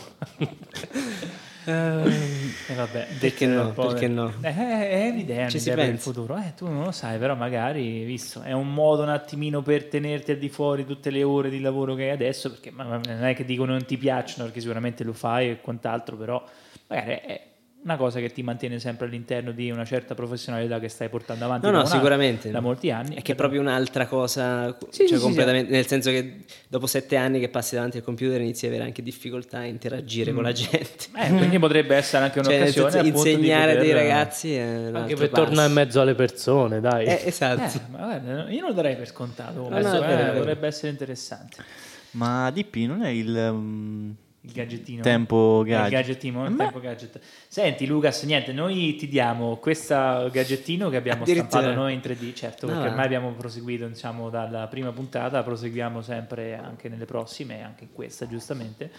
E 1.63 2.73
vabbè, 2.75 3.07
Perché 3.19 3.45
no? 3.45 3.71
Perché 3.71 4.07
del- 4.07 4.11
no? 4.11 4.33
Eh, 4.41 4.49
è 4.89 5.09
un'idea, 5.11 5.47
Ci 5.47 5.59
si 5.59 5.69
per 5.71 5.89
il 5.89 5.99
futuro. 5.99 6.35
Eh, 6.37 6.53
tu 6.55 6.65
non 6.67 6.83
lo 6.83 6.91
sai, 6.91 7.19
però 7.19 7.35
magari, 7.35 8.03
visto, 8.03 8.41
è 8.41 8.51
un 8.51 8.73
modo 8.73 9.03
un 9.03 9.09
attimino 9.09 9.61
per 9.61 9.85
tenerti 9.85 10.31
al 10.31 10.37
di 10.37 10.49
fuori 10.49 10.85
tutte 10.85 11.11
le 11.11 11.21
ore 11.23 11.49
di 11.49 11.59
lavoro 11.61 11.93
che 11.93 12.03
hai 12.05 12.09
adesso, 12.09 12.49
perché 12.49 12.71
ma- 12.71 12.83
ma 12.85 12.99
non 13.05 13.23
è 13.25 13.35
che 13.35 13.45
dicono 13.45 13.73
non 13.73 13.85
ti 13.85 13.97
piacciono, 13.97 14.45
perché 14.45 14.59
sicuramente 14.59 15.03
lo 15.03 15.13
fai 15.13 15.51
e 15.51 15.61
quant'altro, 15.61 16.15
però 16.17 16.43
magari 16.87 17.11
è 17.11 17.41
una 17.83 17.95
cosa 17.97 18.19
che 18.19 18.29
ti 18.31 18.43
mantiene 18.43 18.77
sempre 18.79 19.07
all'interno 19.07 19.51
di 19.51 19.71
una 19.71 19.85
certa 19.85 20.13
professionalità 20.13 20.79
che 20.79 20.87
stai 20.87 21.09
portando 21.09 21.45
avanti 21.45 21.65
No, 21.65 21.71
da 21.71 21.79
no, 21.79 21.85
sicuramente. 21.85 22.51
da 22.51 22.59
molti 22.59 22.91
anni. 22.91 23.15
È 23.15 23.21
che 23.23 23.31
è 23.31 23.35
proprio 23.35 23.59
un'altra 23.59 24.05
cosa, 24.05 24.77
Sì, 24.89 25.07
cioè 25.07 25.17
sì, 25.17 25.23
completamente, 25.23 25.71
nel 25.71 25.87
senso 25.87 26.11
che 26.11 26.43
dopo 26.67 26.85
sette 26.85 27.15
anni 27.15 27.39
che 27.39 27.49
passi 27.49 27.73
davanti 27.75 27.97
al 27.97 28.03
computer 28.03 28.39
inizi 28.39 28.65
a 28.65 28.69
avere 28.69 28.83
anche 28.83 29.01
difficoltà 29.01 29.59
a 29.59 29.65
interagire 29.65 30.31
con 30.31 30.43
la 30.43 30.51
gente. 30.51 31.07
Eh, 31.15 31.29
quindi 31.29 31.57
potrebbe 31.57 31.95
essere 31.95 32.23
anche 32.25 32.41
Cioè, 32.43 32.53
un'occasione 32.55 32.91
senso, 32.91 33.07
appunto, 33.07 33.23
di 33.23 33.31
insegnare 33.31 33.73
poter- 33.73 33.81
dei 33.85 33.93
ragazzi 33.93 34.55
è 34.55 34.87
un 34.87 34.95
Anche 34.95 35.15
per 35.15 35.29
tornare 35.29 35.67
in 35.67 35.73
mezzo 35.73 36.01
alle 36.01 36.13
persone, 36.15 36.79
dai. 36.81 37.05
Eh, 37.05 37.21
esatto. 37.25 37.77
Eh, 37.77 37.81
ma 37.89 37.97
guarda, 37.97 38.49
io 38.49 38.59
non 38.59 38.69
lo 38.69 38.75
darei 38.75 38.95
per 38.95 39.07
scontato. 39.07 39.61
No, 39.61 39.67
questo, 39.69 39.99
no, 39.99 40.07
eh. 40.07 40.31
Potrebbe 40.37 40.67
essere 40.67 40.89
interessante. 40.91 41.63
Ma 42.11 42.51
DP 42.51 42.75
non 42.87 43.03
è 43.03 43.09
il 43.09 43.33
um, 43.51 44.15
Il 44.43 44.53
gadgettino. 44.53 45.03
tempo 45.03 45.59
Il 45.61 45.67
gadget? 45.67 45.91
gadgettino, 45.91 46.45
il 46.45 46.51
Ma- 46.51 46.63
tempo 46.63 46.79
gadget. 46.79 47.19
Senti 47.47 47.85
Lucas, 47.85 48.23
niente, 48.23 48.51
noi 48.51 48.95
ti 48.95 49.07
diamo 49.07 49.57
questo 49.57 49.93
gadgettino 50.31 50.89
che 50.89 50.97
abbiamo 50.97 51.25
stampato 51.25 51.73
noi 51.73 51.93
in 51.93 51.99
3D, 51.99 52.33
certo, 52.33 52.65
Ah, 52.65 52.69
perché 52.71 52.87
ormai 52.87 53.05
abbiamo 53.05 53.31
proseguito 53.33 53.87
diciamo, 53.87 54.29
dalla 54.31 54.67
prima 54.67 54.91
puntata, 54.91 55.43
proseguiamo 55.43 56.01
sempre 56.01 56.55
anche 56.57 56.89
nelle 56.89 57.05
prossime 57.05 57.59
e 57.59 57.61
anche 57.61 57.83
in 57.83 57.91
questa, 57.93 58.27
giustamente. 58.27 58.91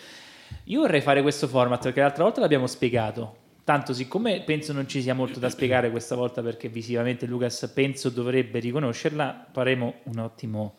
Io 0.64 0.80
vorrei 0.82 1.01
fare 1.01 1.22
questo 1.22 1.49
format 1.49 1.82
perché 1.82 2.01
l'altra 2.01 2.22
volta 2.22 2.40
l'abbiamo 2.40 2.68
spiegato. 2.68 3.36
Tanto 3.64 3.93
siccome 3.95 4.43
penso 4.43 4.72
non 4.72 4.86
ci 4.88 5.03
sia 5.03 5.14
molto 5.14 5.38
da 5.40 5.49
spiegare 5.49 5.90
questa 5.90 6.14
volta 6.14 6.40
perché 6.43 6.68
visivamente 6.68 7.26
Lucas 7.26 7.70
penso 7.74 8.11
dovrebbe 8.11 8.59
riconoscerla, 8.61 9.47
faremo 9.53 9.95
un 10.05 10.18
ottimo 10.18 10.74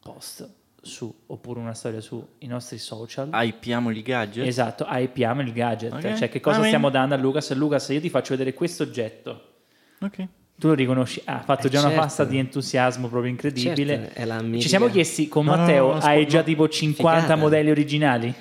post 0.00 0.48
su 0.86 1.14
oppure 1.26 1.60
una 1.60 1.74
storia 1.74 2.00
sui 2.00 2.22
nostri 2.42 2.78
social. 2.78 3.28
Hypiamo 3.32 3.90
il 3.90 4.02
gadget? 4.02 4.46
Esatto, 4.46 4.86
hypiamo 4.88 5.42
il 5.42 5.52
gadget. 5.52 5.92
Ok. 5.92 6.14
Cioè, 6.14 6.28
che 6.30 6.40
cosa 6.40 6.56
Va 6.56 6.62
bene. 6.62 6.68
stiamo 6.76 6.88
dando 6.90 7.14
a 7.14 7.18
Lucas? 7.18 7.52
Lucas, 7.54 7.88
io 7.90 8.00
ti 8.00 8.08
faccio 8.08 8.30
vedere 8.30 8.54
questo 8.54 8.84
oggetto. 8.84 9.54
Ok. 10.00 10.26
Tu 10.58 10.68
lo 10.68 10.74
riconosci? 10.74 11.20
Ah, 11.26 11.38
ha 11.38 11.42
fatto 11.42 11.66
Eh, 11.66 11.70
già 11.70 11.80
una 11.80 11.88
certo. 11.88 12.02
pasta 12.02 12.24
di 12.24 12.38
entusiasmo 12.38 13.08
proprio 13.08 13.30
incredibile. 13.30 13.94
Certo, 14.14 14.18
è 14.20 14.24
la 14.24 14.42
Ci 14.58 14.68
siamo 14.68 14.88
chiesti 14.88 15.28
con 15.28 15.44
No, 15.44 15.54
Matteo, 15.54 15.86
no, 15.88 15.92
no, 15.98 15.98
hai 16.00 16.22
spo- 16.22 16.30
già 16.30 16.42
tipo 16.42 16.66
50 16.68 17.20
Figata. 17.20 17.36
modelli 17.36 17.70
originali? 17.70 18.34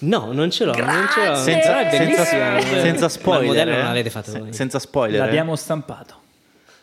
No, 0.00 0.32
non 0.32 0.50
ce 0.50 0.64
l'ho, 0.66 0.74
non 0.74 1.06
ce 1.14 1.26
l'ho. 1.28 1.34
Senza, 1.36 1.88
senza, 1.88 2.24
senza 2.24 3.02
Ma 3.04 3.08
spoiler. 3.08 3.42
il 3.42 3.48
modello 3.48 3.70
eh? 3.70 3.76
non 3.76 3.84
l'avete 3.84 4.10
fatto 4.10 4.38
voi. 4.38 4.52
Senza 4.52 4.78
spoiler. 4.78 5.14
eh? 5.22 5.24
L'abbiamo 5.24 5.56
stampato 5.56 6.14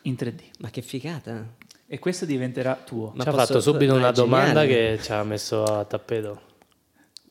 in 0.03 0.15
3D. 0.17 0.39
Ma 0.59 0.70
che 0.72 0.82
figata. 0.82 1.45
E 1.92 1.98
questo 1.98 2.26
diventerà 2.26 2.78
tuo. 2.86 3.12
Ma 3.16 3.24
ci 3.24 3.30
ha 3.30 3.34
fatto 3.34 3.60
subito 3.60 3.96
è 3.96 3.98
una 3.98 4.12
domanda 4.12 4.62
geniale. 4.66 4.98
che 4.98 5.04
ci 5.04 5.12
ha 5.12 5.24
messo 5.24 5.64
a 5.64 5.84
tappeto. 5.86 6.40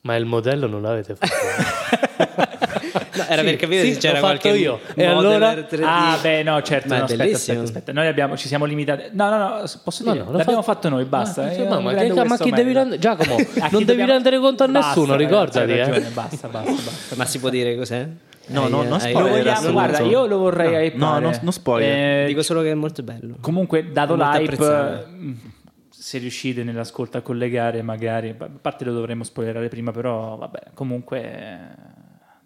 Ma 0.01 0.15
il 0.17 0.25
modello 0.25 0.67
non 0.67 0.81
l'avete 0.81 1.15
fatto? 1.15 1.33
No, 3.19 3.25
era 3.27 3.41
per 3.43 3.55
capire 3.57 3.83
sì, 3.83 3.93
se 3.93 3.99
c'era 3.99 4.19
qualche 4.19 4.49
io. 4.49 4.79
E 4.95 5.05
allora? 5.05 5.51
3D. 5.53 5.81
Ah, 5.83 6.17
beh, 6.21 6.41
no, 6.43 6.61
certo. 6.61 6.95
No, 6.95 7.03
aspetta, 7.03 7.23
aspetta, 7.35 7.61
aspetta. 7.61 7.91
Noi 7.91 8.07
abbiamo, 8.07 8.37
ci 8.37 8.47
siamo 8.47 8.63
limitati. 8.65 9.09
No, 9.11 9.29
no, 9.29 9.37
no, 9.37 9.63
posso 9.83 10.03
No, 10.05 10.11
dire, 10.13 10.23
no, 10.23 10.31
l'ho 10.31 10.37
l'abbiamo 10.37 10.61
fatto- 10.61 10.73
fatto 10.81 10.89
noi, 10.89 11.03
basta. 11.05 11.43
Ma, 11.43 11.51
Io 11.53 11.65
ma 11.67 11.79
ma 11.81 11.93
che- 11.93 12.13
ma 12.23 12.37
chi 12.37 12.49
devi 12.49 12.71
merito. 12.73 12.79
rende- 12.79 12.97
Giacomo, 12.99 13.35
non 13.35 13.45
devi 13.71 13.85
dobbiamo- 13.85 14.11
rendere 14.11 14.39
conto 14.39 14.63
a 14.63 14.67
Basta, 14.67 14.87
nessuno, 14.87 15.15
ragazzi, 15.17 15.33
ricordati, 15.59 15.71
eh. 15.71 15.77
ragione, 15.77 16.09
Basta, 16.11 16.47
basta, 16.47 16.71
basta. 16.71 17.15
Ma 17.15 17.25
si 17.25 17.39
può 17.39 17.49
dire 17.49 17.75
cos'è? 17.75 18.07
No, 18.49 18.67
no, 18.67 18.83
non 18.83 18.99
spoiler, 18.99 19.21
Lo 19.23 19.29
vogliamo, 19.29 19.71
guarda, 19.71 19.99
io 19.99 20.25
lo 20.25 20.37
vorrei 20.37 20.71
No, 20.95 21.05
hypare. 21.07 21.21
no, 21.25 21.37
non 21.41 21.51
spoiler. 21.53 22.23
Eh, 22.23 22.27
Dico 22.27 22.41
solo 22.41 22.61
che 22.61 22.71
è 22.71 22.75
molto 22.75 23.03
bello. 23.03 23.35
Comunque, 23.41 23.91
dato 23.91 24.15
l'hype, 24.15 25.05
mh, 25.07 25.35
se 25.89 26.17
riuscite 26.17 26.63
nell'ascolto 26.63 27.17
a 27.17 27.21
collegare, 27.21 27.81
magari, 27.81 28.35
a 28.37 28.49
parte 28.61 28.85
lo 28.85 28.93
dovremmo 28.93 29.23
spoilerare 29.23 29.67
prima, 29.67 29.91
però 29.91 30.35
vabbè, 30.37 30.59
comunque, 30.73 31.21
eh, 31.21 31.97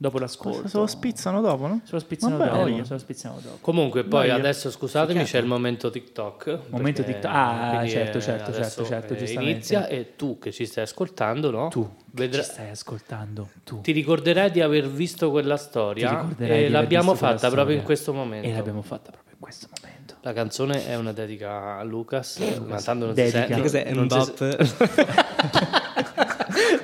dopo 0.04 0.20
l'ascolto. 0.20 0.68
Se 0.68 0.78
lo 0.78 0.86
spizzano 0.86 1.39
dopo, 1.39 1.66
no? 1.68 1.80
Se 1.86 1.93
lo 1.93 1.99
spizzano 1.99 2.36
Vabbè, 2.38 2.51
dopo. 2.72 2.84
Se 2.84 2.93
lo 2.93 2.99
spizzano 2.99 3.39
dopo. 3.41 3.58
Comunque, 3.62 4.04
poi 4.04 4.28
io- 4.28 4.36
adesso 4.36 4.70
scusatemi, 4.70 5.24
c'è 5.24 5.39
il 5.39 5.45
momento 5.45 5.89
TikTok. 5.89 6.60
Momento 6.70 7.04
TikTok. 7.04 7.32
Ah, 7.34 7.88
certo, 7.88 8.18
eh, 8.18 8.22
certo, 8.22 8.51
certo, 8.54 8.84
certo, 8.84 9.14
eh, 9.14 9.18
giustamente. 9.18 9.51
Inizia 9.54 9.88
e 9.88 10.16
tu 10.18 10.39
che 10.39 10.51
ci 10.51 10.66
stai 10.66 10.84
ascoltando, 10.84 11.49
no? 11.51 11.70
Tu, 11.70 11.89
Vedrai- 12.12 12.43
ci 12.43 12.51
stai 12.51 12.70
ascoltando, 12.70 13.47
tu. 13.64 13.80
ti 13.80 13.93
ricorderai 13.93 14.51
di 14.51 14.60
aver 14.60 14.89
visto 14.89 15.32
quella 15.32 15.56
Ti 15.58 15.64
storia 15.64 16.10
ricorderai 16.10 16.41
e 16.56 16.60
di 16.60 16.66
aver 16.66 16.72
l'abbiamo 16.72 17.12
visto 17.12 17.26
quella 17.26 17.39
fatta 17.39 17.47
proprio 17.49 17.64
storia. 17.64 17.80
in 17.80 17.84
questo 17.86 18.14
momento. 18.14 18.47
E 18.47 18.54
l'abbiamo 18.54 18.82
fatta 18.82 19.12
proprio 19.12 19.34
in 19.36 19.39
questo 19.39 19.68
momento. 19.80 20.16
La 20.22 20.34
canzone 20.34 20.86
è 20.88 20.95
una 20.95 21.12
dedica 21.14 21.78
a 21.78 21.84
Lucas, 21.84 22.39
ma 22.66 22.80
tanto 22.82 23.06
non 23.06 23.14
Dedica. 23.14 23.45
si 23.45 23.47
sente. 23.47 23.54
Che 23.56 23.62
cos'è? 23.62 23.91
non 23.93 24.04
Un 24.04 24.10
si- 24.10 24.18
bop? 24.18 25.82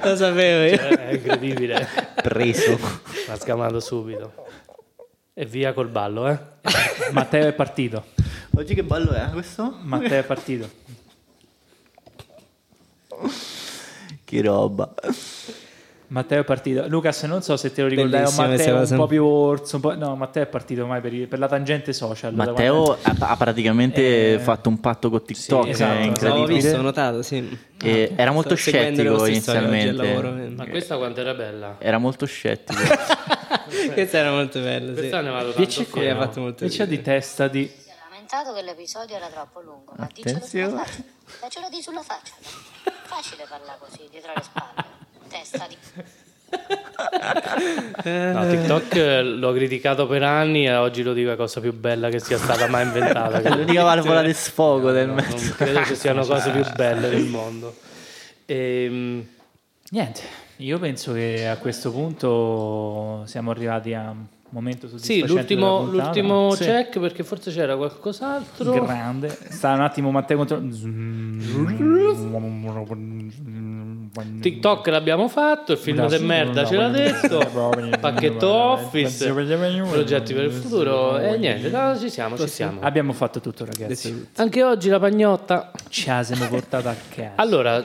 Lo 0.04 0.16
sapevo 0.16 0.64
io. 0.76 0.98
È 0.98 1.12
incredibile, 1.14 1.88
Preso. 2.22 2.78
l'ha 3.28 3.38
scamato 3.38 3.80
subito. 3.80 4.34
E 5.34 5.46
via 5.46 5.74
col 5.74 5.88
ballo, 5.88 6.28
eh? 6.28 6.38
Matteo 7.12 7.48
è 7.48 7.54
partito. 7.54 8.06
Oggi 8.56 8.74
che 8.76 8.84
ballo 8.84 9.12
è 9.12 9.30
questo? 9.32 9.78
Matteo 9.82 10.20
è 10.20 10.24
partito. 10.24 10.70
Che 14.24 14.42
roba. 14.42 14.94
Matteo 16.12 16.42
è 16.42 16.44
partito. 16.44 16.88
Lucas, 16.88 17.22
non 17.24 17.42
so 17.44 17.56
se 17.56 17.72
te 17.72 17.84
lo 17.84 17.88
Bellissima 17.88 18.48
Matteo 18.48 18.80
un 18.82 18.96
po' 18.96 19.06
più 19.08 19.24
orso. 19.26 19.76
un 19.76 19.82
po'- 19.82 19.96
No, 19.96 20.16
Matteo 20.16 20.42
è 20.44 20.48
partito 20.48 20.82
ormai 20.82 21.02
per, 21.02 21.28
per 21.28 21.38
la 21.38 21.48
tangente 21.48 21.94
social. 21.94 22.34
Matteo 22.34 22.84
quando- 22.98 23.20
ha, 23.20 23.36
praticamente 23.38 24.34
Eh, 24.34 24.40
fatto 24.40 24.70
un 24.70 24.80
patto 24.80 25.10
con 25.12 25.24
TikTok, 25.24 25.64
sì, 25.66 25.70
esatto. 25.70 26.00
incredibile. 26.04 26.54
visto, 26.54 26.78
ho 26.78 26.82
notato, 26.82 27.22
sì. 27.22 27.58
E 27.84 28.14
era 28.16 28.32
molto 28.32 28.56
Sto 28.56 28.70
scettico 28.72 29.26
inizialmente. 29.28 29.92
lavoro. 30.04 30.32
Ma 30.56 30.66
questa 30.68 30.98
quanto 30.98 31.20
era 31.22 31.34
bella? 31.36 31.76
Era 31.80 31.98
molto 32.00 32.26
scettico. 32.26 32.82
Questa 33.94 34.18
era 34.18 34.32
molto 34.32 34.60
bella, 34.62 34.88
sì. 34.94 34.98
Questa 34.98 35.22
ne 35.22 35.30
vado 35.30 35.44
tanto 35.52 35.58
Dieci 35.60 35.86
Sì, 35.92 36.06
ha 36.08 36.16
fatto 36.18 36.40
molto 36.42 36.66
E 36.66 36.70
c'è 36.70 36.88
di 36.88 37.02
testa 37.02 37.48
di... 37.48 37.68
Si 37.68 37.90
è 37.90 37.94
lamentato 38.10 38.54
che 38.54 38.62
l'episodio 38.64 39.16
era 39.16 39.28
troppo 39.28 39.62
lungo, 39.62 39.94
ma 39.96 40.08
dicelo 40.12 40.40
sulla 40.44 40.70
faccia. 40.70 41.04
Faccelo 41.26 41.68
di 41.70 41.82
sulla 41.82 42.02
faccia. 42.02 42.34
Facile 43.04 43.46
parlare 43.48 43.78
così, 43.80 44.08
dietro 44.10 44.32
le 44.36 44.42
spalle. 44.42 44.99
Testa 45.30 45.68
di... 45.68 45.76
No, 48.04 48.48
TikTok 48.50 48.96
eh, 48.96 49.24
l'ho 49.24 49.54
criticato 49.54 50.08
per 50.08 50.24
anni 50.24 50.66
e 50.66 50.76
oggi 50.76 51.04
lo 51.04 51.14
dico 51.14 51.28
è 51.28 51.32
la 51.32 51.38
cosa 51.38 51.60
più 51.62 51.74
bella 51.74 52.10
che 52.10 52.20
sia 52.20 52.38
stata 52.38 52.68
mai 52.68 52.86
inventata. 52.86 53.42
È 53.42 53.50
l'unica 53.56 53.84
valvola 53.84 54.22
di 54.24 54.34
sfogo 54.34 54.92
del 54.92 55.08
No, 55.10 55.14
mezzo. 55.16 55.36
non 55.36 55.54
credo 55.56 55.84
ci 55.86 55.96
siano 55.96 56.26
cose 56.26 56.50
più 56.52 56.64
belle 56.76 57.10
del 57.10 57.26
mondo. 57.26 57.76
Ehm, 58.46 59.26
Niente, 59.92 60.22
io 60.58 60.78
penso 60.80 61.14
che 61.14 61.48
a 61.48 61.58
questo 61.58 61.92
punto 61.92 63.24
siamo 63.26 63.50
arrivati 63.52 63.94
a 63.94 64.10
un 64.12 64.26
momento 64.50 64.88
sì, 64.88 64.98
soddisfacente 65.20 65.34
l'ultimo, 65.56 65.78
della 65.78 65.90
puntata. 65.90 66.04
l'ultimo 66.06 66.52
Sì. 66.56 66.64
check 66.64 67.00
perché 67.00 67.24
forse 67.24 67.52
c'era 67.52 67.76
qualcos'altro. 67.76 68.72
Grande. 68.84 69.36
Sta 69.50 69.74
un 69.74 69.82
attimo 69.82 70.10
Matteo 70.12 70.38
contro... 70.38 70.58
TikTok 74.40 74.88
l'abbiamo 74.88 75.28
fatto, 75.28 75.74
il 75.74 75.78
film 75.78 76.08
di 76.08 76.18
merda 76.20 76.66
ce 76.66 76.76
l'ha 76.76 76.90
detto, 76.90 77.40
pacchetto 78.00 78.50
Office, 78.52 79.32
progetti 79.32 80.34
per 80.34 80.46
il 80.46 80.52
futuro 80.52 81.18
e 81.18 81.38
niente, 81.38 81.70
no, 81.70 81.98
ci 81.98 82.10
siamo, 82.10 82.38
ci 82.38 82.48
siamo. 82.48 82.82
Abbiamo 82.82 83.14
fatto 83.14 83.40
tutto 83.40 83.66
ragazzi. 83.66 84.28
Anche 84.36 84.64
oggi 84.64 84.90
la 84.90 85.00
pagnotta. 85.00 85.72
La 86.06 86.24
siamo 86.24 86.48
portata 86.48 86.90
a 86.90 86.96
casa. 87.10 87.34
Allora, 87.36 87.84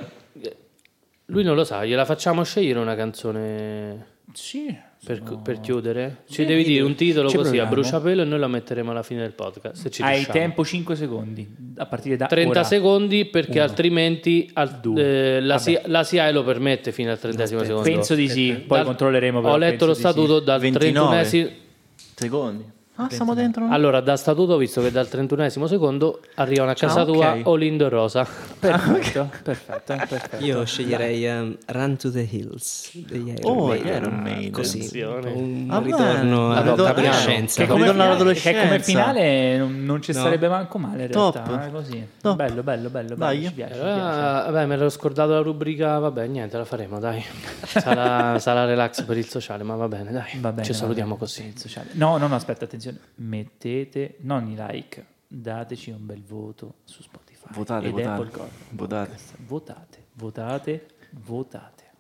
lui 1.27 1.43
non 1.43 1.55
lo 1.55 1.65
sa, 1.65 1.85
gliela 1.85 2.05
facciamo 2.05 2.43
scegliere 2.43 2.79
una 2.79 2.95
canzone 2.95 4.07
Sì. 4.33 4.93
Per, 5.05 5.23
per 5.43 5.61
chiudere? 5.61 6.23
Ci 6.29 6.45
devi 6.45 6.65
dire 6.65 6.83
un 6.83 6.95
titolo 6.95 7.27
così 7.27 7.37
a 7.37 7.41
proviamo. 7.43 7.71
bruciapelo 7.71 8.23
e 8.23 8.25
noi 8.25 8.39
la 8.39 8.49
metteremo 8.49 8.91
alla 8.91 9.03
fine 9.03 9.21
del 9.21 9.33
podcast. 9.33 9.83
Se 9.83 9.91
ci 9.91 10.03
Hai 10.03 10.15
riusciamo. 10.15 10.39
tempo 10.39 10.65
5 10.65 10.97
secondi 10.97 11.55
a 11.77 11.87
partire 11.87 12.17
da 12.17 12.27
30 12.27 12.51
ora. 12.51 12.65
secondi 12.65 13.25
perché 13.27 13.59
Uno. 13.59 13.63
altrimenti 13.69 14.51
al- 14.55 14.81
Due. 14.81 15.37
eh, 15.37 15.41
la. 15.41 15.59
CIA, 15.59 15.83
la 15.87 16.03
SIAE 16.03 16.33
lo 16.33 16.43
permette 16.45 16.91
fino 16.93 17.11
al 17.11 17.19
30 17.19 17.47
secondo. 17.47 17.81
Penso 17.83 18.15
di 18.15 18.29
sì, 18.29 18.53
poi 18.67 18.79
Dal- 18.79 18.87
controlleremo 18.87 19.41
però 19.41 19.53
Ho 19.53 19.57
letto 19.57 19.85
lo 19.87 19.93
di 19.93 19.97
sì. 19.99 20.05
statuto 20.05 20.41
dal 20.41 20.61
29. 20.61 21.23
31 21.29 21.63
Secondi. 22.17 22.65
Ah, 22.97 23.09
stiamo 23.11 23.35
dentro. 23.35 23.67
Allora, 23.71 24.01
da 24.01 24.17
statuto 24.17 24.53
ho 24.53 24.57
visto 24.57 24.81
che 24.81 24.93
dal 24.93 25.09
31 25.09 25.49
secondo 25.67 26.21
arrivano 26.37 26.71
a 26.71 26.75
casa 26.75 27.01
Ah, 27.01 27.05
tua 27.05 27.33
ok. 27.33 27.47
Olindo 27.49 27.89
Rosa. 27.89 28.25
Perfetto, 28.61 29.31
perfetto, 29.43 29.95
perfetto. 30.09 30.45
Io 30.45 30.65
sceglierei 30.65 31.27
um, 31.27 31.57
Run 31.67 31.97
to 31.97 32.13
the 32.13 32.21
Hills 32.31 32.91
degli 32.95 33.31
Iron 33.37 33.57
Oh, 33.59 33.67
Maiden. 33.67 34.03
Iron 34.03 34.15
Maiden. 34.23 34.53
Così, 34.53 35.01
un 35.03 35.67
Ah, 35.71 35.81
ritorno 35.81 36.49
bene. 36.49 36.61
alla 36.61 36.61
Ritorno- 36.71 36.85
adolescenza. 36.85 37.63
Che 37.63 37.69
come, 37.69 37.87
finale, 37.89 38.03
all'adolescenza. 38.05 38.61
che 38.61 38.67
come 38.69 38.81
finale 38.81 39.57
non, 39.59 39.85
non 39.85 40.01
ci 40.01 40.13
No. 40.13 40.21
sarebbe 40.21 40.47
manco 40.49 40.79
male 40.79 41.05
in 41.07 41.11
Top. 41.11 41.35
realtà, 41.35 41.67
eh, 41.67 41.71
così. 41.73 42.07
Top. 42.21 42.37
Bello, 42.37 42.63
bello, 42.63 42.91
bello, 42.91 43.15
Dai. 43.17 43.37
bello, 43.39 43.49
ci 43.49 43.55
piace, 43.55 43.75
ci 43.75 43.81
piace. 43.81 44.01
Ah, 44.01 44.43
vabbè, 44.51 44.67
me 44.67 44.77
l'ero 44.77 44.89
scordato 44.89 45.33
la 45.33 45.41
rubrica. 45.41 45.99
Vabbè, 45.99 46.29
niente, 46.29 46.57
la 46.57 46.65
faremo, 46.65 47.01
dai. 47.01 47.25
Sarà, 47.67 48.39
sarà 48.39 48.65
relax 48.67 49.03
per 49.03 49.17
il 49.19 49.27
sociale, 49.29 49.65
ma 49.65 49.75
va 49.75 49.89
bene, 49.89 50.13
dai. 50.13 50.39
Va 50.39 50.53
bene, 50.53 50.65
Ci 50.65 50.71
va 50.71 50.79
salutiamo 50.79 51.15
bene. 51.17 51.19
così. 51.19 51.53
No, 51.95 52.19
no, 52.19 52.29
no, 52.29 52.37
aspetta, 52.37 52.65
attenzione. 52.67 52.83
Mettete, 53.17 54.17
non 54.21 54.47
i 54.49 54.55
like, 54.57 55.07
dateci 55.27 55.91
un 55.91 56.05
bel 56.07 56.23
voto 56.23 56.77
su 56.85 57.03
Spotify. 57.03 57.53
Votate, 57.53 57.91
votate. 57.91 58.41
Votate. 58.71 59.17
Votate, 59.47 60.07
votate, 60.15 60.87
votate. 61.11 61.91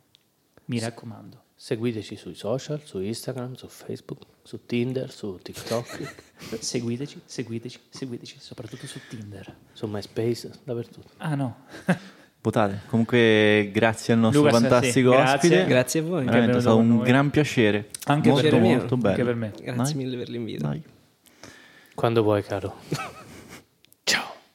Mi 0.66 0.78
raccomando. 0.78 1.42
Seguiteci 1.56 2.16
sui 2.16 2.34
social, 2.34 2.82
su 2.84 3.00
Instagram, 3.00 3.54
su 3.54 3.68
Facebook, 3.68 4.26
su 4.42 4.66
Tinder, 4.66 5.10
su 5.10 5.38
TikTok, 5.40 6.14
Seguiteci, 6.60 7.22
seguiteci, 7.24 7.80
seguiteci, 7.88 8.36
soprattutto 8.40 8.86
su 8.86 8.98
Tinder. 9.08 9.56
su 9.72 9.86
MySpace, 9.86 10.50
dappertutto. 10.64 11.12
Ah 11.18 11.34
no, 11.34 11.64
Votate. 12.44 12.80
Comunque, 12.88 13.70
grazie 13.72 14.12
al 14.12 14.20
nostro 14.20 14.42
Lucas, 14.42 14.60
fantastico 14.60 15.12
sì, 15.12 15.16
grazie. 15.16 15.34
ospite. 15.34 15.64
Grazie 15.64 16.00
a 16.00 16.02
voi. 16.02 16.24
Veramente 16.26 16.58
è 16.58 16.60
stato 16.60 16.76
un 16.76 16.88
noi. 16.88 17.06
gran 17.06 17.30
piacere. 17.30 17.88
Anche 18.04 18.28
molto, 18.28 18.48
per 18.50 18.60
me. 18.60 18.76
molto 18.76 18.96
bello. 18.98 19.08
Anche 19.08 19.24
per 19.24 19.34
me. 19.34 19.52
Grazie 19.62 19.94
Dai. 19.94 20.04
mille 20.04 20.16
per 20.18 20.28
l'invito. 20.28 20.66
Dai. 20.66 20.82
Quando 21.94 22.22
vuoi, 22.22 22.42
caro. 22.42 22.74